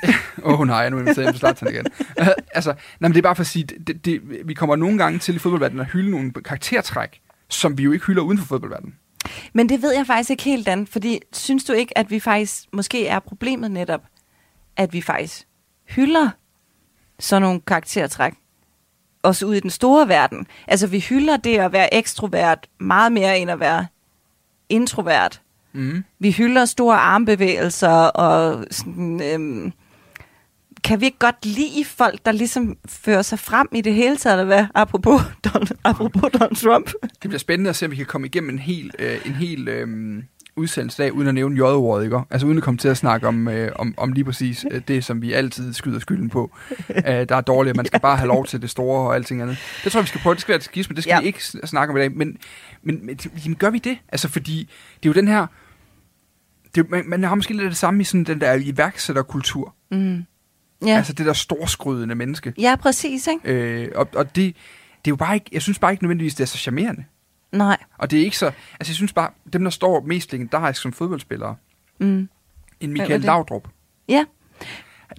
Åh 0.44 0.60
oh, 0.60 0.68
nej, 0.68 0.90
nu 0.90 0.98
er 0.98 1.04
vi 1.04 1.14
siddet 1.14 1.30
til 1.30 1.40
Zlatan 1.40 1.68
igen. 1.70 1.86
Altså, 2.56 2.70
nej, 2.70 2.78
men 3.00 3.12
det 3.12 3.18
er 3.18 3.22
bare 3.22 3.36
for 3.36 3.44
at 3.44 3.48
sige, 3.48 3.64
det, 3.88 4.06
det, 4.06 4.22
vi 4.46 4.54
kommer 4.54 4.76
nogle 4.76 4.98
gange 4.98 5.20
til 5.20 5.36
i 5.36 5.40
fodboldverdenen 5.40 5.82
at 5.82 5.92
hylde 5.92 6.12
nogle 6.12 6.32
karaktertræk, 6.32 7.22
som 7.50 7.78
vi 7.78 7.84
jo 7.84 7.92
ikke 7.92 8.06
hylder 8.06 8.22
uden 8.22 8.38
for 8.38 8.46
fodboldverdenen. 8.46 8.96
Men 9.54 9.70
det 9.70 9.82
ved 9.82 9.94
jeg 9.94 10.08
faktisk 10.08 10.30
ikke 10.30 10.44
helt, 10.44 10.66
Dan, 10.66 10.88
fordi 10.88 11.20
synes 11.34 11.64
du 11.64 11.74
ikke, 11.74 11.98
at 11.98 12.12
vi 12.12 12.20
faktisk 12.20 12.64
måske 12.74 13.08
er 13.08 13.20
problemet 13.20 13.72
netop, 13.72 14.02
at 14.78 14.94
vi 14.94 15.02
faktisk 15.02 15.48
hylder 15.96 16.30
sådan 17.20 17.42
nogle 17.42 17.62
karaktertræk. 17.68 18.34
Også 19.24 19.46
ude 19.46 19.58
i 19.58 19.60
den 19.60 19.70
store 19.70 20.08
verden. 20.08 20.48
Altså, 20.68 20.88
vi 20.88 21.00
hylder 21.00 21.38
det 21.38 21.58
at 21.58 21.72
være 21.72 21.94
ekstrovert 21.94 22.68
meget 22.80 23.12
mere 23.12 23.40
end 23.40 23.52
at 23.52 23.60
være 23.60 23.88
introvert. 24.70 25.42
Mm. 25.74 26.04
Vi 26.20 26.32
hylder 26.32 26.66
store 26.66 26.96
armbevægelser 26.96 27.90
og 27.90 28.66
sådan, 28.72 29.22
øhm, 29.24 29.74
kan 30.84 31.00
vi 31.00 31.06
ikke 31.06 31.20
godt 31.20 31.46
lide 31.46 31.86
folk, 31.86 32.26
der 32.26 32.32
ligesom 32.32 32.78
fører 32.86 33.22
sig 33.22 33.40
frem 33.40 33.68
i 33.72 33.82
det 33.82 33.94
hele 33.94 34.18
taget, 34.18 34.40
eller 34.40 34.56
hvad? 34.56 34.66
Apropos 34.76 35.22
Donald, 35.44 35.78
apropos 35.84 36.32
Donald 36.32 36.56
Trump. 36.56 36.92
Det 37.02 37.30
bliver 37.30 37.38
spændende 37.40 37.70
at 37.70 37.76
se, 37.76 37.86
om 37.86 37.92
vi 37.92 37.96
kan 37.96 38.06
komme 38.06 38.28
igennem 38.28 38.50
en 38.50 38.60
hel, 38.60 38.92
øh, 39.00 39.18
en 39.26 39.34
hel 39.34 39.68
øh, 39.68 40.24
udsendelse 40.56 41.04
dag, 41.04 41.14
uden 41.14 41.28
at 41.28 41.34
nævne 41.34 41.58
J-ordet, 41.58 42.04
ikke? 42.04 42.22
Altså 42.30 42.48
uden 42.48 42.58
at 42.58 42.64
komme 42.64 42.78
til 42.78 42.88
at 42.88 42.98
snakke 42.98 43.28
om, 43.28 43.48
øh, 43.48 43.72
om, 43.76 43.94
om 43.98 44.12
lige 44.12 44.26
præcis 44.26 44.66
øh, 44.72 44.82
det, 44.88 45.04
som 45.04 45.22
vi 45.22 45.34
altid 45.34 45.74
skyder 45.74 46.00
skylden 46.00 46.30
på. 46.30 46.52
øh, 46.90 47.04
der 47.06 47.36
er 47.36 47.42
dårligt, 47.42 47.76
man 47.76 47.86
skal 47.86 48.00
bare 48.00 48.18
have 48.18 48.28
lov 48.28 48.46
til 48.46 48.62
det 48.62 48.70
store 48.70 49.08
og 49.08 49.16
alting 49.16 49.42
andet. 49.42 49.58
Det 49.84 49.92
tror 49.92 50.00
jeg, 50.00 50.04
vi 50.04 50.08
skal 50.08 50.22
prøve. 50.22 50.34
Det 50.34 50.42
skal 50.42 50.52
være 50.52 50.58
et 50.58 50.64
skisme, 50.64 50.96
det 50.96 51.04
skal 51.04 51.14
ja. 51.14 51.20
vi 51.20 51.26
ikke 51.26 51.42
snakke 51.44 51.92
om 51.92 51.98
i 51.98 52.00
dag. 52.00 52.12
Men, 52.12 52.38
men, 52.84 53.06
men 53.06 53.20
jamen, 53.46 53.56
gør 53.56 53.70
vi 53.70 53.78
det? 53.78 53.98
Altså, 54.12 54.30
fordi 54.30 54.70
det 55.04 55.10
er 55.10 55.14
jo 55.14 55.14
den 55.14 55.28
her... 55.28 55.48
Det, 56.76 56.90
man, 56.90 57.04
man 57.08 57.24
har 57.24 57.36
måske 57.36 57.54
lidt 57.54 57.70
det 57.70 57.78
samme 57.78 58.02
i 58.02 58.04
sådan 58.04 58.24
den 58.24 58.42
der 58.42 58.54
iværksætterkultur. 58.54 59.76
Mm. 59.92 60.24
Ja. 60.86 60.98
Altså 60.98 61.14
det 61.14 61.26
der 61.26 61.34
storskrydende 61.34 62.16
menneske. 62.16 62.54
Ja, 62.58 62.76
præcis, 62.76 63.28
ikke? 63.28 63.84
Øh, 63.84 63.92
og, 63.96 64.08
og 64.16 64.36
det, 64.36 64.56
det 65.06 65.12
er 65.12 65.12
jo 65.12 65.16
bare 65.16 65.36
ikke... 65.36 65.50
Jeg 65.52 65.62
synes 65.62 65.80
bare 65.80 65.92
ikke 65.92 66.04
nødvendigvis, 66.04 66.36
det 66.36 66.44
er 66.44 66.48
så 66.48 66.58
charmerende. 66.58 67.04
Nej. 67.54 67.78
Og 67.98 68.12
det 68.12 68.20
er 68.20 68.24
ikke 68.24 68.38
så... 68.38 68.46
Altså, 68.46 68.92
jeg 68.92 68.96
synes 68.96 69.14
bare, 69.14 69.30
dem, 69.54 69.64
der 69.64 69.70
står 69.70 70.02
mest 70.02 70.32
legendarisk 70.32 70.82
som 70.82 70.94
fodboldspillere, 70.94 71.56
mm. 72.00 72.30
en 72.80 72.94
Michael 72.94 73.22
Laudrup. 73.22 73.68
Ja. 74.08 74.26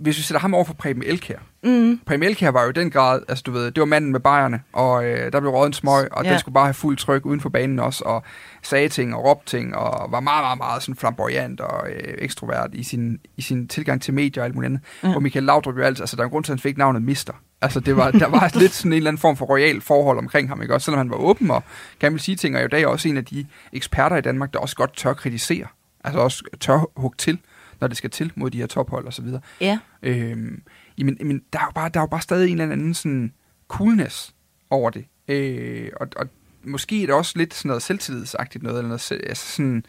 Hvis 0.00 0.18
vi 0.18 0.22
sætter 0.22 0.40
ham 0.40 0.54
over 0.54 0.64
for 0.64 0.74
Preben 0.74 1.02
Elkær. 1.06 1.38
Mm. 1.62 2.00
Preben 2.06 2.22
Elkær 2.22 2.50
var 2.50 2.62
jo 2.62 2.68
i 2.68 2.72
den 2.72 2.90
grad, 2.90 3.20
altså 3.28 3.42
du 3.46 3.52
ved, 3.52 3.64
det 3.70 3.80
var 3.80 3.84
manden 3.84 4.12
med 4.12 4.20
bajerne, 4.20 4.60
og 4.72 5.04
øh, 5.04 5.32
der 5.32 5.40
blev 5.40 5.52
røget 5.52 5.66
en 5.66 5.72
smøg, 5.72 6.08
og 6.12 6.24
Ja. 6.24 6.30
den 6.30 6.38
skulle 6.38 6.54
bare 6.54 6.64
have 6.66 6.74
fuld 6.74 6.96
tryk 6.96 7.26
uden 7.26 7.40
for 7.40 7.48
banen 7.48 7.78
også, 7.78 8.04
og 8.04 8.22
sagde 8.62 8.88
ting 8.88 9.14
og 9.14 9.24
råbte 9.24 9.56
ting, 9.56 9.76
og 9.76 10.12
var 10.12 10.20
meget, 10.20 10.44
meget, 10.44 10.58
meget 10.58 10.82
sådan 10.82 10.96
flamboyant 10.96 11.60
og 11.60 11.90
øh, 11.90 12.14
ekstrovert 12.18 12.70
i 12.72 12.82
sin, 12.82 13.18
i 13.36 13.42
sin 13.42 13.68
tilgang 13.68 14.02
til 14.02 14.14
medier 14.14 14.42
og 14.42 14.46
alt 14.46 14.54
muligt 14.54 14.68
andet. 14.70 14.80
Ja. 15.02 15.10
Hvor 15.10 15.20
Michael 15.20 15.44
Laudrup 15.44 15.76
jo 15.76 15.82
altid, 15.82 16.02
altså 16.02 16.16
der 16.16 16.22
er 16.22 16.24
en 16.26 16.30
grund 16.30 16.44
til, 16.44 16.52
at 16.52 16.58
han 16.58 16.62
fik 16.62 16.78
navnet 16.78 17.02
Mister. 17.02 17.32
Altså 17.62 17.80
det 17.80 17.96
var, 17.96 18.10
der 18.10 18.28
var 18.28 18.50
lidt 18.58 18.72
sådan 18.72 18.92
en 18.92 18.96
eller 18.96 19.10
anden 19.10 19.20
form 19.20 19.36
for 19.36 19.44
royal 19.46 19.80
forhold 19.80 20.18
omkring 20.18 20.48
ham, 20.48 20.62
ikke 20.62 20.74
også? 20.74 20.84
Selvom 20.84 20.98
han 20.98 21.10
var 21.10 21.16
åben 21.16 21.50
og 21.50 21.62
gerne 22.00 22.12
ville 22.12 22.22
sige 22.24 22.36
ting, 22.36 22.56
og 22.56 22.64
i 22.64 22.68
dag 22.68 22.82
er 22.82 22.86
også 22.86 23.08
en 23.08 23.16
af 23.16 23.24
de 23.24 23.46
eksperter 23.72 24.16
i 24.16 24.20
Danmark, 24.20 24.52
der 24.52 24.58
også 24.58 24.76
godt 24.76 24.96
tør 24.96 25.12
kritisere. 25.12 25.66
Altså 26.04 26.20
også 26.20 26.44
tør 26.60 26.90
hugge 26.96 27.16
til, 27.18 27.38
når 27.84 27.88
det 27.88 27.96
skal 27.96 28.10
til 28.10 28.32
mod 28.34 28.50
de 28.50 28.58
her 28.58 28.66
tophold 28.66 29.06
og 29.06 29.12
så 29.12 29.22
videre. 29.22 29.40
Ja. 29.60 29.78
Øhm, 30.02 30.62
jamen, 30.98 31.16
jamen, 31.20 31.42
der, 31.52 31.58
er 31.58 31.64
jo 31.64 31.70
bare, 31.74 31.88
der 31.88 32.00
er 32.00 32.02
jo 32.02 32.06
bare 32.06 32.20
stadig 32.20 32.50
en 32.50 32.60
eller 32.60 32.72
anden 32.72 32.94
sådan 32.94 33.32
coolness 33.68 34.34
over 34.70 34.90
det. 34.90 35.04
Øh, 35.28 35.88
og, 36.00 36.08
og 36.16 36.26
måske 36.64 37.02
er 37.02 37.06
det 37.06 37.14
også 37.14 37.32
lidt 37.36 37.54
sådan 37.54 37.68
noget 37.68 37.82
selvtillidsagtigt 37.82 38.62
noget, 38.62 38.78
eller 38.78 38.88
noget, 38.88 39.12
altså 39.28 39.46
sådan, 39.46 39.84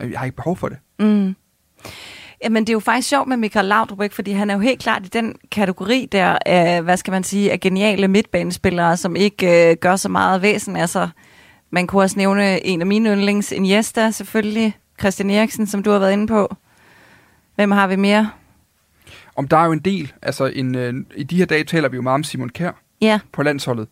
øh, 0.00 0.10
jeg 0.10 0.18
har 0.18 0.24
ikke 0.24 0.36
behov 0.36 0.56
for 0.56 0.68
det. 0.68 0.78
Mm. 0.98 1.36
Jamen, 2.44 2.62
det 2.62 2.68
er 2.68 2.72
jo 2.74 2.80
faktisk 2.80 3.08
sjovt 3.08 3.28
med 3.28 3.36
Michael 3.36 3.66
Laudrup, 3.66 4.02
ikke? 4.02 4.14
fordi 4.14 4.32
han 4.32 4.50
er 4.50 4.54
jo 4.54 4.60
helt 4.60 4.80
klart 4.80 5.06
i 5.06 5.08
den 5.08 5.36
kategori 5.50 6.08
der 6.12 6.38
af, 6.46 6.82
hvad 6.82 6.96
skal 6.96 7.10
man 7.10 7.24
sige, 7.24 7.52
af 7.52 7.60
geniale 7.60 8.08
midtbanespillere, 8.08 8.96
som 8.96 9.16
ikke 9.16 9.70
øh, 9.70 9.76
gør 9.76 9.96
så 9.96 10.08
meget 10.08 10.42
væsen. 10.42 10.76
Altså, 10.76 11.08
man 11.70 11.86
kunne 11.86 12.02
også 12.02 12.18
nævne 12.18 12.66
en 12.66 12.80
af 12.80 12.86
mine 12.86 13.10
yndlings, 13.10 13.52
Iniesta 13.52 14.10
selvfølgelig, 14.10 14.76
Christian 15.00 15.30
Eriksen, 15.30 15.66
som 15.66 15.82
du 15.82 15.90
har 15.90 15.98
været 15.98 16.12
inde 16.12 16.26
på. 16.26 16.56
Hvem 17.54 17.70
har 17.70 17.86
vi 17.86 17.96
mere? 17.96 18.30
Om 19.36 19.48
der 19.48 19.56
er 19.56 19.64
jo 19.64 19.72
en 19.72 19.78
del, 19.78 20.12
altså 20.22 20.46
en, 20.46 20.74
øh, 20.74 20.94
i 21.16 21.22
de 21.22 21.36
her 21.36 21.46
dage 21.46 21.64
taler 21.64 21.88
vi 21.88 21.96
jo 21.96 22.02
meget 22.02 22.14
om 22.14 22.24
Simon 22.24 22.48
Kjær 22.48 22.70
Ja, 23.00 23.20
på 23.32 23.42
landsholdet, 23.42 23.88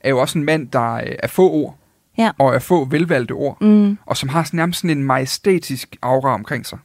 er 0.00 0.10
jo 0.10 0.18
også 0.18 0.38
en 0.38 0.44
mand, 0.44 0.68
der 0.68 0.94
øh, 0.94 1.02
er 1.22 1.26
få 1.28 1.50
ord, 1.50 1.78
Ja. 2.18 2.30
og 2.38 2.54
er 2.54 2.58
få 2.58 2.84
velvalgte 2.84 3.32
ord, 3.32 3.56
mm. 3.60 3.98
og 4.06 4.16
som 4.16 4.28
har 4.28 4.44
sådan 4.44 4.56
nærmest 4.58 4.80
sådan 4.80 4.98
en 4.98 5.04
majestætisk 5.04 5.96
aura 6.02 6.34
omkring 6.34 6.66
sig. 6.66 6.78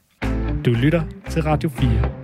Du 0.66 0.70
lytter 0.72 1.02
til 1.30 1.44
Radio 1.44 1.70
4. 1.70 2.21